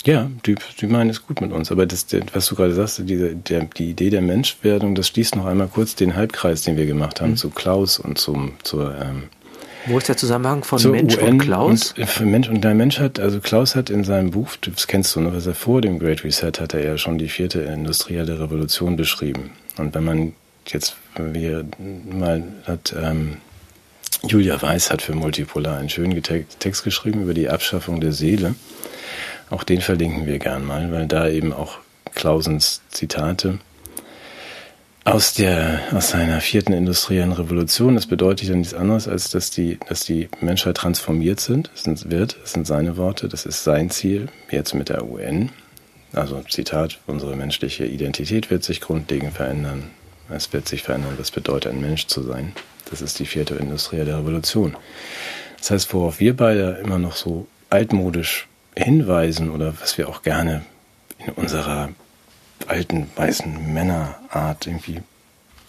Ja, 0.06 0.30
die, 0.46 0.56
die 0.80 0.88
meinen 0.88 1.10
es 1.10 1.26
gut 1.26 1.42
mit 1.42 1.52
uns. 1.52 1.72
Aber 1.72 1.86
das, 1.86 2.06
was 2.34 2.46
du 2.46 2.56
gerade 2.56 2.74
sagst, 2.74 3.02
diese, 3.04 3.36
der, 3.36 3.66
die 3.66 3.90
Idee 3.90 4.10
der 4.10 4.22
Menschwerdung, 4.22 4.96
das 4.96 5.08
schließt 5.10 5.36
noch 5.36 5.46
einmal 5.46 5.68
kurz 5.68 5.96
den 5.96 6.16
Halbkreis, 6.16 6.62
den 6.62 6.78
wir 6.78 6.86
gemacht 6.86 7.20
haben, 7.20 7.32
mhm. 7.32 7.38
zu 7.38 7.50
Klaus 7.50 8.00
und 8.00 8.18
zum, 8.18 8.54
zur. 8.64 8.96
Ähm, 8.96 9.24
Wo 9.90 9.98
ist 9.98 10.08
der 10.08 10.18
Zusammenhang 10.18 10.64
von 10.64 10.80
Mensch 10.92 11.18
UN 11.18 11.30
und 11.30 11.38
Klaus? 11.40 11.94
Und, 11.98 12.26
Mensch, 12.26 12.48
und 12.48 12.64
der 12.64 12.76
Mensch 12.76 13.00
hat, 13.00 13.20
also 13.20 13.40
Klaus 13.40 13.76
hat 13.76 13.90
in 13.90 14.04
seinem 14.04 14.30
Buch, 14.30 14.56
das 14.62 14.86
kennst 14.86 15.16
du, 15.16 15.22
ne, 15.22 15.34
was 15.34 15.48
er 15.48 15.56
vor 15.56 15.82
dem 15.82 15.98
Great 15.98 16.24
Reset 16.24 16.52
hat 16.60 16.76
er 16.76 16.84
ja 16.84 16.98
schon 16.98 17.18
die 17.18 17.28
vierte 17.28 17.62
industrielle 17.62 18.40
Revolution 18.40 18.96
beschrieben. 18.96 19.50
Und 19.78 19.96
wenn 19.96 20.04
man 20.04 20.34
jetzt, 20.68 20.96
wir 21.18 21.66
mal 22.10 22.44
hat, 22.66 22.96
ähm, 22.96 23.38
Julia 24.24 24.62
Weiß 24.62 24.92
hat 24.92 25.02
für 25.02 25.16
Multipolar 25.16 25.78
einen 25.78 25.90
schönen 25.90 26.22
Text 26.22 26.84
geschrieben 26.84 27.24
über 27.24 27.34
die 27.34 27.50
Abschaffung 27.50 28.00
der 28.00 28.12
Seele. 28.12 28.56
Auch 29.50 29.64
den 29.64 29.82
verlinken 29.82 30.28
wir 30.28 30.38
gern 30.38 30.66
mal, 30.66 30.92
weil 30.92 31.08
da 31.08 31.28
eben 31.28 31.52
auch 31.52 31.80
Clausens 32.14 32.82
Zitate 32.90 33.60
aus 35.12 35.34
der, 35.34 35.82
aus 35.92 36.10
seiner 36.10 36.40
vierten 36.40 36.74
industriellen 36.74 37.32
Revolution, 37.32 37.96
das 37.96 38.06
bedeutet 38.06 38.50
ja 38.50 38.56
nichts 38.56 38.74
anderes, 38.74 39.08
als 39.08 39.30
dass 39.30 39.50
die, 39.50 39.80
dass 39.88 40.02
die 40.02 40.30
Menschheit 40.40 40.78
transformiert 40.78 41.40
sind, 41.40 41.70
das 41.74 41.84
sind, 41.84 42.12
wird, 42.12 42.38
das 42.42 42.54
sind 42.54 42.68
seine 42.68 42.98
Worte, 42.98 43.28
das 43.28 43.46
ist 43.46 43.64
sein 43.64 43.90
Ziel, 43.90 44.30
jetzt 44.52 44.74
mit 44.74 44.90
der 44.90 45.06
UN. 45.06 45.50
Also 46.14 46.42
Zitat, 46.50 47.00
unsere 47.08 47.36
menschliche 47.36 47.86
Identität 47.86 48.50
wird 48.50 48.64
sich 48.64 48.82
grundlegend 48.82 49.34
verändern. 49.34 49.90
Es 50.30 50.54
wird 50.54 50.68
sich 50.68 50.84
verändern, 50.84 51.16
was 51.18 51.32
bedeutet, 51.32 51.72
ein 51.72 51.82
Mensch 51.82 52.08
zu 52.08 52.22
sein. 52.24 52.54
Das 52.90 53.02
ist 53.02 53.20
die 53.20 53.26
vierte 53.26 53.56
industrielle 53.56 54.18
Revolution. 54.18 54.76
Das 55.58 55.72
heißt, 55.72 55.94
worauf 55.94 56.20
wir 56.20 56.36
beide 56.36 56.80
immer 56.84 56.98
noch 56.98 57.16
so 57.16 57.48
altmodisch 57.70 58.48
hinweisen 58.76 59.50
oder 59.52 59.74
was 59.82 59.98
wir 59.98 60.08
auch 60.08 60.22
gerne 60.22 60.64
in 61.26 61.34
unserer 61.34 61.90
alten 62.68 63.10
weißen 63.16 63.74
Männerart 63.74 64.68
irgendwie. 64.68 65.02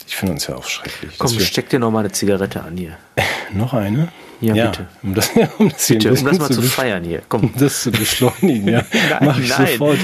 Ich 0.07 0.16
finde 0.16 0.32
uns 0.32 0.47
ja 0.47 0.57
auch 0.57 0.66
schrecklich. 0.66 1.12
Komm, 1.18 1.38
steck 1.38 1.68
dir 1.68 1.78
noch 1.78 1.91
mal 1.91 2.01
eine 2.01 2.11
Zigarette 2.11 2.62
an 2.62 2.76
hier. 2.76 2.97
noch 3.53 3.74
eine? 3.74 4.09
Ja, 4.41 4.55
ja, 4.55 4.70
bitte. 4.70 4.86
Um 5.03 5.14
das, 5.14 5.30
um 5.59 5.68
das, 5.68 5.86
bitte, 5.86 6.09
um 6.09 6.24
das 6.24 6.38
mal 6.38 6.51
zu, 6.51 6.62
feiern 6.62 7.05
hier. 7.05 7.22
Komm. 7.28 7.43
Um 7.43 7.53
das 7.59 7.82
zu 7.82 7.93
beschleunigen, 7.93 8.68
ja. 8.68 8.84
nein, 9.11 9.18
Mach 9.20 9.38
ich 9.38 9.51
nein. 9.51 9.68
sofort. 9.72 9.99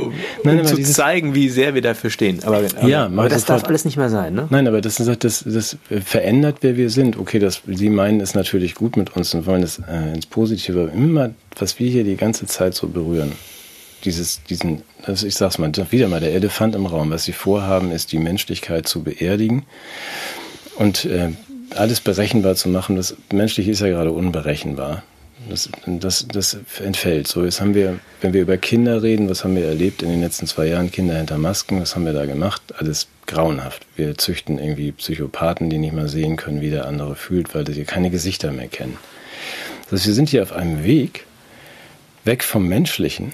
um, 0.00 0.14
nein, 0.44 0.60
um 0.60 0.66
zu 0.66 0.82
zeigen, 0.82 1.34
wie 1.34 1.48
sehr 1.48 1.74
wir 1.74 1.82
dafür 1.82 2.10
stehen. 2.10 2.42
Aber, 2.44 2.58
aber, 2.58 2.88
ja, 2.88 3.06
aber 3.06 3.28
das 3.28 3.42
sofort. 3.42 3.62
darf 3.62 3.68
alles 3.68 3.84
nicht 3.84 3.96
mehr 3.96 4.10
sein, 4.10 4.34
ne? 4.34 4.46
Nein, 4.50 4.68
aber 4.68 4.80
das, 4.80 5.00
ist, 5.00 5.24
das, 5.24 5.44
das 5.44 5.76
verändert, 6.04 6.58
wer 6.60 6.76
wir 6.76 6.88
sind. 6.88 7.18
Okay, 7.18 7.40
das, 7.40 7.62
Sie 7.66 7.90
meinen 7.90 8.20
es 8.20 8.34
natürlich 8.34 8.76
gut 8.76 8.96
mit 8.96 9.16
uns 9.16 9.34
und 9.34 9.44
wollen 9.46 9.62
es 9.62 9.80
äh, 9.80 10.14
ins 10.14 10.26
Positive. 10.26 10.90
Immer, 10.94 11.30
was 11.58 11.78
wir 11.80 11.90
hier 11.90 12.04
die 12.04 12.16
ganze 12.16 12.46
Zeit 12.46 12.74
so 12.74 12.86
berühren, 12.86 13.32
dieses, 14.06 14.42
diesen, 14.44 14.82
also 15.02 15.26
ich 15.26 15.34
sag's 15.34 15.58
mal, 15.58 15.72
wieder 15.90 16.08
mal 16.08 16.20
der 16.20 16.32
Elefant 16.32 16.74
im 16.74 16.86
Raum. 16.86 17.10
Was 17.10 17.24
sie 17.24 17.32
vorhaben, 17.32 17.90
ist 17.90 18.12
die 18.12 18.18
Menschlichkeit 18.18 18.88
zu 18.88 19.02
beerdigen. 19.02 19.66
Und 20.76 21.04
äh, 21.04 21.30
alles 21.74 22.00
berechenbar 22.00 22.54
zu 22.54 22.68
machen, 22.68 22.96
das 22.96 23.16
Menschliche 23.32 23.70
ist 23.70 23.80
ja 23.80 23.88
gerade 23.88 24.12
unberechenbar. 24.12 25.02
Das, 25.48 25.68
das, 25.86 26.26
das 26.28 26.56
entfällt. 26.82 27.28
So, 27.28 27.44
jetzt 27.44 27.60
haben 27.60 27.74
wir, 27.74 28.00
wenn 28.20 28.32
wir 28.32 28.42
über 28.42 28.56
Kinder 28.56 29.02
reden, 29.02 29.28
was 29.28 29.44
haben 29.44 29.54
wir 29.54 29.66
erlebt 29.66 30.02
in 30.02 30.08
den 30.08 30.20
letzten 30.20 30.46
zwei 30.46 30.66
Jahren? 30.66 30.90
Kinder 30.90 31.16
hinter 31.16 31.38
Masken, 31.38 31.80
was 31.80 31.94
haben 31.94 32.04
wir 32.04 32.12
da 32.12 32.26
gemacht? 32.26 32.62
Alles 32.78 33.06
grauenhaft. 33.26 33.86
Wir 33.96 34.16
züchten 34.16 34.58
irgendwie 34.58 34.92
Psychopathen, 34.92 35.70
die 35.70 35.78
nicht 35.78 35.92
mal 35.92 36.08
sehen 36.08 36.36
können, 36.36 36.62
wie 36.62 36.70
der 36.70 36.86
andere 36.86 37.14
fühlt, 37.14 37.54
weil 37.54 37.66
sie 37.66 37.84
keine 37.84 38.10
Gesichter 38.10 38.50
mehr 38.50 38.68
kennen. 38.68 38.96
Das 39.84 40.00
heißt, 40.00 40.06
wir 40.08 40.14
sind 40.14 40.30
hier 40.30 40.42
auf 40.42 40.52
einem 40.52 40.84
Weg 40.84 41.26
weg 42.24 42.42
vom 42.42 42.66
Menschlichen. 42.66 43.32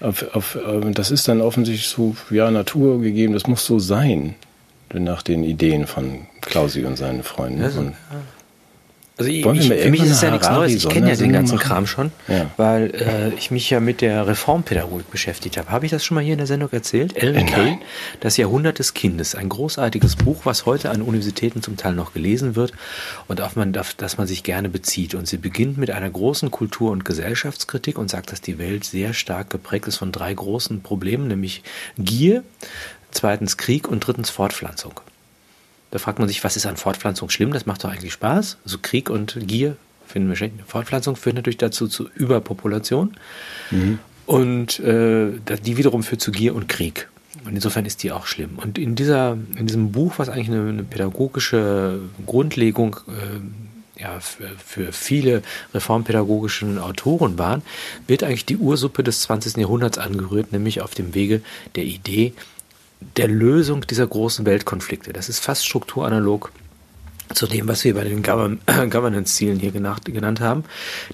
Auf, 0.00 0.34
auf, 0.34 0.58
das 0.92 1.10
ist 1.10 1.26
dann 1.28 1.40
offensichtlich 1.40 1.88
so, 1.88 2.16
ja, 2.30 2.50
Natur 2.50 3.00
gegeben, 3.00 3.32
das 3.32 3.46
muss 3.46 3.64
so 3.64 3.78
sein 3.78 4.34
nach 4.92 5.22
den 5.22 5.42
Ideen 5.42 5.86
von 5.86 6.26
Klausi 6.42 6.84
und 6.84 6.96
seinen 6.96 7.22
Freunden. 7.22 7.62
Also, 7.62 7.80
und 7.80 7.94
also 9.18 9.30
ich, 9.30 9.46
ich, 9.46 9.68
für 9.68 9.90
mich 9.90 10.02
ist 10.02 10.10
es 10.10 10.20
ja 10.20 10.30
nichts 10.30 10.50
Neues. 10.50 10.74
Ich 10.74 10.88
kenne 10.88 11.08
ja 11.08 11.16
den 11.16 11.32
ganzen 11.32 11.54
machen? 11.56 11.66
Kram 11.66 11.86
schon, 11.86 12.12
ja. 12.28 12.50
weil 12.58 12.94
äh, 12.94 13.34
ich 13.34 13.50
mich 13.50 13.70
ja 13.70 13.80
mit 13.80 14.02
der 14.02 14.26
Reformpädagogik 14.26 15.10
beschäftigt 15.10 15.56
habe. 15.56 15.70
Habe 15.70 15.86
ich 15.86 15.90
das 15.90 16.04
schon 16.04 16.16
mal 16.16 16.24
hier 16.24 16.34
in 16.34 16.38
der 16.38 16.46
Sendung 16.46 16.68
erzählt? 16.70 17.16
Ellen 17.16 17.46
Kane, 17.46 17.78
Das 18.20 18.36
Jahrhundert 18.36 18.78
des 18.78 18.92
Kindes. 18.92 19.34
Ein 19.34 19.48
großartiges 19.48 20.16
Buch, 20.16 20.40
was 20.44 20.66
heute 20.66 20.90
an 20.90 21.00
Universitäten 21.00 21.62
zum 21.62 21.78
Teil 21.78 21.94
noch 21.94 22.12
gelesen 22.12 22.56
wird 22.56 22.72
und 23.26 23.40
auf 23.40 23.56
man, 23.56 23.74
auf 23.78 23.94
das 23.94 24.18
man 24.18 24.26
sich 24.26 24.42
gerne 24.42 24.68
bezieht. 24.68 25.14
Und 25.14 25.26
sie 25.26 25.38
beginnt 25.38 25.78
mit 25.78 25.90
einer 25.90 26.10
großen 26.10 26.50
Kultur- 26.50 26.90
und 26.90 27.06
Gesellschaftskritik 27.06 27.96
und 27.96 28.10
sagt, 28.10 28.32
dass 28.32 28.42
die 28.42 28.58
Welt 28.58 28.84
sehr 28.84 29.14
stark 29.14 29.48
geprägt 29.48 29.88
ist 29.88 29.96
von 29.96 30.12
drei 30.12 30.34
großen 30.34 30.82
Problemen, 30.82 31.28
nämlich 31.28 31.62
Gier, 31.96 32.42
zweitens 33.12 33.56
Krieg 33.56 33.88
und 33.88 34.00
drittens 34.00 34.28
Fortpflanzung. 34.28 35.00
Da 35.90 35.98
fragt 35.98 36.18
man 36.18 36.28
sich, 36.28 36.42
was 36.44 36.56
ist 36.56 36.66
an 36.66 36.76
Fortpflanzung 36.76 37.30
schlimm? 37.30 37.52
Das 37.52 37.66
macht 37.66 37.84
doch 37.84 37.90
eigentlich 37.90 38.12
Spaß. 38.12 38.58
Also 38.64 38.78
Krieg 38.80 39.08
und 39.08 39.38
Gier 39.40 39.76
finden 40.06 40.28
wir 40.28 40.36
schlecht. 40.36 40.54
Fortpflanzung 40.66 41.16
führt 41.16 41.36
natürlich 41.36 41.58
dazu 41.58 41.88
zu 41.88 42.08
Überpopulation. 42.14 43.16
Mhm. 43.70 43.98
Und 44.26 44.80
äh, 44.80 45.32
die 45.64 45.76
wiederum 45.76 46.02
führt 46.02 46.20
zu 46.20 46.32
Gier 46.32 46.54
und 46.54 46.68
Krieg. 46.68 47.08
Und 47.44 47.54
insofern 47.54 47.84
ist 47.84 48.02
die 48.02 48.10
auch 48.10 48.26
schlimm. 48.26 48.58
Und 48.58 48.76
in, 48.76 48.96
dieser, 48.96 49.36
in 49.56 49.66
diesem 49.66 49.92
Buch, 49.92 50.14
was 50.16 50.28
eigentlich 50.28 50.48
eine, 50.48 50.68
eine 50.68 50.82
pädagogische 50.82 52.00
Grundlegung 52.26 52.96
äh, 53.06 54.02
ja, 54.02 54.18
für, 54.20 54.48
für, 54.58 54.92
viele 54.92 55.42
reformpädagogischen 55.72 56.78
Autoren 56.78 57.38
waren, 57.38 57.62
wird 58.06 58.24
eigentlich 58.24 58.46
die 58.46 58.56
Ursuppe 58.56 59.02
des 59.02 59.20
20. 59.22 59.56
Jahrhunderts 59.56 59.98
angerührt, 59.98 60.52
nämlich 60.52 60.80
auf 60.82 60.94
dem 60.94 61.14
Wege 61.14 61.40
der 61.76 61.84
Idee, 61.84 62.32
der 63.00 63.28
Lösung 63.28 63.86
dieser 63.86 64.06
großen 64.06 64.46
Weltkonflikte. 64.46 65.12
Das 65.12 65.28
ist 65.28 65.40
fast 65.40 65.66
strukturanalog 65.66 66.50
zu 67.34 67.46
dem, 67.46 67.66
was 67.66 67.84
wir 67.84 67.94
bei 67.94 68.04
den 68.04 68.22
Governance-Zielen 68.22 69.58
hier 69.58 69.72
genannt 69.72 70.40
haben. 70.40 70.64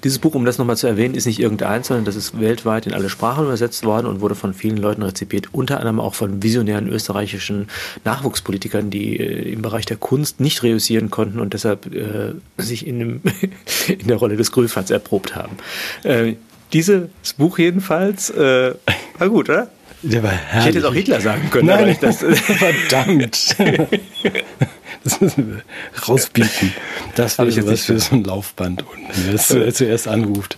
Dieses 0.04 0.18
Buch, 0.18 0.34
um 0.34 0.44
das 0.44 0.58
nochmal 0.58 0.76
zu 0.76 0.86
erwähnen, 0.86 1.14
ist 1.14 1.26
nicht 1.26 1.40
irgendeins, 1.40 1.88
sondern 1.88 2.04
das 2.04 2.16
ist 2.16 2.38
weltweit 2.38 2.86
in 2.86 2.92
alle 2.92 3.08
Sprachen 3.08 3.44
übersetzt 3.44 3.84
worden 3.84 4.06
und 4.06 4.20
wurde 4.20 4.34
von 4.34 4.52
vielen 4.52 4.76
Leuten 4.76 5.02
rezipiert, 5.02 5.48
unter 5.52 5.78
anderem 5.78 6.00
auch 6.00 6.14
von 6.14 6.42
visionären 6.42 6.88
österreichischen 6.88 7.68
Nachwuchspolitikern, 8.04 8.90
die 8.90 9.18
äh, 9.18 9.52
im 9.52 9.62
Bereich 9.62 9.86
der 9.86 9.96
Kunst 9.96 10.40
nicht 10.40 10.62
reüssieren 10.62 11.10
konnten 11.10 11.40
und 11.40 11.54
deshalb 11.54 11.92
äh, 11.94 12.34
sich 12.58 12.86
in, 12.86 12.98
dem, 12.98 13.20
in, 13.88 14.06
der 14.06 14.16
Rolle 14.16 14.36
des 14.36 14.52
Grülfans 14.52 14.90
erprobt 14.90 15.34
haben. 15.34 15.56
Äh, 16.02 16.34
dieses 16.72 17.08
Buch 17.36 17.58
jedenfalls, 17.58 18.30
äh, 18.30 18.74
war 19.18 19.28
gut, 19.28 19.48
oder? 19.48 19.70
Der 20.02 20.22
war 20.22 20.30
herrlich. 20.30 20.58
Ich 20.58 20.66
hätte 20.66 20.78
jetzt 20.78 20.86
auch 20.86 20.94
Hitler 20.94 21.20
sagen 21.20 21.50
können. 21.50 21.66
Nein, 21.66 21.96
das, 22.00 22.18
verdammt. 22.34 23.56
Das 25.04 25.20
müssen 25.20 25.54
wir 25.54 25.62
rausbieten. 26.08 26.72
Das 27.16 27.38
wäre 27.38 27.48
jetzt 27.48 27.66
was 27.66 27.84
für 27.84 27.98
so 27.98 28.14
ein 28.14 28.24
Laufband 28.24 28.84
unten, 28.86 29.32
das 29.32 29.48
zuerst 29.48 30.08
anruft. 30.08 30.56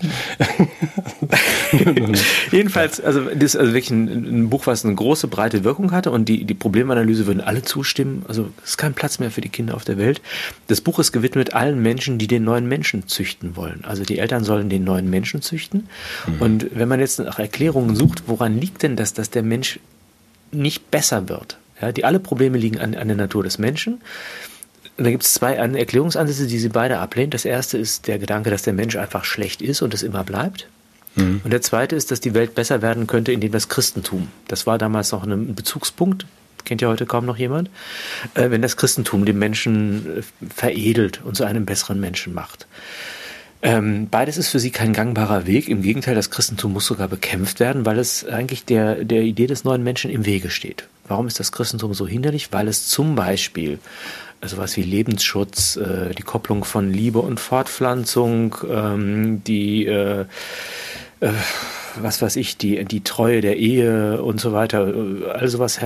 Jedenfalls, 2.51 3.01
also 3.01 3.23
das 3.23 3.55
ist 3.55 3.57
also 3.57 3.73
wirklich 3.73 3.91
ein, 3.91 4.09
ein, 4.09 4.51
Buch, 4.51 4.67
was 4.67 4.85
eine 4.85 4.95
große, 4.95 5.29
breite 5.29 5.65
Wirkung 5.65 5.93
hatte 5.93 6.11
und 6.11 6.29
die, 6.29 6.45
die 6.45 6.55
Problemanalyse 6.55 7.27
würden 7.27 7.41
alle 7.41 7.63
zustimmen. 7.63 8.25
Also 8.29 8.51
es 8.63 8.71
ist 8.71 8.77
kein 8.77 8.95
Platz 8.95 9.19
mehr 9.19 9.31
für 9.31 9.41
die 9.41 9.49
Kinder 9.49 9.75
auf 9.75 9.85
der 9.85 9.99
Welt. 9.99 10.21
Das 10.67 10.81
Buch 10.81 10.99
ist 10.99 11.13
gewidmet 11.13 11.55
allen 11.55 11.81
Menschen, 11.83 12.19
die 12.19 12.27
den 12.27 12.45
neuen 12.45 12.69
Menschen 12.69 13.09
züchten 13.09 13.57
wollen. 13.57 13.85
Also 13.85 14.05
die 14.05 14.19
Eltern 14.19 14.45
sollen 14.45 14.69
den 14.69 14.85
neuen 14.85 15.11
Menschen 15.11 15.43
züchten. 15.43 15.89
Mhm. 16.27 16.41
Und 16.41 16.67
wenn 16.75 16.89
man 16.89 17.01
jetzt 17.01 17.19
nach 17.19 17.39
Erklärungen 17.39 17.97
sucht, 17.97 18.25
woran 18.27 18.59
liegt 18.59 18.83
denn 18.83 18.97
das, 18.97 19.15
dass 19.15 19.31
der 19.31 19.43
Mensch 19.43 19.81
nicht 20.53 20.91
besser 20.91 21.29
wird? 21.29 21.59
Ja, 21.85 21.93
die 21.93 22.05
alle 22.05 22.19
Probleme 22.19 22.57
liegen 22.57 22.79
an, 22.81 22.95
an 22.95 23.09
der 23.09 23.17
Natur 23.17 23.43
des 23.43 23.59
Menschen. 23.59 24.01
Und 24.97 25.05
da 25.05 25.11
gibt 25.11 25.25
es 25.25 25.35
zwei 25.35 25.55
Erklärungsansätze, 25.55 26.47
die 26.47 26.59
sie 26.59 26.71
beide 26.71 26.99
ablehnen. 26.99 27.31
Das 27.31 27.45
erste 27.45 27.77
ist 27.77 28.07
der 28.07 28.19
Gedanke, 28.19 28.51
dass 28.51 28.63
der 28.63 28.73
Mensch 28.73 28.97
einfach 28.97 29.25
schlecht 29.25 29.61
ist 29.61 29.83
und 29.83 29.93
es 29.93 30.03
immer 30.03 30.25
bleibt. 30.25 30.69
Mhm. 31.17 31.43
Und 31.45 31.53
der 31.53 31.61
zweite 31.61 31.95
ist, 31.95 32.11
dass 32.11 32.21
die 32.21 32.33
Welt 32.33 32.55
besser 32.55 32.81
werden 32.81 33.07
könnte, 33.07 33.33
indem 33.33 33.53
das 33.53 33.69
Christentum, 33.69 34.29
das 34.49 34.67
war 34.67 34.79
damals 34.79 35.13
noch 35.13 35.25
ein 35.25 35.55
Bezugspunkt, 35.55 36.27
kennt 36.65 36.81
ja 36.81 36.89
heute 36.89 37.05
kaum 37.05 37.27
noch 37.27 37.37
jemand, 37.37 37.69
äh, 38.35 38.51
wenn 38.51 38.63
das 38.63 38.79
Christentum 38.79 39.27
den 39.27 39.39
Menschen 39.39 40.21
äh, 40.21 40.23
veredelt 40.49 41.21
und 41.23 41.37
zu 41.37 41.45
einem 41.45 41.67
besseren 41.67 42.01
Menschen 42.01 42.33
macht. 42.33 42.67
Ähm, 43.65 44.09
beides 44.11 44.37
ist 44.37 44.51
für 44.51 44.59
sie 44.59 44.71
kein 44.71 44.93
gangbarer 44.93 45.47
Weg. 45.47 45.71
Im 45.71 45.81
Gegenteil, 45.81 46.15
das 46.15 46.31
Christentum 46.31 46.75
muss 46.75 46.85
sogar 46.85 47.09
bekämpft 47.09 47.61
werden, 47.61 47.87
weil 47.87 47.99
es 47.99 48.23
eigentlich 48.27 48.67
der, 48.67 49.07
der 49.07 49.23
Idee 49.23 49.47
des 49.47 49.65
neuen 49.65 49.83
Menschen 49.83 50.11
im 50.11 50.27
Wege 50.27 50.51
steht. 50.51 50.87
Warum 51.09 51.27
ist 51.27 51.41
das 51.41 51.51
Christentum 51.51 51.95
so 51.95 52.07
hinderlich? 52.07 52.53
Weil 52.53 52.69
es 52.69 52.87
zum 52.89 53.15
Beispiel 53.15 53.79
sowas 54.45 54.77
wie 54.77 54.83
Lebensschutz, 54.83 55.77
äh, 55.77 56.15
die 56.15 56.23
Kopplung 56.23 56.65
von 56.65 56.93
Liebe 56.93 57.21
und 57.21 57.41
Fortpflanzung, 57.41 58.55
ähm, 58.69 59.43
die 59.45 59.87
äh, 59.87 60.27
äh, 61.21 61.31
was 62.01 62.23
weiß 62.23 62.37
ich, 62.37 62.57
die, 62.57 62.85
die 62.85 63.03
Treue 63.03 63.41
der 63.41 63.57
Ehe 63.57 64.23
und 64.23 64.41
so 64.41 64.53
weiter, 64.53 64.93
all 65.33 65.49
sowas 65.49 65.81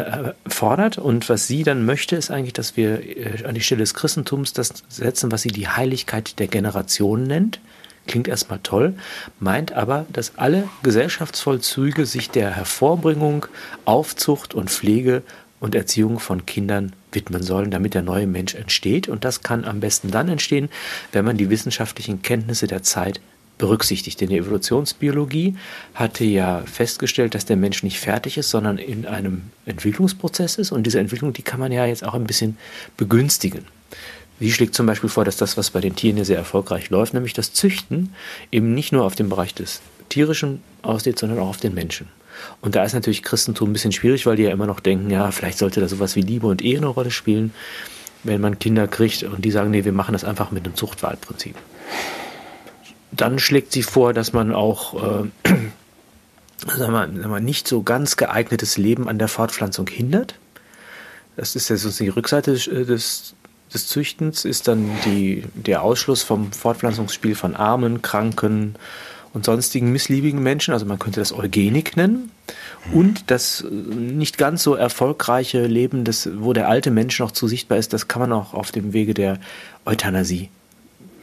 fordert. 0.46 0.98
Und 0.98 1.28
was 1.28 1.46
sie 1.46 1.62
dann 1.62 1.84
möchte, 1.84 2.16
ist 2.16 2.30
eigentlich, 2.30 2.52
dass 2.52 2.76
wir 2.76 3.00
äh, 3.04 3.44
an 3.44 3.54
die 3.54 3.60
Stelle 3.60 3.80
des 3.80 3.94
Christentums 3.94 4.52
das 4.52 4.72
setzen, 4.88 5.32
was 5.32 5.42
sie 5.42 5.50
die 5.50 5.68
Heiligkeit 5.68 6.38
der 6.38 6.46
Generation 6.46 7.24
nennt. 7.24 7.60
Klingt 8.06 8.26
erstmal 8.26 8.60
toll, 8.62 8.94
meint 9.38 9.72
aber, 9.72 10.06
dass 10.10 10.32
alle 10.36 10.68
Gesellschaftsvollzüge 10.82 12.06
sich 12.06 12.30
der 12.30 12.50
Hervorbringung, 12.50 13.46
Aufzucht 13.84 14.54
und 14.54 14.70
Pflege 14.70 15.22
und 15.60 15.74
Erziehung 15.74 16.18
von 16.18 16.46
Kindern 16.46 16.92
widmen 17.12 17.42
sollen, 17.42 17.70
damit 17.70 17.94
der 17.94 18.02
neue 18.02 18.26
Mensch 18.26 18.54
entsteht. 18.54 19.08
Und 19.08 19.24
das 19.24 19.42
kann 19.42 19.64
am 19.64 19.80
besten 19.80 20.10
dann 20.10 20.28
entstehen, 20.28 20.70
wenn 21.12 21.24
man 21.24 21.36
die 21.36 21.50
wissenschaftlichen 21.50 22.22
Kenntnisse 22.22 22.66
der 22.66 22.82
Zeit 22.82 23.20
berücksichtigt. 23.58 24.20
Denn 24.20 24.30
die 24.30 24.38
Evolutionsbiologie 24.38 25.56
hatte 25.94 26.24
ja 26.24 26.62
festgestellt, 26.64 27.34
dass 27.34 27.44
der 27.44 27.56
Mensch 27.56 27.82
nicht 27.82 27.98
fertig 27.98 28.38
ist, 28.38 28.50
sondern 28.50 28.78
in 28.78 29.06
einem 29.06 29.42
Entwicklungsprozess 29.66 30.56
ist. 30.56 30.72
Und 30.72 30.84
diese 30.84 31.00
Entwicklung, 31.00 31.32
die 31.32 31.42
kann 31.42 31.60
man 31.60 31.72
ja 31.72 31.84
jetzt 31.84 32.04
auch 32.04 32.14
ein 32.14 32.26
bisschen 32.26 32.56
begünstigen. 32.96 33.64
Sie 34.40 34.52
schlägt 34.52 34.74
zum 34.74 34.86
Beispiel 34.86 35.10
vor, 35.10 35.24
dass 35.24 35.36
das, 35.36 35.56
was 35.56 35.70
bei 35.70 35.80
den 35.80 35.96
Tieren 35.96 36.16
ja 36.16 36.24
sehr 36.24 36.36
erfolgreich 36.36 36.90
läuft, 36.90 37.12
nämlich 37.12 37.32
das 37.32 37.52
Züchten, 37.52 38.14
eben 38.52 38.72
nicht 38.72 38.92
nur 38.92 39.04
auf 39.04 39.16
dem 39.16 39.28
Bereich 39.28 39.52
des 39.52 39.80
Tierischen 40.08 40.62
ausgeht, 40.82 41.18
sondern 41.18 41.40
auch 41.40 41.48
auf 41.48 41.56
den 41.58 41.74
Menschen. 41.74 42.08
Und 42.60 42.76
da 42.76 42.84
ist 42.84 42.92
natürlich 42.92 43.24
Christentum 43.24 43.70
ein 43.70 43.72
bisschen 43.72 43.90
schwierig, 43.90 44.26
weil 44.26 44.36
die 44.36 44.44
ja 44.44 44.50
immer 44.50 44.66
noch 44.66 44.78
denken, 44.78 45.10
ja, 45.10 45.30
vielleicht 45.32 45.58
sollte 45.58 45.80
da 45.80 45.88
sowas 45.88 46.14
wie 46.14 46.20
Liebe 46.20 46.46
und 46.46 46.62
Ehe 46.62 46.76
eine 46.76 46.86
Rolle 46.86 47.10
spielen, 47.10 47.52
wenn 48.22 48.40
man 48.40 48.60
Kinder 48.60 48.86
kriegt 48.86 49.24
und 49.24 49.44
die 49.44 49.50
sagen, 49.50 49.70
nee, 49.70 49.84
wir 49.84 49.92
machen 49.92 50.12
das 50.12 50.22
einfach 50.24 50.52
mit 50.52 50.64
einem 50.64 50.76
Zuchtwahlprinzip. 50.76 51.56
Dann 53.10 53.38
schlägt 53.38 53.72
sie 53.72 53.82
vor, 53.82 54.12
dass 54.12 54.32
man 54.32 54.54
auch 54.54 55.24
äh, 55.24 55.50
sagen 56.66 56.92
wir, 56.92 57.22
sagen 57.22 57.30
wir, 57.30 57.40
nicht 57.40 57.68
so 57.68 57.82
ganz 57.82 58.16
geeignetes 58.16 58.76
Leben 58.76 59.08
an 59.08 59.18
der 59.18 59.28
Fortpflanzung 59.28 59.86
hindert. 59.86 60.34
Das 61.36 61.54
ist 61.54 61.68
ja 61.68 61.76
sozusagen 61.76 62.10
die 62.10 62.16
Rückseite 62.16 62.52
des, 62.52 62.66
äh, 62.66 62.84
des, 62.84 63.34
des 63.72 63.86
Züchtens, 63.86 64.44
ist 64.44 64.68
dann 64.68 64.90
die, 65.04 65.44
der 65.54 65.82
Ausschluss 65.82 66.22
vom 66.22 66.52
Fortpflanzungsspiel 66.52 67.34
von 67.34 67.54
Armen, 67.54 68.02
Kranken 68.02 68.74
und 69.34 69.44
sonstigen 69.44 69.92
missliebigen 69.92 70.42
Menschen. 70.42 70.72
Also 70.74 70.86
man 70.86 70.98
könnte 70.98 71.20
das 71.20 71.32
Eugenik 71.32 71.96
nennen. 71.96 72.30
Und 72.92 73.30
das 73.30 73.60
äh, 73.60 73.70
nicht 73.70 74.38
ganz 74.38 74.62
so 74.62 74.74
erfolgreiche 74.74 75.66
Leben, 75.66 76.04
das, 76.04 76.28
wo 76.38 76.52
der 76.52 76.68
alte 76.68 76.90
Mensch 76.90 77.18
noch 77.20 77.30
zu 77.30 77.46
sichtbar 77.46 77.78
ist, 77.78 77.92
das 77.92 78.08
kann 78.08 78.20
man 78.20 78.32
auch 78.32 78.54
auf 78.54 78.72
dem 78.72 78.92
Wege 78.92 79.14
der 79.14 79.38
Euthanasie 79.86 80.50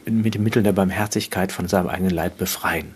mit 0.08 0.34
den 0.34 0.42
Mitteln 0.42 0.64
der 0.64 0.72
Barmherzigkeit 0.72 1.52
von 1.52 1.68
seinem 1.68 1.88
eigenen 1.88 2.12
Leid 2.12 2.38
befreien. 2.38 2.94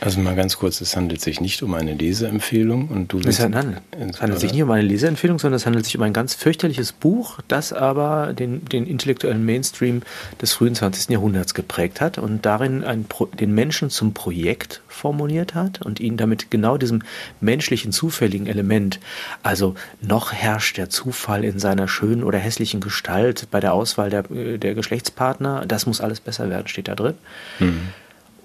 Also 0.00 0.20
mal 0.20 0.36
ganz 0.36 0.58
kurz, 0.58 0.80
es 0.80 0.96
handelt 0.96 1.20
sich 1.20 1.40
nicht 1.40 1.62
um 1.62 1.74
eine 1.74 1.92
Leseempfehlung 1.92 2.88
und 2.88 3.12
du 3.12 3.18
es 3.18 3.40
handelt, 3.40 3.80
es 3.90 4.20
handelt 4.20 4.40
sich 4.40 4.52
nicht 4.52 4.62
um 4.62 4.70
eine 4.70 4.86
Leseempfehlung, 4.86 5.38
sondern 5.38 5.56
es 5.56 5.66
handelt 5.66 5.84
sich 5.84 5.96
um 5.96 6.02
ein 6.02 6.12
ganz 6.12 6.34
fürchterliches 6.34 6.92
Buch, 6.92 7.40
das 7.48 7.72
aber 7.72 8.32
den, 8.32 8.64
den 8.66 8.86
intellektuellen 8.86 9.44
Mainstream 9.44 10.02
des 10.40 10.52
frühen 10.52 10.76
20. 10.76 11.10
Jahrhunderts 11.10 11.52
geprägt 11.54 12.00
hat 12.00 12.18
und 12.18 12.46
darin 12.46 12.84
ein, 12.84 13.06
den 13.40 13.52
Menschen 13.54 13.90
zum 13.90 14.14
Projekt 14.14 14.82
formuliert 14.86 15.54
hat 15.54 15.82
und 15.82 15.98
ihn 15.98 16.16
damit 16.16 16.50
genau 16.50 16.76
diesem 16.76 17.02
menschlichen, 17.40 17.90
zufälligen 17.90 18.46
Element, 18.46 19.00
also 19.42 19.74
noch 20.00 20.32
herrscht 20.32 20.76
der 20.76 20.90
Zufall 20.90 21.44
in 21.44 21.58
seiner 21.58 21.88
schönen 21.88 22.22
oder 22.22 22.38
hässlichen 22.38 22.80
Gestalt 22.80 23.48
bei 23.50 23.58
der 23.58 23.72
Auswahl 23.72 24.10
der, 24.10 24.22
der 24.22 24.74
Geschlechtspartner, 24.74 25.64
das 25.66 25.86
muss 25.86 26.00
alles 26.00 26.20
besser 26.20 26.50
werden, 26.50 26.68
steht 26.68 26.88
da 26.88 26.94
drin. 26.94 27.14
Mhm 27.58 27.88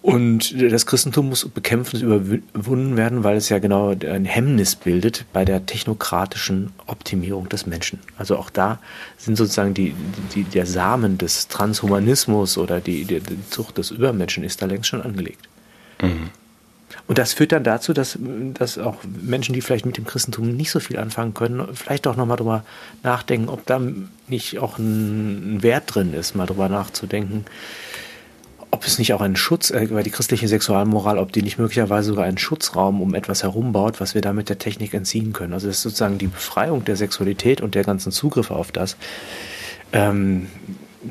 und 0.03 0.61
das 0.61 0.85
Christentum 0.85 1.29
muss 1.29 1.47
bekämpft 1.47 1.93
und 1.93 2.01
überwunden 2.01 2.97
werden, 2.97 3.23
weil 3.23 3.37
es 3.37 3.47
ja 3.47 3.59
genau 3.59 3.91
ein 3.91 4.25
Hemmnis 4.25 4.75
bildet 4.75 5.23
bei 5.31 5.45
der 5.45 5.65
technokratischen 5.65 6.73
Optimierung 6.87 7.47
des 7.47 7.65
Menschen. 7.65 7.99
Also 8.17 8.35
auch 8.37 8.49
da 8.49 8.79
sind 9.17 9.37
sozusagen 9.37 9.73
die, 9.73 9.95
die, 10.35 10.43
der 10.43 10.65
Samen 10.65 11.17
des 11.17 11.47
Transhumanismus 11.47 12.57
oder 12.57 12.81
die, 12.81 13.05
die, 13.05 13.21
die 13.21 13.49
Zucht 13.49 13.77
des 13.77 13.91
Übermenschen 13.91 14.43
ist 14.43 14.61
da 14.61 14.65
längst 14.65 14.89
schon 14.89 15.01
angelegt. 15.01 15.47
Mhm. 16.01 16.31
Und 17.07 17.17
das 17.17 17.31
führt 17.31 17.53
dann 17.53 17.63
dazu, 17.63 17.93
dass, 17.93 18.19
dass 18.55 18.77
auch 18.77 18.97
Menschen, 19.21 19.53
die 19.53 19.61
vielleicht 19.61 19.85
mit 19.85 19.95
dem 19.95 20.05
Christentum 20.05 20.55
nicht 20.55 20.71
so 20.71 20.81
viel 20.81 20.97
anfangen 20.97 21.33
können, 21.33 21.65
vielleicht 21.73 22.07
auch 22.07 22.17
nochmal 22.17 22.37
drüber 22.37 22.65
nachdenken, 23.03 23.47
ob 23.47 23.65
da 23.65 23.81
nicht 24.27 24.59
auch 24.59 24.77
ein 24.77 25.63
Wert 25.63 25.95
drin 25.95 26.13
ist, 26.13 26.35
mal 26.35 26.45
drüber 26.45 26.67
nachzudenken, 26.67 27.45
ob 28.73 28.87
es 28.87 28.97
nicht 28.97 29.13
auch 29.13 29.21
einen 29.21 29.35
Schutz, 29.35 29.69
äh, 29.69 30.03
die 30.03 30.09
christliche 30.09 30.47
Sexualmoral, 30.47 31.19
ob 31.19 31.31
die 31.31 31.43
nicht 31.43 31.59
möglicherweise 31.59 32.07
sogar 32.07 32.25
einen 32.25 32.39
Schutzraum 32.39 33.01
um 33.01 33.13
etwas 33.13 33.43
herumbaut, 33.43 34.01
was 34.01 34.15
wir 34.15 34.21
da 34.21 34.33
mit 34.33 34.49
der 34.49 34.57
Technik 34.57 34.95
entziehen 34.95 35.31
können. 35.31 35.53
Also 35.53 35.67
das 35.67 35.77
ist 35.77 35.83
sozusagen 35.83 36.17
die 36.17 36.25
Befreiung 36.25 36.83
der 36.83 36.95
Sexualität 36.95 37.61
und 37.61 37.75
der 37.75 37.83
ganzen 37.83 38.11
Zugriffe 38.11 38.55
auf 38.55 38.71
das. 38.71 38.97
Ähm, 39.91 40.47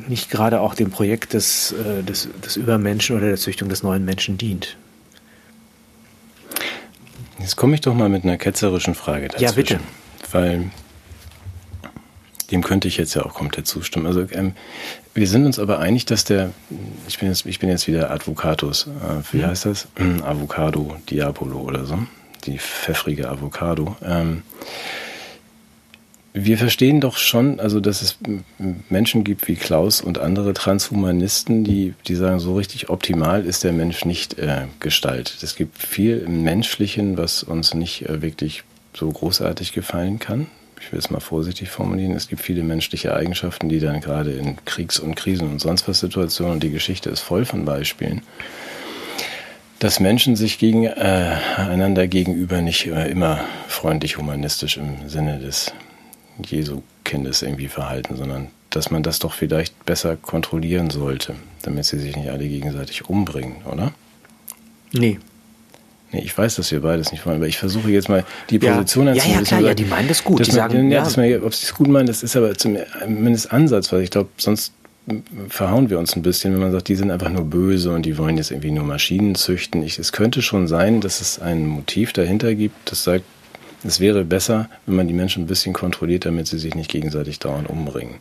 nicht 0.09 0.29
gerade 0.29 0.61
auch 0.61 0.75
dem 0.75 0.91
Projekt 0.91 1.35
des, 1.35 1.71
äh, 1.71 2.03
des, 2.03 2.29
des 2.45 2.57
Übermenschen 2.57 3.17
oder 3.17 3.29
der 3.29 3.37
Züchtung 3.37 3.69
des 3.69 3.85
neuen 3.85 4.05
Menschen 4.05 4.39
dient. 4.39 4.77
Jetzt 7.39 7.55
komme 7.55 7.77
ich 7.77 7.81
doch 7.81 7.95
mal 7.95 8.09
mit 8.09 8.25
einer 8.25 8.39
ketzerischen 8.39 8.97
Frage 8.97 9.29
dazwischen. 9.29 9.45
Ja, 9.45 9.53
bitte. 9.53 9.81
Weil 10.33 10.71
dem 12.51 12.65
könnte 12.65 12.89
ich 12.89 12.97
jetzt 12.97 13.15
ja 13.15 13.23
auch 13.23 13.35
komplett 13.35 13.69
zustimmen. 13.69 14.07
Also 14.07 14.27
ähm, 14.33 14.55
wir 15.15 15.27
sind 15.27 15.45
uns 15.45 15.59
aber 15.59 15.79
einig, 15.79 16.07
dass 16.07 16.25
der, 16.25 16.53
ich 17.07 17.19
bin 17.19 17.29
jetzt, 17.29 17.45
ich 17.45 17.59
bin 17.59 17.69
jetzt 17.69 17.87
wieder 17.87 18.11
Advocatus, 18.11 18.87
äh, 18.87 19.23
wie 19.33 19.41
ja. 19.41 19.49
heißt 19.49 19.67
das? 19.67 19.89
Avocado 20.25 20.97
Diabolo 21.11 21.59
oder 21.59 21.85
so, 21.85 21.99
die 22.47 22.59
pfeffrige 22.59 23.29
Avocado. 23.29 23.97
Ähm, 24.03 24.43
wir 26.35 26.57
verstehen 26.57 27.03
doch 27.03 27.19
schon, 27.19 27.61
also 27.61 27.79
dass 27.79 28.01
es 28.01 28.17
Menschen 28.89 29.23
gibt 29.23 29.49
wie 29.49 29.57
Klaus 29.57 30.01
und 30.01 30.17
andere 30.17 30.55
Transhumanisten, 30.55 31.63
die, 31.63 31.93
die 32.07 32.15
sagen, 32.15 32.41
so 32.41 32.55
richtig 32.57 32.89
optimal 32.89 33.45
ist 33.45 33.65
der 33.65 33.73
Mensch 33.73 34.07
nicht 34.07 34.39
äh, 34.39 34.63
gestaltet. 34.81 35.43
Es 35.43 35.57
gibt 35.57 35.77
viel 35.77 36.19
im 36.19 36.43
Menschlichen, 36.43 37.19
was 37.19 37.43
uns 37.43 37.75
nicht 37.75 38.09
äh, 38.09 38.23
wirklich 38.23 38.65
so 38.95 39.11
großartig 39.11 39.75
gefallen 39.75 40.19
kann 40.19 40.47
ich 40.83 40.91
will 40.91 40.99
es 40.99 41.11
mal 41.11 41.21
vorsichtig 41.21 41.71
formulieren, 41.71 42.13
es 42.13 42.29
gibt 42.29 42.43
viele 42.43 42.65
menschliche 42.65 43.15
Eigenschaften, 43.15 43.69
die 43.69 43.79
dann 43.79 44.01
gerade 44.01 44.33
in 44.33 44.57
Kriegs- 44.65 44.99
und 44.99 45.15
Krisen- 45.15 45.49
und 45.49 45.61
sonst 45.61 45.87
was 45.87 46.01
Situationen, 46.01 46.55
und 46.55 46.63
die 46.63 46.71
Geschichte 46.71 47.09
ist 47.09 47.21
voll 47.21 47.45
von 47.45 47.65
Beispielen, 47.65 48.23
dass 49.79 50.01
Menschen 50.01 50.35
sich 50.35 50.59
gegen, 50.59 50.85
äh, 50.85 51.37
einander 51.57 52.09
gegenüber 52.09 52.61
nicht 52.61 52.87
äh, 52.87 53.09
immer 53.09 53.41
freundlich 53.69 54.19
humanistisch 54.19 54.77
im 54.77 55.09
Sinne 55.09 55.39
des 55.39 55.73
Jesu-Kindes 56.45 57.43
irgendwie 57.43 57.69
verhalten, 57.69 58.17
sondern 58.17 58.49
dass 58.71 58.91
man 58.91 59.03
das 59.03 59.19
doch 59.19 59.35
vielleicht 59.35 59.85
besser 59.85 60.17
kontrollieren 60.17 60.91
sollte, 60.91 61.37
damit 61.63 61.85
sie 61.85 61.99
sich 61.99 62.17
nicht 62.17 62.31
alle 62.31 62.49
gegenseitig 62.49 63.09
umbringen, 63.09 63.57
oder? 63.71 63.93
Nee, 64.93 65.19
Nee, 66.13 66.21
ich 66.25 66.37
weiß, 66.37 66.57
dass 66.57 66.71
wir 66.71 66.81
beides 66.81 67.11
nicht 67.11 67.25
wollen, 67.25 67.37
aber 67.37 67.47
ich 67.47 67.59
versuche 67.59 67.91
jetzt 67.91 68.09
mal 68.11 68.25
die 68.51 68.59
Position 68.59 69.07
ja, 69.07 69.15
ja, 69.15 69.25
ja, 69.25 69.41
klar, 69.41 69.61
ja, 69.61 69.75
die 69.75 69.85
meinen 69.85 70.09
das 70.09 70.23
gut. 70.23 70.41
Die 70.47 70.51
man, 70.51 70.57
sagen, 70.57 70.91
ja, 70.91 71.03
ja. 71.03 71.11
Man, 71.17 71.43
ob 71.43 71.55
sie 71.55 71.65
es 71.65 71.75
gut 71.75 71.89
meinen, 71.89 72.07
das 72.07 72.23
ist 72.23 72.37
aber 72.37 72.55
zumindest 72.55 73.51
Ansatz, 73.51 73.93
weil 73.93 74.03
ich 74.03 74.11
glaube, 74.11 74.29
sonst 74.37 74.75
verhauen 75.49 75.91
wir 75.91 75.99
uns 75.99 76.15
ein 76.15 76.23
bisschen, 76.23 76.53
wenn 76.53 76.61
man 76.61 76.73
sagt, 76.73 76.89
die 76.89 76.95
sind 76.95 77.11
einfach 77.11 77.31
nur 77.31 77.45
böse 77.45 77.93
und 77.93 78.07
die 78.07 78.19
wollen 78.19 78.37
jetzt 78.37 78.51
irgendwie 78.51 78.71
nur 78.71 78.85
Maschinen 78.85 79.35
züchten. 79.35 79.83
Ich, 79.83 79.99
es 79.99 80.13
könnte 80.13 80.43
schon 80.43 80.69
sein, 80.69 81.01
dass 81.01 81.21
es 81.21 81.41
ein 81.41 81.67
Motiv 81.67 82.13
dahinter 82.13 82.55
gibt, 82.55 82.91
das 82.91 83.05
sagt, 83.05 83.25
es 83.85 83.99
wäre 83.99 84.25
besser, 84.25 84.69
wenn 84.87 84.97
man 84.97 85.09
die 85.09 85.15
Menschen 85.15 85.45
ein 85.45 85.47
bisschen 85.49 85.73
kontrolliert, 85.73 86.25
damit 86.25 86.47
sie 86.47 86.59
sich 86.59 86.75
nicht 86.75 86.91
gegenseitig 86.91 87.41
dauernd 87.41 87.69
umbringen. 87.69 88.17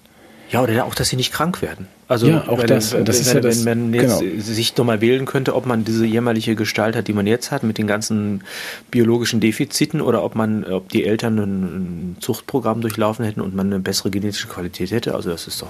Ja, 0.52 0.62
oder 0.62 0.86
auch, 0.86 0.94
dass 0.94 1.10
sie 1.10 1.16
nicht 1.16 1.32
krank 1.32 1.62
werden. 1.62 1.88
Also 2.08 2.28
ja, 2.28 2.48
auch 2.48 2.60
wenn, 2.60 2.68
das, 2.68 2.92
wenn, 2.92 3.06
das 3.06 3.20
ist 3.20 3.28
wenn, 3.30 3.36
ja 3.36 3.42
das, 3.42 3.66
wenn 3.66 3.92
man 3.92 3.94
jetzt 3.94 4.20
genau. 4.20 4.42
sich 4.42 4.74
doch 4.74 4.84
mal 4.84 5.00
wählen 5.00 5.26
könnte, 5.26 5.56
ob 5.56 5.66
man 5.66 5.86
diese 5.86 6.06
jämmerliche 6.06 6.56
Gestalt 6.56 6.96
hat, 6.96 7.08
die 7.08 7.14
man 7.14 7.26
jetzt 7.26 7.52
hat, 7.52 7.64
mit 7.64 7.78
den 7.78 7.88
ganzen 7.88 8.44
biologischen 8.90 9.40
Defiziten, 9.40 10.02
oder 10.02 10.24
ob 10.24 10.36
man, 10.36 10.66
ob 10.66 10.90
die 10.90 11.06
Eltern 11.06 11.38
ein 11.38 12.18
Zuchtprogramm 12.20 12.82
durchlaufen 12.82 13.24
hätten 13.24 13.40
und 13.40 13.56
man 13.56 13.68
eine 13.68 13.80
bessere 13.80 14.12
genetische 14.12 14.48
Qualität 14.48 14.92
hätte. 14.92 15.16
Also 15.16 15.30
das 15.30 15.48
ist 15.48 15.62
doch 15.62 15.70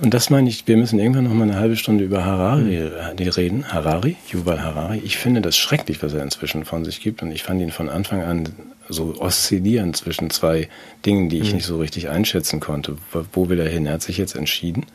und 0.00 0.14
das 0.14 0.30
meine 0.30 0.48
ich, 0.48 0.66
wir 0.66 0.76
müssen 0.76 0.98
irgendwann 0.98 1.24
noch 1.24 1.34
mal 1.34 1.44
eine 1.44 1.56
halbe 1.56 1.76
Stunde 1.76 2.02
über 2.02 2.24
Harari 2.24 2.80
mhm. 2.80 3.28
reden. 3.28 3.72
Harari, 3.72 4.16
Yuval 4.32 4.62
Harari. 4.62 5.00
Ich 5.04 5.16
finde 5.16 5.40
das 5.40 5.56
schrecklich, 5.56 6.02
was 6.02 6.14
er 6.14 6.22
inzwischen 6.22 6.64
von 6.64 6.84
sich 6.84 7.00
gibt. 7.00 7.22
Und 7.22 7.30
ich 7.30 7.42
fand 7.44 7.60
ihn 7.60 7.70
von 7.70 7.88
Anfang 7.88 8.22
an 8.22 8.48
so 8.88 9.14
oszillieren 9.18 9.94
zwischen 9.94 10.30
zwei 10.30 10.68
Dingen, 11.04 11.28
die 11.28 11.38
ich 11.38 11.50
mhm. 11.50 11.56
nicht 11.56 11.66
so 11.66 11.78
richtig 11.78 12.08
einschätzen 12.08 12.60
konnte. 12.60 12.96
Wo 13.32 13.48
will 13.48 13.60
er 13.60 13.68
hin? 13.68 13.86
Er 13.86 13.94
hat 13.94 14.02
sich 14.02 14.18
jetzt 14.18 14.34
entschieden. 14.34 14.86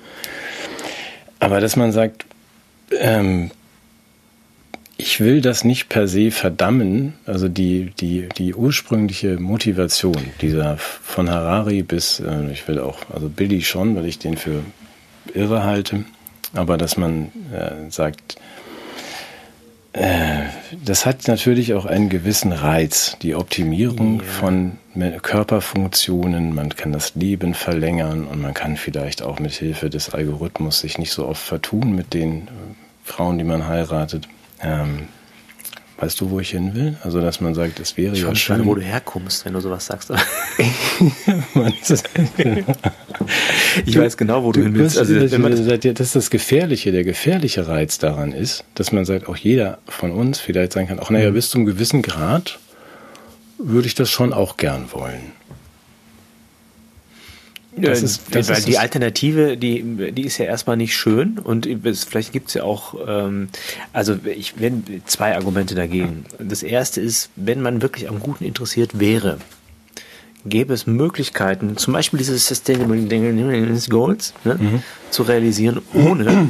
Aber 1.40 1.60
dass 1.60 1.76
man 1.76 1.92
sagt, 1.92 2.26
ähm, 2.92 3.52
ich 4.98 5.20
will 5.20 5.42
das 5.42 5.64
nicht 5.64 5.90
per 5.90 6.08
se 6.08 6.32
verdammen, 6.32 7.14
also 7.26 7.48
die, 7.48 7.92
die, 8.00 8.28
die 8.36 8.56
ursprüngliche 8.56 9.40
Motivation 9.40 10.18
dieser 10.42 10.78
von 10.78 11.30
Harari 11.30 11.84
bis, 11.84 12.20
äh, 12.20 12.52
ich 12.52 12.68
will 12.68 12.80
auch, 12.80 12.98
also 13.14 13.30
Billy 13.30 13.62
schon, 13.62 13.96
weil 13.96 14.06
ich 14.06 14.18
den 14.18 14.38
für 14.38 14.64
irre 15.34 15.64
halte, 15.64 16.06
aber 16.54 16.78
dass 16.78 16.98
man 16.98 17.32
äh, 17.54 17.92
sagt, 17.92 18.38
das 20.84 21.06
hat 21.06 21.28
natürlich 21.28 21.74
auch 21.74 21.86
einen 21.86 22.10
gewissen 22.10 22.52
Reiz, 22.52 23.18
die 23.22 23.36
Optimierung 23.36 24.22
yeah. 24.22 24.30
von 24.30 24.78
Körperfunktionen, 25.22 26.54
man 26.54 26.70
kann 26.70 26.92
das 26.92 27.16
Leben 27.16 27.54
verlängern 27.54 28.26
und 28.28 28.42
man 28.42 28.54
kann 28.54 28.78
vielleicht 28.78 29.22
auch 29.22 29.40
mit 29.40 29.54
Hilfe 29.54 29.90
des 29.90 30.14
Algorithmus 30.14 30.80
sich 30.80 30.98
nicht 30.98 31.12
so 31.12 31.28
oft 31.28 31.42
vertun 31.42 31.96
mit 31.96 32.14
den 32.14 32.48
Frauen, 33.04 33.38
die 33.38 33.44
man 33.44 33.68
heiratet. 33.68 34.28
Ähm, 34.62 35.08
weißt 35.98 36.22
du, 36.22 36.30
wo 36.30 36.40
ich 36.40 36.52
hin 36.52 36.76
will? 36.76 36.98
Also, 37.04 37.22
dass 37.22 37.42
man 37.42 37.56
sagt, 37.56 37.80
es 37.80 37.98
wäre 37.98 38.14
ich 38.14 38.22
ja 38.22 38.34
schön. 38.36 38.66
wo 38.66 38.76
du 38.76 38.82
herkommst, 38.82 39.46
wenn 39.46 39.54
du 39.54 39.60
sowas 39.60 39.86
sagst. 39.86 40.12
ich 43.86 43.98
weiß 43.98 44.18
genau, 44.18 44.44
wo 44.44 44.52
du, 44.52 44.62
hin 44.62 44.76
willst. 44.76 44.98
Also, 44.98 45.20
das, 45.20 45.32
das, 45.32 45.80
das 45.80 46.08
ist 46.08 46.16
das 46.16 46.30
Gefährliche. 46.30 46.92
Der 46.92 47.04
gefährliche 47.04 47.68
Reiz 47.68 47.98
daran 47.98 48.32
ist, 48.32 48.64
dass 48.76 48.92
man 48.92 49.06
sagt, 49.06 49.28
auch 49.28 49.38
jeder 49.38 49.80
von 49.88 50.12
uns 50.12 50.40
vielleicht 50.40 50.74
sagen 50.74 50.88
kann, 50.88 51.00
auch 51.00 51.10
naja, 51.10 51.32
mhm. 51.32 51.36
bis 51.36 51.50
zu 51.50 51.58
einem 51.58 51.66
gewissen 51.66 52.02
Grad 52.02 52.60
würde 53.58 53.88
ich 53.88 53.96
das 53.96 54.12
schon 54.12 54.34
auch 54.34 54.58
gern 54.58 54.92
wollen. 54.92 55.32
Das 57.78 58.02
ist, 58.02 58.24
das 58.32 58.50
weil 58.50 58.58
ist 58.58 58.68
die 58.68 58.78
Alternative, 58.78 59.58
die, 59.58 60.12
die 60.12 60.24
ist 60.24 60.38
ja 60.38 60.46
erstmal 60.46 60.78
nicht 60.78 60.96
schön 60.96 61.40
und 61.40 61.66
es, 61.66 62.04
vielleicht 62.04 62.32
gibt 62.34 62.50
es 62.50 62.56
ja 62.56 62.64
auch, 62.64 62.96
ähm, 63.08 63.50
also 63.94 64.18
ich 64.26 64.60
wenn 64.60 64.84
zwei 65.06 65.36
Argumente 65.36 65.76
dagegen. 65.76 66.26
Das 66.40 66.64
erste 66.64 67.02
ist, 67.02 67.30
wenn 67.36 67.62
man 67.62 67.82
wirklich 67.82 68.10
am 68.10 68.20
Guten 68.20 68.44
interessiert 68.46 69.00
wäre, 69.00 69.38
gäbe 70.46 70.74
es 70.74 70.88
Möglichkeiten, 70.88 71.78
zum 71.78 71.94
Beispiel 71.94 72.18
diese 72.18 72.38
Sustainable 72.38 72.98
Goals 73.90 74.34
ne, 74.44 74.56
mhm. 74.56 74.84
zu 75.10 75.24
realisieren, 75.24 75.82
ohne 75.94 76.50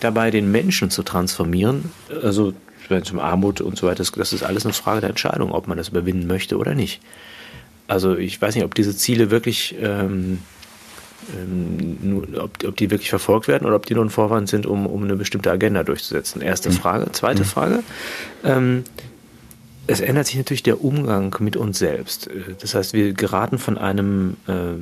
dabei 0.00 0.30
den 0.30 0.50
Menschen 0.50 0.90
zu 0.90 1.02
transformieren. 1.02 1.92
Also 2.22 2.54
zum 3.04 3.20
Armut 3.20 3.60
und 3.60 3.78
so 3.78 3.86
weiter, 3.86 3.98
das, 3.98 4.10
das 4.10 4.32
ist 4.32 4.42
alles 4.42 4.64
eine 4.64 4.72
Frage 4.72 5.00
der 5.00 5.10
Entscheidung, 5.10 5.52
ob 5.52 5.68
man 5.68 5.78
das 5.78 5.90
überwinden 5.90 6.26
möchte 6.26 6.58
oder 6.58 6.74
nicht. 6.74 7.00
Also 7.90 8.16
ich 8.16 8.40
weiß 8.40 8.54
nicht, 8.54 8.64
ob 8.64 8.74
diese 8.76 8.96
Ziele 8.96 9.32
wirklich, 9.32 9.74
ähm, 9.80 10.38
ähm, 11.36 12.22
ob, 12.38 12.64
ob, 12.64 12.76
die 12.76 12.88
wirklich 12.88 13.10
verfolgt 13.10 13.48
werden 13.48 13.66
oder 13.66 13.74
ob 13.74 13.86
die 13.86 13.94
nur 13.94 14.04
ein 14.04 14.10
Vorwand 14.10 14.48
sind, 14.48 14.64
um, 14.64 14.86
um 14.86 15.02
eine 15.02 15.16
bestimmte 15.16 15.50
Agenda 15.50 15.82
durchzusetzen. 15.82 16.40
Erste 16.40 16.70
mhm. 16.70 16.74
Frage. 16.74 17.10
Zweite 17.10 17.40
mhm. 17.40 17.46
Frage. 17.46 17.82
Ähm, 18.44 18.84
es 19.86 20.00
ändert 20.00 20.26
sich 20.26 20.36
natürlich 20.36 20.62
der 20.62 20.84
Umgang 20.84 21.34
mit 21.40 21.56
uns 21.56 21.78
selbst. 21.78 22.28
Das 22.60 22.74
heißt, 22.74 22.92
wir 22.92 23.12
geraten 23.12 23.58
von 23.58 23.78
einem 23.78 24.36
äh, 24.46 24.74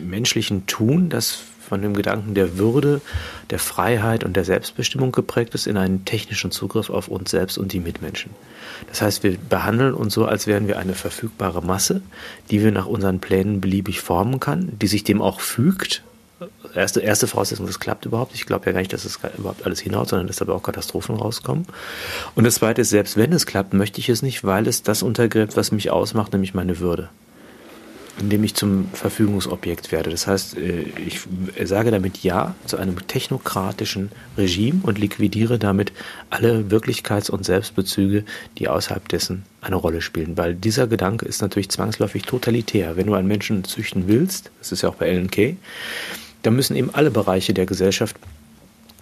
menschlichen 0.00 0.66
Tun, 0.66 1.10
das 1.10 1.42
von 1.64 1.82
dem 1.82 1.94
Gedanken 1.94 2.34
der 2.34 2.58
Würde, 2.58 3.00
der 3.50 3.58
Freiheit 3.58 4.22
und 4.22 4.36
der 4.36 4.44
Selbstbestimmung 4.44 5.12
geprägt 5.12 5.54
ist, 5.54 5.66
in 5.66 5.76
einen 5.76 6.04
technischen 6.04 6.50
Zugriff 6.50 6.90
auf 6.90 7.08
uns 7.08 7.30
selbst 7.30 7.58
und 7.58 7.72
die 7.72 7.80
Mitmenschen. 7.80 8.30
Das 8.88 9.02
heißt, 9.02 9.22
wir 9.22 9.36
behandeln 9.48 9.94
uns 9.94 10.14
so, 10.14 10.26
als 10.26 10.46
wären 10.46 10.68
wir 10.68 10.78
eine 10.78 10.94
verfügbare 10.94 11.62
Masse, 11.62 12.02
die 12.50 12.62
wir 12.62 12.70
nach 12.70 12.86
unseren 12.86 13.20
Plänen 13.20 13.60
beliebig 13.60 14.00
formen 14.00 14.40
kann, 14.40 14.72
die 14.80 14.86
sich 14.86 15.04
dem 15.04 15.22
auch 15.22 15.40
fügt. 15.40 16.02
Erste, 16.74 17.00
erste 17.00 17.26
Voraussetzung, 17.26 17.66
das 17.66 17.78
klappt 17.78 18.06
überhaupt. 18.06 18.34
Ich 18.34 18.46
glaube 18.46 18.66
ja 18.66 18.72
gar 18.72 18.80
nicht, 18.80 18.92
dass 18.92 19.04
es 19.04 19.18
überhaupt 19.38 19.64
alles 19.64 19.80
hinhaut, 19.80 20.08
sondern 20.08 20.26
dass 20.26 20.36
dabei 20.36 20.52
auch 20.52 20.62
Katastrophen 20.62 21.16
rauskommen. 21.16 21.66
Und 22.34 22.44
das 22.44 22.56
Zweite 22.56 22.82
ist, 22.82 22.90
selbst 22.90 23.16
wenn 23.16 23.32
es 23.32 23.46
klappt, 23.46 23.72
möchte 23.72 24.00
ich 24.00 24.08
es 24.08 24.22
nicht, 24.22 24.44
weil 24.44 24.66
es 24.66 24.82
das 24.82 25.02
untergräbt, 25.02 25.56
was 25.56 25.72
mich 25.72 25.90
ausmacht, 25.90 26.32
nämlich 26.32 26.54
meine 26.54 26.80
Würde 26.80 27.08
indem 28.20 28.44
ich 28.44 28.54
zum 28.54 28.88
Verfügungsobjekt 28.92 29.92
werde. 29.92 30.10
Das 30.10 30.26
heißt, 30.26 30.56
äh, 30.56 30.82
ich 31.04 31.20
sage 31.64 31.90
damit 31.90 32.22
Ja 32.22 32.54
zu 32.66 32.76
einem 32.76 33.06
technokratischen 33.06 34.10
Regime 34.36 34.80
und 34.82 34.98
liquidiere 34.98 35.58
damit 35.58 35.92
alle 36.30 36.66
Wirklichkeits- 36.70 37.30
und 37.30 37.44
Selbstbezüge, 37.44 38.24
die 38.58 38.68
außerhalb 38.68 39.08
dessen 39.08 39.44
eine 39.60 39.76
Rolle 39.76 40.00
spielen. 40.00 40.36
Weil 40.36 40.54
dieser 40.54 40.86
Gedanke 40.86 41.26
ist 41.26 41.42
natürlich 41.42 41.70
zwangsläufig 41.70 42.22
totalitär. 42.22 42.96
Wenn 42.96 43.06
du 43.06 43.14
einen 43.14 43.28
Menschen 43.28 43.64
züchten 43.64 44.06
willst, 44.06 44.50
das 44.60 44.72
ist 44.72 44.82
ja 44.82 44.88
auch 44.88 44.96
bei 44.96 45.06
Ellen 45.06 45.30
dann 46.42 46.54
müssen 46.54 46.76
eben 46.76 46.90
alle 46.92 47.10
Bereiche 47.10 47.54
der 47.54 47.66
Gesellschaft 47.66 48.16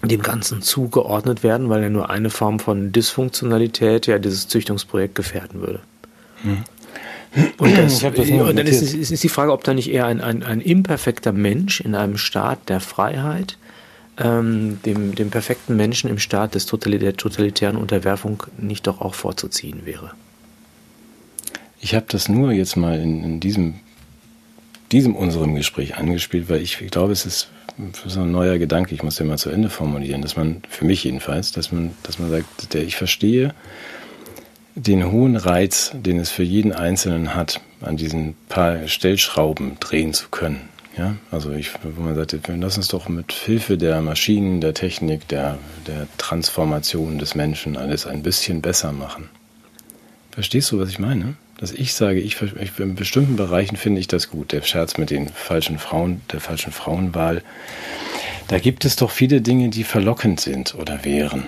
dem 0.03 0.23
Ganzen 0.23 0.63
zugeordnet 0.63 1.43
werden, 1.43 1.69
weil 1.69 1.83
ja 1.83 1.91
nur 1.91 2.11
eine 2.11 2.31
Form 2.31 2.59
von 2.59 2.93
Dysfunktionalität 2.93 4.07
ja 4.07 4.19
dieses 4.19 4.49
Züchtungsprojekt 4.49 5.15
gefährden 5.15 5.61
würde. 5.61 5.81
Hm. 6.43 6.65
Und, 7.57 7.79
das, 7.79 8.01
das 8.01 8.31
und 8.31 8.57
dann 8.57 8.67
ist, 8.67 8.95
ist, 8.95 9.23
die 9.23 9.29
Frage, 9.29 9.53
ob 9.53 9.65
da 9.65 9.73
nicht 9.73 9.91
eher 9.91 10.07
ein, 10.07 10.21
ein, 10.21 10.43
ein 10.43 10.61
imperfekter 10.61 11.33
Mensch 11.33 11.81
in 11.81 11.95
einem 11.95 12.19
Staat 12.19 12.69
der 12.69 12.81
Freiheit 12.81 13.57
ähm, 14.19 14.81
dem, 14.85 15.15
dem 15.15 15.31
perfekten 15.31 15.77
Menschen 15.77 16.11
im 16.11 16.19
Staat 16.19 16.55
des 16.55 16.67
der 16.67 17.17
totalitären 17.17 17.77
Unterwerfung 17.77 18.43
nicht 18.59 18.87
doch 18.87 19.01
auch 19.01 19.15
vorzuziehen 19.15 19.87
wäre. 19.87 20.13
Ich 21.81 21.95
habe 21.95 22.07
das 22.09 22.29
nur 22.29 22.53
jetzt 22.53 22.77
mal 22.77 23.01
in, 23.01 23.25
in, 23.25 23.41
diesem, 23.41 23.75
diesem 24.93 25.17
unserem 25.17 25.55
Gespräch 25.55 25.97
angespielt, 25.97 26.49
weil 26.49 26.61
ich 26.61 26.79
glaube, 26.91 27.13
es 27.13 27.25
ist 27.25 27.49
so 28.07 28.21
ein 28.21 28.31
neuer 28.31 28.59
Gedanke, 28.59 28.95
ich 28.95 29.03
muss 29.03 29.17
den 29.17 29.27
mal 29.27 29.39
zu 29.39 29.51
Ende 29.51 29.71
formulieren, 29.71 30.21
dass 30.21 30.37
man, 30.37 30.63
für 30.69 30.85
mich 30.85 31.05
jedenfalls, 31.05 31.53
dass 31.53 31.73
man, 31.73 31.93
dass 32.03 32.19
man 32.19 32.31
sagt, 32.31 32.75
der, 32.75 32.83
ich 32.83 32.97
verstehe, 32.97 33.55
den 34.75 35.11
hohen 35.11 35.37
Reiz, 35.37 35.93
den 35.95 36.19
es 36.19 36.31
für 36.31 36.43
jeden 36.43 36.73
Einzelnen 36.73 37.35
hat, 37.35 37.61
an 37.81 37.97
diesen 37.97 38.35
paar 38.49 38.89
Stellschrauben 38.89 39.79
drehen 39.81 40.15
zu 40.15 40.29
können. 40.29 40.69
Ja, 40.97 41.17
also 41.31 41.53
ich, 41.53 41.71
wo 41.83 42.03
man 42.03 42.15
sagt, 42.15 42.33
wir 42.47 42.57
lassen 42.57 42.81
uns 42.81 42.89
doch 42.89 43.09
mit 43.09 43.33
Hilfe 43.33 43.79
der 43.79 44.03
Maschinen, 44.03 44.61
der 44.61 44.75
Technik, 44.75 45.27
der, 45.29 45.59
der 45.87 46.07
Transformation 46.19 47.19
des 47.19 47.35
Menschen 47.35 47.77
alles 47.79 48.07
ein 48.07 48.23
bisschen 48.23 48.61
besser 48.61 48.93
machen. 48.93 49.31
Verstehst 50.33 50.71
du, 50.71 50.79
was 50.79 50.91
ich 50.91 50.99
meine? 50.99 51.35
Dass 51.59 51.73
ich 51.73 51.95
sage, 51.95 52.21
ich, 52.21 52.41
ich 52.43 52.79
in 52.79 52.95
bestimmten 52.95 53.37
Bereichen 53.37 53.77
finde 53.77 54.01
ich 54.01 54.09
das 54.09 54.31
gut. 54.31 54.53
Der 54.53 54.63
Scherz 54.63 54.99
mit 54.99 55.11
den 55.11 55.29
falschen 55.29 55.79
Frauen, 55.79 56.21
der 56.31 56.41
falschen 56.41 56.73
Frauenwahl. 56.73 57.43
Da 58.49 58.59
gibt 58.59 58.85
es 58.85 58.97
doch 58.97 59.11
viele 59.11 59.41
Dinge, 59.41 59.71
die 59.71 59.85
verlockend 59.85 60.41
sind 60.41 60.75
oder 60.75 61.05
wären. 61.05 61.47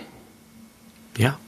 Ja. 1.18 1.38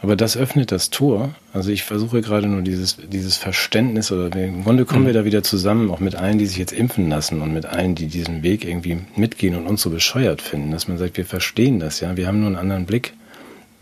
Aber 0.00 0.14
das 0.14 0.36
öffnet 0.36 0.70
das 0.70 0.90
Tor. 0.90 1.34
Also 1.52 1.70
ich 1.70 1.82
versuche 1.82 2.22
gerade 2.22 2.46
nur 2.46 2.62
dieses, 2.62 2.96
dieses 3.10 3.36
Verständnis 3.36 4.12
oder 4.12 4.34
im 4.36 4.62
Grunde 4.62 4.84
kommen 4.84 5.02
mhm. 5.02 5.06
wir 5.06 5.14
da 5.14 5.24
wieder 5.24 5.42
zusammen, 5.42 5.90
auch 5.90 5.98
mit 5.98 6.14
allen, 6.14 6.38
die 6.38 6.46
sich 6.46 6.58
jetzt 6.58 6.72
impfen 6.72 7.08
lassen 7.08 7.40
und 7.40 7.52
mit 7.52 7.66
allen, 7.66 7.96
die 7.96 8.06
diesen 8.06 8.42
Weg 8.42 8.64
irgendwie 8.64 8.98
mitgehen 9.16 9.56
und 9.56 9.66
uns 9.66 9.82
so 9.82 9.90
bescheuert 9.90 10.40
finden, 10.40 10.70
dass 10.70 10.86
man 10.86 10.98
sagt, 10.98 11.16
wir 11.16 11.26
verstehen 11.26 11.80
das, 11.80 12.00
ja, 12.00 12.16
wir 12.16 12.28
haben 12.28 12.38
nur 12.38 12.46
einen 12.46 12.56
anderen 12.56 12.86
Blick. 12.86 13.14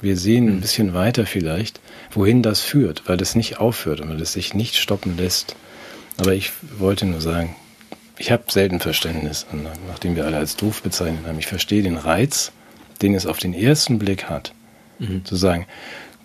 Wir 0.00 0.16
sehen 0.16 0.48
ein 0.48 0.56
mhm. 0.56 0.60
bisschen 0.60 0.94
weiter 0.94 1.26
vielleicht, 1.26 1.80
wohin 2.10 2.42
das 2.42 2.60
führt, 2.60 3.02
weil 3.06 3.16
das 3.16 3.34
nicht 3.34 3.58
aufhört 3.58 4.00
und 4.00 4.10
weil 4.10 4.20
es 4.20 4.32
sich 4.32 4.54
nicht 4.54 4.76
stoppen 4.76 5.16
lässt. 5.16 5.56
Aber 6.18 6.34
ich 6.34 6.52
wollte 6.78 7.06
nur 7.06 7.20
sagen, 7.20 7.56
ich 8.18 8.30
habe 8.30 8.44
selten 8.48 8.80
Verständnis, 8.80 9.46
nachdem 9.88 10.16
wir 10.16 10.24
alle 10.24 10.38
als 10.38 10.56
doof 10.56 10.82
bezeichnet 10.82 11.26
haben. 11.26 11.38
Ich 11.38 11.46
verstehe 11.46 11.82
den 11.82 11.98
Reiz, 11.98 12.52
den 13.02 13.14
es 13.14 13.26
auf 13.26 13.38
den 13.38 13.52
ersten 13.52 13.98
Blick 13.98 14.24
hat, 14.24 14.52
mhm. 14.98 15.24
zu 15.24 15.36
sagen, 15.36 15.66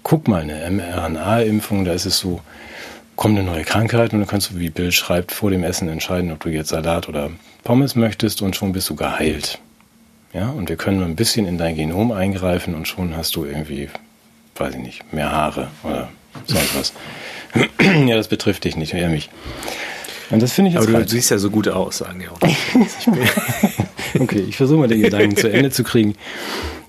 guck 0.04 0.28
mal, 0.28 0.42
eine 0.42 0.70
mRNA-Impfung, 0.70 1.86
da 1.86 1.94
ist 1.94 2.06
es 2.06 2.18
so, 2.18 2.42
kommt 3.16 3.38
eine 3.38 3.48
neue 3.48 3.64
Krankheit 3.64 4.14
und 4.14 4.20
dann 4.20 4.28
kannst 4.28 4.52
du, 4.52 4.60
wie 4.60 4.70
Bill 4.70 4.92
schreibt, 4.92 5.32
vor 5.32 5.52
dem 5.52 5.64
Essen 5.64 5.88
entscheiden, 5.90 6.32
ob 6.32 6.40
du 6.40 6.50
jetzt 6.50 6.70
Salat 6.70 7.08
oder 7.08 7.32
Pommes 7.64 7.96
möchtest 7.96 8.42
und 8.42 8.56
schon 8.56 8.72
bist 8.72 8.90
du 8.90 8.96
geheilt. 8.96 9.60
Ja, 10.34 10.50
und 10.50 10.70
wir 10.70 10.78
können 10.78 11.04
ein 11.04 11.16
bisschen 11.16 11.46
in 11.46 11.58
dein 11.58 11.76
Genom 11.76 12.12
eingreifen 12.12 12.74
und 12.74 12.88
schon 12.88 13.16
hast 13.18 13.36
du 13.36 13.46
irgendwie, 13.46 13.90
weiß 14.56 14.76
ich 14.76 14.82
nicht, 14.82 15.14
mehr 15.14 15.32
Haare 15.32 15.68
oder 15.84 16.10
sonst 16.48 16.76
was. 16.76 16.94
ja, 18.08 18.16
das 18.16 18.30
betrifft 18.30 18.64
dich 18.64 18.78
nicht, 18.78 18.94
eher 18.94 19.10
mich. 19.10 19.30
Und 20.30 20.42
das 20.42 20.54
finde 20.54 20.70
ich 20.70 20.76
jetzt 20.76 20.88
Aber 20.88 21.02
du 21.02 21.08
siehst 21.08 21.30
ja 21.30 21.38
so 21.38 21.50
gut 21.50 21.68
aus, 21.68 21.98
sagen 21.98 22.22
ja 22.22 22.30
auch. 22.32 22.40
okay, 24.20 24.46
ich 24.48 24.56
versuche 24.56 24.80
mal 24.80 24.88
den 24.88 25.02
Gedanken 25.02 25.36
zu 25.36 25.52
Ende 25.52 25.72
zu 25.72 25.84
kriegen. 25.84 26.16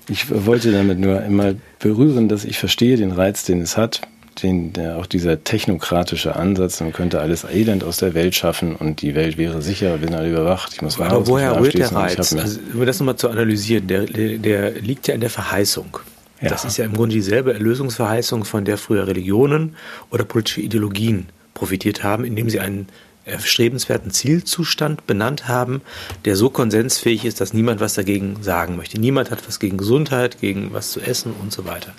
Ich 0.09 0.25
wollte 0.45 0.71
damit 0.71 0.99
nur 0.99 1.21
immer 1.23 1.55
berühren, 1.79 2.27
dass 2.29 2.45
ich 2.45 2.59
verstehe 2.59 2.97
den 2.97 3.11
Reiz, 3.11 3.43
den 3.45 3.61
es 3.61 3.77
hat, 3.77 4.01
den, 4.41 4.73
der, 4.73 4.97
auch 4.97 5.05
dieser 5.05 5.43
technokratische 5.43 6.35
Ansatz, 6.35 6.81
man 6.81 6.91
könnte 6.91 7.19
alles 7.19 7.43
Elend 7.43 7.83
aus 7.83 7.97
der 7.97 8.13
Welt 8.13 8.35
schaffen 8.35 8.75
und 8.75 9.01
die 9.01 9.15
Welt 9.15 9.37
wäre 9.37 9.61
sicher, 9.61 10.01
wir 10.01 10.07
sind 10.07 10.15
alle 10.15 10.31
überwacht. 10.31 10.73
Ich 10.73 10.81
muss 10.81 10.99
Aber 10.99 11.27
woher 11.27 11.59
rührt 11.59 11.77
der 11.77 11.91
Reiz? 11.91 12.33
Also, 12.33 12.59
um 12.73 12.85
das 12.85 12.99
nochmal 12.99 13.15
zu 13.15 13.29
analysieren, 13.29 13.87
der, 13.87 14.05
der, 14.05 14.37
der 14.37 14.71
liegt 14.71 15.07
ja 15.07 15.13
in 15.13 15.21
der 15.21 15.29
Verheißung. 15.29 15.97
Ja. 16.41 16.49
Das 16.49 16.65
ist 16.65 16.77
ja 16.77 16.85
im 16.85 16.93
Grunde 16.93 17.15
dieselbe 17.15 17.53
Erlösungsverheißung, 17.53 18.43
von 18.43 18.65
der 18.65 18.77
früher 18.77 19.07
Religionen 19.07 19.75
oder 20.11 20.25
politische 20.25 20.61
Ideologien 20.61 21.27
profitiert 21.53 22.03
haben, 22.03 22.25
indem 22.25 22.49
sie 22.49 22.59
einen 22.59 22.87
erstrebenswerten 23.25 24.11
Zielzustand 24.11 25.07
benannt 25.07 25.47
haben, 25.47 25.81
der 26.25 26.35
so 26.35 26.49
konsensfähig 26.49 27.25
ist, 27.25 27.39
dass 27.39 27.53
niemand 27.53 27.79
was 27.79 27.93
dagegen 27.93 28.43
sagen 28.43 28.75
möchte. 28.75 28.99
Niemand 28.99 29.31
hat 29.31 29.47
was 29.47 29.59
gegen 29.59 29.77
Gesundheit, 29.77 30.41
gegen 30.41 30.73
was 30.73 30.91
zu 30.91 30.99
essen 30.99 31.33
und 31.41 31.51
so 31.51 31.65
weiter. 31.65 31.93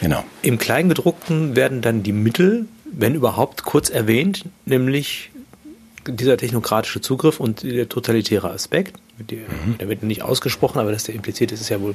Genau. 0.00 0.24
Im 0.42 0.58
Kleingedruckten 0.58 1.56
werden 1.56 1.80
dann 1.82 2.02
die 2.02 2.12
Mittel, 2.12 2.66
wenn 2.84 3.14
überhaupt, 3.14 3.64
kurz 3.64 3.90
erwähnt, 3.90 4.44
nämlich 4.64 5.30
dieser 6.06 6.36
technokratische 6.36 7.00
Zugriff 7.00 7.40
und 7.40 7.62
der 7.62 7.88
totalitäre 7.88 8.50
Aspekt. 8.50 8.96
Der, 9.18 9.38
mhm. 9.38 9.76
der 9.78 9.88
wird 9.88 10.02
nicht 10.02 10.22
ausgesprochen, 10.22 10.78
aber 10.78 10.92
dass 10.92 11.04
der 11.04 11.14
impliziert 11.14 11.52
ist, 11.52 11.60
ist 11.60 11.68
ja 11.68 11.80
wohl 11.80 11.94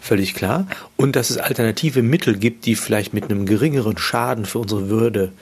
völlig 0.00 0.34
klar. 0.34 0.66
Und 0.96 1.14
dass 1.14 1.30
es 1.30 1.38
alternative 1.38 2.02
Mittel 2.02 2.36
gibt, 2.36 2.66
die 2.66 2.74
vielleicht 2.74 3.14
mit 3.14 3.24
einem 3.24 3.46
geringeren 3.46 3.98
Schaden 3.98 4.46
für 4.46 4.58
unsere 4.58 4.88
Würde 4.88 5.32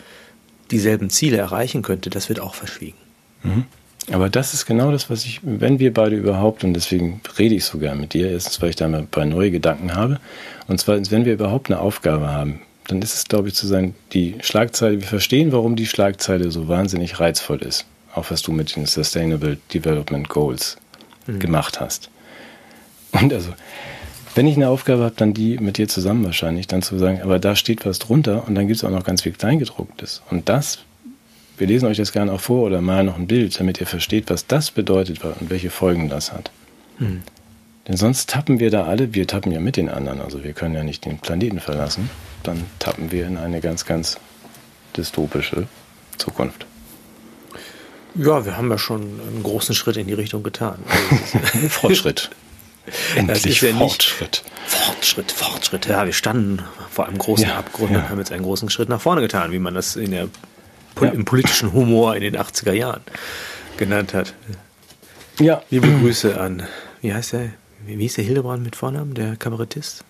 dieselben 0.75 1.09
Ziele 1.09 1.37
erreichen 1.37 1.83
könnte, 1.83 2.11
das 2.11 2.29
wird 2.29 2.41
auch 2.41 2.55
verschwiegen. 2.55 2.99
Mhm. 3.45 3.64
Aber 4.12 4.29
das 4.29 4.53
ist 4.53 4.66
genau 4.66 4.93
das, 4.93 5.09
was 5.09 5.25
ich, 5.25 5.41
wenn 5.43 5.79
wir 5.79 5.95
beide 5.95 6.16
überhaupt, 6.16 6.64
und 6.64 6.75
deswegen 6.75 7.20
rede 7.39 7.55
ich 7.55 7.64
so 7.64 7.79
gern 7.79 8.01
mit 8.01 8.12
dir, 8.12 8.31
erstens, 8.31 8.61
weil 8.61 8.70
ich 8.70 8.77
da 8.77 8.87
ein 8.87 9.07
paar 9.07 9.25
neue 9.25 9.51
Gedanken 9.51 9.95
habe, 9.95 10.20
und 10.66 10.79
zweitens, 10.81 11.11
wenn 11.11 11.25
wir 11.25 11.33
überhaupt 11.33 11.70
eine 11.70 11.81
Aufgabe 11.81 12.31
haben, 12.31 12.61
dann 12.89 13.01
ist 13.01 13.14
es, 13.14 13.25
glaube 13.25 13.49
ich, 13.49 13.55
zu 13.55 13.66
sein, 13.66 13.95
die 14.12 14.37
Schlagzeile, 14.43 15.01
wir 15.01 15.07
verstehen, 15.07 15.53
warum 15.53 15.77
die 15.77 15.87
Schlagzeile 15.87 16.51
so 16.51 16.68
wahnsinnig 16.68 17.18
reizvoll 17.18 17.62
ist. 17.62 17.87
Auch 18.14 18.31
was 18.31 18.43
du 18.43 18.53
mit 18.53 18.77
den 18.77 18.85
Sustainable 18.85 19.59
Development 19.72 20.29
Goals 20.29 20.77
mhm. 21.27 21.39
gemacht 21.39 21.81
hast. 21.81 22.11
Und 23.12 23.33
also, 23.33 23.55
wenn 24.35 24.47
ich 24.47 24.57
eine 24.57 24.68
Aufgabe 24.68 25.03
habe, 25.03 25.14
dann 25.16 25.35
die 25.35 25.59
mit 25.59 25.78
dir 25.78 25.89
zusammen 25.89 26.24
wahrscheinlich, 26.24 26.66
dann 26.66 26.82
zu 26.82 26.99
sagen, 26.99 27.22
aber 27.22 27.39
da 27.39 27.55
steht 27.55 27.87
was 27.87 27.99
drunter 27.99 28.47
und 28.47 28.55
dann 28.55 28.66
gibt 28.66 28.78
es 28.78 28.85
auch 28.85 28.91
noch 28.91 29.05
ganz 29.05 29.22
viel 29.22 29.32
Kleingedrucktes. 29.32 30.22
Und 30.30 30.49
das, 30.49 30.80
wir 31.57 31.66
lesen 31.66 31.87
euch 31.87 31.97
das 31.97 32.12
gerne 32.12 32.32
auch 32.32 32.41
vor 32.41 32.62
oder 32.64 32.80
malen 32.80 33.07
noch 33.07 33.16
ein 33.16 33.26
Bild, 33.26 33.59
damit 33.59 33.80
ihr 33.80 33.87
versteht, 33.87 34.30
was 34.30 34.47
das 34.47 34.70
bedeutet 34.70 35.22
und 35.24 35.51
welche 35.51 35.70
Folgen 35.70 36.09
das 36.09 36.32
hat. 36.32 36.51
Mhm. 36.99 37.22
Denn 37.87 37.97
sonst 37.97 38.30
tappen 38.30 38.61
wir 38.61 38.70
da 38.70 38.85
alle, 38.85 39.14
wir 39.14 39.26
tappen 39.26 39.53
ja 39.53 39.61
mit 39.61 39.76
den 39.76 39.89
anderen, 39.89 40.20
also 40.20 40.43
wir 40.43 40.55
können 40.55 40.74
ja 40.74 40.82
nicht 40.82 41.05
den 41.05 41.18
Planeten 41.18 41.61
verlassen, 41.61 42.09
dann 42.43 42.64
tappen 42.78 43.12
wir 43.12 43.26
in 43.26 43.37
eine 43.37 43.61
ganz, 43.61 43.85
ganz 43.85 44.18
dystopische 44.97 45.68
Zukunft. 46.16 46.66
Ja, 48.14 48.45
wir 48.47 48.57
haben 48.57 48.70
ja 48.70 48.78
schon 48.78 49.03
einen 49.03 49.43
großen 49.43 49.74
Schritt 49.74 49.97
in 49.97 50.07
die 50.07 50.14
Richtung 50.14 50.43
getan. 50.43 50.78
Also 51.53 51.68
Fortschritt. 51.68 52.30
Endlich 53.16 53.61
ja 53.61 53.72
Fortschritt. 53.74 54.43
Fortschritt, 54.66 55.32
Fortschritt. 55.32 55.87
Ja, 55.87 56.05
wir 56.05 56.12
standen 56.12 56.62
vor 56.91 57.07
einem 57.07 57.18
großen 57.18 57.47
ja, 57.47 57.57
Abgrund 57.57 57.93
ja. 57.93 57.99
und 57.99 58.09
haben 58.11 58.18
jetzt 58.18 58.32
einen 58.32 58.43
großen 58.43 58.70
Schritt 58.70 58.89
nach 58.89 59.01
vorne 59.01 59.20
getan, 59.20 59.53
wie 59.53 59.59
man 59.59 59.74
das 59.74 59.97
in 59.97 60.11
der, 60.11 60.28
im 61.01 61.24
politischen 61.24 61.72
Humor 61.72 62.14
in 62.16 62.22
den 62.22 62.37
80er 62.37 62.72
Jahren 62.72 63.03
genannt 63.76 64.14
hat. 64.14 64.35
Ja. 65.41 65.62
Liebe 65.70 65.89
Grüße 65.89 66.41
an, 66.41 66.62
wie 67.01 67.12
heißt 67.12 67.32
der? 67.32 67.51
Wie 67.87 67.97
hieß 67.97 68.14
der 68.14 68.24
Hildebrand 68.24 68.62
mit 68.62 68.76
Vornamen, 68.76 69.14
der 69.14 69.37
Kabarettist? 69.37 70.05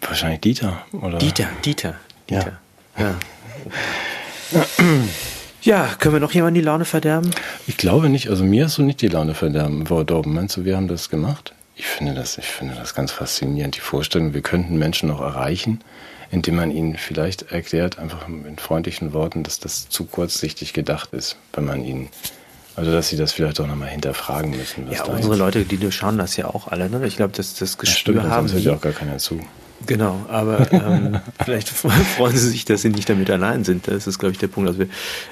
Wahrscheinlich 0.00 0.40
Dieter, 0.40 0.84
oder? 0.92 1.18
Dieter, 1.18 1.48
Dieter, 1.64 1.94
Dieter. 2.28 2.58
Ja. 2.98 3.14
ja. 5.62 5.94
Können 5.98 6.14
wir 6.14 6.20
noch 6.20 6.32
jemanden 6.32 6.54
die 6.54 6.60
Laune 6.62 6.84
verderben? 6.84 7.30
Ich 7.66 7.76
glaube 7.76 8.08
nicht. 8.08 8.28
Also 8.28 8.44
mir 8.44 8.64
hast 8.64 8.78
du 8.78 8.82
nicht 8.82 9.00
die 9.00 9.08
Laune 9.08 9.34
verderben 9.34 9.86
verdorben. 9.86 10.34
Meinst 10.34 10.56
du, 10.56 10.64
wir 10.64 10.76
haben 10.76 10.88
das 10.88 11.08
gemacht? 11.08 11.54
Ich 11.78 11.86
finde 11.86 12.14
das, 12.14 12.38
ich 12.38 12.46
finde 12.46 12.74
das 12.74 12.94
ganz 12.94 13.12
faszinierend, 13.12 13.76
die 13.76 13.80
Vorstellung, 13.80 14.32
wir 14.32 14.40
könnten 14.40 14.78
Menschen 14.78 15.10
noch 15.10 15.20
erreichen, 15.20 15.80
indem 16.30 16.56
man 16.56 16.70
ihnen 16.70 16.96
vielleicht 16.96 17.52
erklärt, 17.52 17.98
einfach 17.98 18.26
in 18.26 18.58
freundlichen 18.58 19.12
Worten, 19.12 19.42
dass 19.42 19.60
das 19.60 19.88
zu 19.90 20.06
kurzsichtig 20.06 20.72
gedacht 20.72 21.12
ist, 21.12 21.36
wenn 21.52 21.66
man 21.66 21.84
ihnen 21.84 22.08
also, 22.76 22.92
dass 22.92 23.08
sie 23.08 23.16
das 23.16 23.32
vielleicht 23.32 23.58
auch 23.58 23.66
nochmal 23.66 23.88
hinterfragen 23.88 24.50
müssen. 24.50 24.90
ja, 24.92 25.02
unsere 25.04 25.34
Leute, 25.34 25.64
die 25.64 25.90
schauen 25.90 26.18
das 26.18 26.36
ja 26.36 26.46
auch 26.46 26.68
alle. 26.68 26.90
Ne? 26.90 27.06
Ich 27.06 27.16
glaube, 27.16 27.32
das, 27.34 27.54
das 27.54 27.78
Gespür 27.78 28.16
ja, 28.16 28.20
stimmt, 28.20 28.34
haben. 28.34 28.48
Sonst 28.48 28.64
hört 28.64 28.64
ja 28.64 28.74
auch 28.76 28.82
gar 28.82 28.92
keiner 28.92 29.16
zu. 29.16 29.40
Genau, 29.86 30.24
aber 30.28 30.72
ähm, 30.72 31.20
vielleicht 31.44 31.68
freuen 31.68 32.36
sie 32.36 32.50
sich, 32.50 32.64
dass 32.64 32.82
sie 32.82 32.90
nicht 32.90 33.08
damit 33.08 33.30
allein 33.30 33.64
sind. 33.64 33.88
Das 33.88 34.06
ist, 34.06 34.18
glaube 34.18 34.32
ich, 34.32 34.38
der 34.38 34.48
Punkt. 34.48 34.68
Also, 34.68 34.82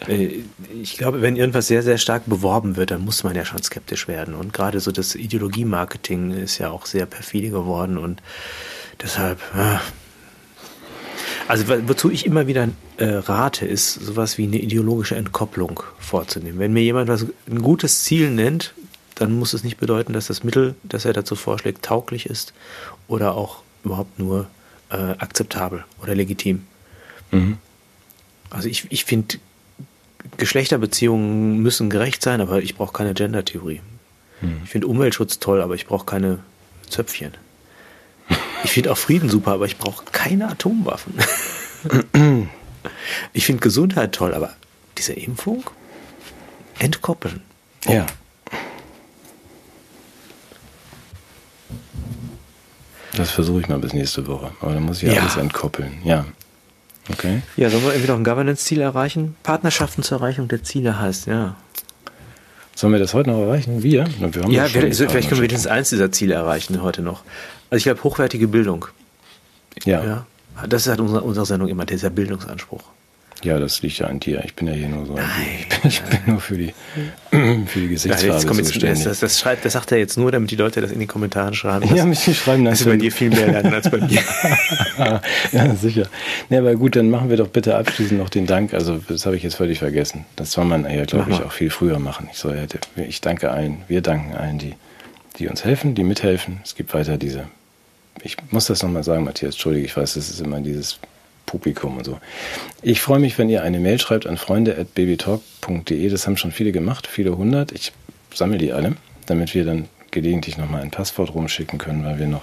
äh, 0.09 0.42
ich 0.80 0.96
glaube, 0.96 1.22
wenn 1.22 1.36
irgendwas 1.36 1.66
sehr, 1.66 1.82
sehr 1.82 1.98
stark 1.98 2.22
beworben 2.26 2.76
wird, 2.76 2.90
dann 2.90 3.05
muss 3.05 3.24
man 3.24 3.34
ja 3.34 3.44
schon 3.44 3.62
skeptisch 3.62 4.09
werden. 4.09 4.34
Und 4.34 4.52
gerade 4.52 4.80
so 4.80 4.92
das 4.92 5.14
Ideologie-Marketing 5.14 6.32
ist 6.32 6.59
ja 6.59 6.70
auch 6.70 6.86
sehr 6.86 7.07
perfide 7.07 7.50
geworden 7.50 7.98
und 7.98 8.22
deshalb. 9.02 9.40
Äh, 9.57 9.78
also 11.46 11.64
wozu 11.86 12.11
ich 12.11 12.24
immer 12.24 12.46
wieder 12.46 12.68
äh, 12.96 13.05
rate, 13.05 13.66
ist 13.66 13.94
sowas 13.94 14.38
wie 14.38 14.44
eine 14.44 14.57
ideologische 14.57 15.16
Entkopplung 15.16 15.82
vorzunehmen. 15.98 16.59
Wenn 16.59 16.72
mir 16.72 16.82
jemand 16.82 17.09
was 17.09 17.26
ein 17.50 17.61
gutes 17.61 18.02
Ziel 18.05 18.30
nennt, 18.30 18.72
dann 19.14 19.38
muss 19.38 19.52
es 19.52 19.62
nicht 19.62 19.76
bedeuten, 19.76 20.12
dass 20.12 20.28
das 20.28 20.42
Mittel, 20.42 20.74
das 20.82 21.05
er 21.05 21.12
dazu 21.12 21.36
vorschlägt, 21.36 21.84
tauglich 21.84 22.26
ist 22.26 22.55
oder 23.09 23.34
auch 23.34 23.64
überhaupt 23.85 24.18
nur 24.18 24.47
äh, 24.91 24.97
akzeptabel 24.97 25.85
oder 26.03 26.14
legitim. 26.14 26.66
Mhm. 27.30 27.59
Also 28.51 28.68
ich, 28.68 28.87
ich 28.91 29.05
finde, 29.05 29.39
Geschlechterbeziehungen 30.37 31.59
müssen 31.59 31.91
gerecht 31.91 32.22
sein, 32.22 32.41
aber 32.41 32.62
ich 32.62 32.76
brauche 32.76 32.93
keine 32.93 33.14
Gender-Theorie. 33.14 33.80
Mhm. 34.41 34.61
Ich 34.64 34.70
finde 34.70 34.87
Umweltschutz 34.87 35.39
toll, 35.39 35.61
aber 35.61 35.74
ich 35.74 35.87
brauche 35.87 36.07
keine 36.07 36.39
Zöpfchen. 36.89 37.32
Ich 38.62 38.70
finde 38.72 38.93
auch 38.93 38.97
Frieden 38.97 39.28
super, 39.28 39.53
aber 39.53 39.66
ich 39.66 39.76
brauche 39.76 40.05
keine 40.07 40.49
Atomwaffen. 40.49 41.14
ich 43.32 43.45
finde 43.45 43.61
Gesundheit 43.61 44.14
toll, 44.14 44.32
aber 44.32 44.55
diese 44.97 45.12
Impfung? 45.12 45.64
Entkoppeln. 46.78 47.43
Oh. 47.87 47.93
Ja. 47.93 48.07
Das 53.17 53.31
versuche 53.31 53.61
ich 53.61 53.69
mal 53.69 53.79
bis 53.79 53.93
nächste 53.93 54.27
Woche. 54.27 54.51
Aber 54.61 54.73
dann 54.73 54.83
muss 54.83 55.03
ich 55.03 55.12
ja. 55.12 55.21
alles 55.21 55.37
entkoppeln. 55.37 55.93
Ja. 56.05 56.25
Okay. 57.11 57.43
Ja, 57.57 57.71
sollen 57.71 57.85
wir 57.85 57.93
irgendwie 57.93 58.11
noch 58.11 58.17
ein 58.17 58.25
Governance-Ziel 58.25 58.81
erreichen? 58.81 59.37
Partnerschaften 59.43 60.03
zur 60.03 60.19
Erreichung 60.19 60.49
der 60.49 60.62
Ziele 60.62 60.99
heißt, 60.99 61.27
ja. 61.27 61.57
Sollen 62.75 62.93
wir 62.93 63.01
das 63.01 63.15
heute 63.15 63.31
noch 63.31 63.41
erreichen? 63.41 63.83
Wir? 63.83 64.07
wir 64.19 64.51
ja, 64.51 64.73
wir, 64.75 64.93
vielleicht 64.93 65.29
können 65.29 65.41
wir 65.41 65.49
wenigstens 65.49 65.67
eins 65.67 65.91
dieser 65.91 66.11
Ziele 66.11 66.35
erreichen 66.35 66.83
heute 66.83 67.03
noch. 67.03 67.23
Also 67.71 67.77
ich 67.77 67.85
glaube, 67.85 68.03
hochwertige 68.03 68.49
Bildung. 68.49 68.87
Ja. 69.85 70.05
ja. 70.05 70.27
Das 70.69 70.83
ist 70.83 70.89
halt 70.89 71.01
unsere, 71.01 71.21
unsere 71.23 71.47
Sendung 71.47 71.69
immer, 71.69 71.85
dieser 71.85 72.11
Bildungsanspruch. 72.11 72.83
Ja, 73.45 73.59
das 73.59 73.82
liegt 73.82 73.99
ja 73.99 74.07
an 74.07 74.20
dir. 74.20 74.42
Ich 74.45 74.55
bin 74.55 74.66
ja 74.66 74.72
hier 74.72 74.88
nur 74.88 75.05
so. 75.05 75.14
Nein, 75.14 75.26
ich, 75.61 75.68
bin, 75.80 75.90
ich 75.90 76.03
bin 76.03 76.18
nur 76.26 76.40
für 76.40 76.57
die, 76.57 76.72
für 77.66 77.80
die 77.80 77.88
Gesichtsfarbe 77.88 78.57
ja, 78.57 78.62
zuständig. 78.64 79.05
Das, 79.05 79.20
das, 79.20 79.38
schreibt, 79.38 79.64
das 79.66 79.74
sagt 79.74 79.92
er 79.92 79.99
jetzt 79.99 80.16
nur, 80.16 80.32
damit 80.32 80.51
die 80.51 80.57
Leute 80.57 80.80
das 80.80 80.90
in 80.90 80.99
die 80.99 81.07
Kommentare 81.07 81.55
schreiben. 81.55 81.95
Ja, 81.95 82.07
mich 82.07 82.24
schreiben 82.36 82.64
das. 82.64 82.80
Also 82.80 82.90
bei 82.90 82.97
dir 82.97 83.12
viel 83.12 83.28
mehr 83.28 83.47
lernen 83.47 83.74
als 83.74 83.90
bei 83.90 83.99
mir. 83.99 84.20
ja, 85.53 85.74
sicher. 85.74 86.07
Ne, 86.49 86.59
aber 86.59 86.74
gut, 86.74 86.97
dann 86.97 87.11
machen 87.11 87.28
wir 87.28 87.36
doch 87.36 87.49
bitte 87.49 87.76
abschließend 87.76 88.18
noch 88.18 88.30
den 88.30 88.47
Dank. 88.47 88.72
Also, 88.72 88.99
das 89.07 89.26
habe 89.26 89.36
ich 89.36 89.42
jetzt 89.42 89.57
völlig 89.57 89.78
vergessen. 89.78 90.24
Das 90.36 90.53
soll 90.53 90.64
man 90.64 90.90
ja, 90.90 91.05
glaube 91.05 91.30
ich, 91.30 91.42
auch 91.42 91.53
viel 91.53 91.70
früher 91.70 91.99
machen. 91.99 92.28
Ich, 92.32 92.38
soll, 92.38 92.57
ich 92.97 93.20
danke 93.20 93.51
allen, 93.51 93.82
wir 93.88 94.01
danken 94.01 94.34
allen, 94.34 94.59
die, 94.59 94.74
die 95.38 95.49
uns 95.49 95.64
helfen, 95.64 95.95
die 95.95 96.05
mithelfen. 96.05 96.61
Es 96.64 96.74
gibt 96.74 96.95
weiter 96.95 97.18
diese. 97.18 97.45
Ich 98.22 98.36
muss 98.51 98.66
das 98.66 98.82
nochmal 98.82 99.05
sagen, 99.05 99.24
Matthias, 99.24 99.55
entschuldige, 99.55 99.84
ich 99.84 99.97
weiß, 99.97 100.14
das 100.14 100.30
ist 100.30 100.40
immer 100.40 100.61
dieses 100.61 100.99
Publikum 101.55 101.98
und 101.98 102.05
so. 102.05 102.18
Ich 102.82 103.00
freue 103.00 103.20
mich, 103.20 103.38
wenn 103.38 103.48
ihr 103.48 103.62
eine 103.62 103.78
Mail 103.78 104.00
schreibt 104.00 104.26
an 104.26 104.36
freunde.babytalk.de. 104.36 106.09
Das 106.09 106.26
haben 106.26 106.36
schon 106.36 106.50
viele 106.50 106.72
gemacht, 106.72 107.07
viele 107.07 107.36
hundert. 107.36 107.70
Ich 107.70 107.92
sammle 108.34 108.59
die 108.59 108.72
alle, 108.72 108.96
damit 109.26 109.55
wir 109.55 109.64
dann 109.64 109.88
gelegentlich 110.11 110.59
nochmal 110.59 110.82
ein 110.82 110.90
Passwort 110.90 111.32
rumschicken 111.32 111.78
können, 111.78 112.05
weil 112.05 112.18
wir 112.18 112.26
noch 112.26 112.42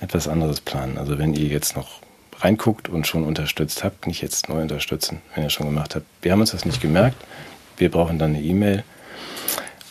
etwas 0.00 0.26
anderes 0.26 0.60
planen. 0.60 0.98
Also 0.98 1.16
wenn 1.16 1.34
ihr 1.34 1.46
jetzt 1.46 1.76
noch 1.76 2.00
reinguckt 2.40 2.88
und 2.88 3.06
schon 3.06 3.22
unterstützt 3.22 3.84
habt, 3.84 4.08
nicht 4.08 4.20
jetzt 4.20 4.48
neu 4.48 4.62
unterstützen, 4.62 5.22
wenn 5.34 5.44
ihr 5.44 5.50
schon 5.50 5.66
gemacht 5.66 5.94
habt. 5.94 6.06
Wir 6.22 6.32
haben 6.32 6.40
uns 6.40 6.50
das 6.50 6.64
nicht 6.64 6.80
gemerkt. 6.80 7.22
Wir 7.76 7.90
brauchen 7.90 8.18
dann 8.18 8.34
eine 8.34 8.42
E-Mail, 8.42 8.82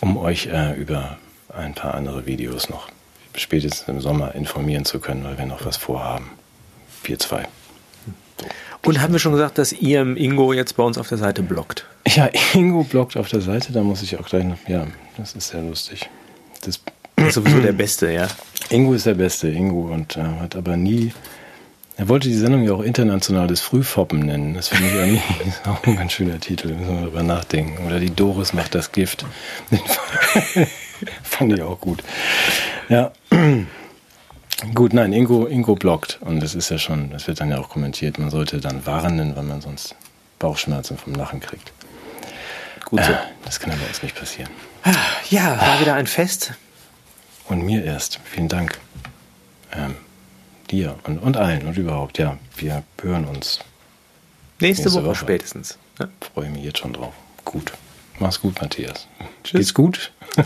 um 0.02 0.18
euch 0.18 0.48
äh, 0.48 0.74
über 0.74 1.18
ein 1.48 1.76
paar 1.76 1.94
andere 1.94 2.26
Videos 2.26 2.70
noch 2.70 2.90
spätestens 3.36 3.88
im 3.88 4.02
Sommer 4.02 4.36
informieren 4.36 4.84
zu 4.84 5.00
können, 5.00 5.24
weil 5.24 5.38
wir 5.38 5.46
noch 5.46 5.64
was 5.66 5.78
vorhaben. 5.78 6.32
Wir 7.04 7.20
zwei. 7.20 7.48
Und 8.86 9.02
haben 9.02 9.14
wir 9.14 9.20
schon 9.20 9.34
gesagt, 9.34 9.58
dass 9.58 9.74
ihr 9.74 10.02
Ingo 10.02 10.54
jetzt 10.54 10.78
bei 10.78 10.84
uns 10.84 10.98
auf 10.98 11.10
der 11.10 11.18
Seite 11.18 11.44
blockt? 11.44 11.86
Ja, 12.08 12.30
Ingo 12.54 12.84
blockt 12.84 13.18
auf 13.18 13.30
der 13.30 13.42
Seite, 13.42 13.74
da 13.74 13.84
muss 13.84 14.02
ich 14.02 14.18
auch 14.18 14.28
gleich 14.28 14.46
noch. 14.46 14.58
Ja, 14.68 14.88
das 15.18 15.34
ist 15.34 15.50
sehr 15.50 15.62
lustig. 15.62 16.10
Das 16.62 16.80
ist 17.18 17.34
sowieso 17.34 17.60
der 17.60 17.74
Beste, 17.74 18.12
ja. 18.12 18.28
Ingo 18.70 18.94
ist 18.94 19.06
der 19.06 19.16
Beste, 19.16 19.50
Ingo, 19.50 19.94
und 19.94 20.18
äh, 20.18 20.22
hat 20.22 20.56
aber 20.56 20.78
nie. 20.78 21.12
Er 21.98 22.08
wollte 22.08 22.30
die 22.30 22.36
Sendung 22.36 22.64
ja 22.64 22.72
auch 22.72 22.82
internationales 22.82 23.60
Frühfoppen 23.60 24.20
nennen. 24.20 24.54
Das 24.54 24.70
finde 24.70 25.06
ich 25.06 25.48
ist 25.48 25.68
auch 25.68 25.84
ein 25.84 25.98
ganz 25.98 26.14
schöner 26.14 26.40
Titel, 26.40 26.70
müssen 26.70 26.96
wir 26.96 27.02
darüber 27.02 27.24
nachdenken. 27.24 27.86
Oder 27.86 28.00
die 28.00 28.16
Doris 28.16 28.54
macht 28.54 28.74
das 28.74 28.94
Gift. 28.94 29.26
fand 31.24 31.54
ich 31.54 31.62
auch 31.62 31.82
gut. 31.82 32.02
Ja. 32.88 33.12
Gut, 34.74 34.94
nein, 34.94 35.14
Ingo, 35.14 35.46
Ingo 35.46 35.76
blockt. 35.76 36.20
Und 36.22 36.42
das 36.42 36.56
ist 36.56 36.70
ja 36.70 36.78
schon, 36.78 37.12
das 37.12 37.28
wird 37.28 37.40
dann 37.40 37.50
ja 37.50 37.60
auch 37.60 37.70
kommentiert. 37.70 38.20
Man 38.20 38.30
sollte 38.30 38.60
dann 38.60 38.86
warnen, 38.86 39.36
weil 39.36 39.44
man 39.44 39.62
sonst 39.62 39.96
Bauchschmerzen 40.38 40.98
vom 40.98 41.14
Lachen 41.16 41.40
kriegt. 41.40 41.72
Gut 42.86 43.04
so. 43.04 43.12
Äh, 43.12 43.18
das 43.46 43.60
kann 43.60 43.72
aber 43.72 43.88
uns 43.88 44.04
nicht 44.04 44.16
passieren. 44.16 44.50
Ja, 45.30 45.60
war 45.60 45.80
wieder 45.80 45.94
ein 45.96 46.08
Fest. 46.08 46.54
Und 47.48 47.64
mir 47.64 47.84
erst. 47.84 48.20
Vielen 48.24 48.48
Dank. 48.48 48.80
Ähm, 49.72 49.96
dir 50.70 50.96
und, 51.04 51.20
und 51.20 51.38
allen 51.38 51.68
und 51.68 51.78
überhaupt. 51.78 52.18
Ja, 52.18 52.38
wir 52.58 52.84
hören 53.02 53.26
uns. 53.26 53.60
Nächste, 54.60 54.84
nächste 54.84 54.94
Woche, 54.94 55.06
Woche, 55.06 55.16
spätestens. 55.16 55.78
Ja. 56.00 56.08
Freue 56.34 56.46
ich 56.48 56.52
mich 56.52 56.64
jetzt 56.64 56.80
schon 56.80 56.94
drauf. 56.94 57.14
Gut. 57.46 57.72
Mach's 58.20 58.42
gut, 58.42 58.60
Matthias. 58.62 59.08
Tschüss. 59.44 59.60
Geht's 59.60 59.74
gut? 59.74 60.12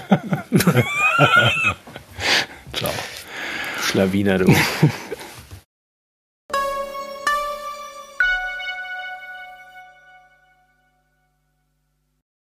Ciao. 2.73 2.91
Schlawiner, 3.93 4.39
du. 4.39 4.47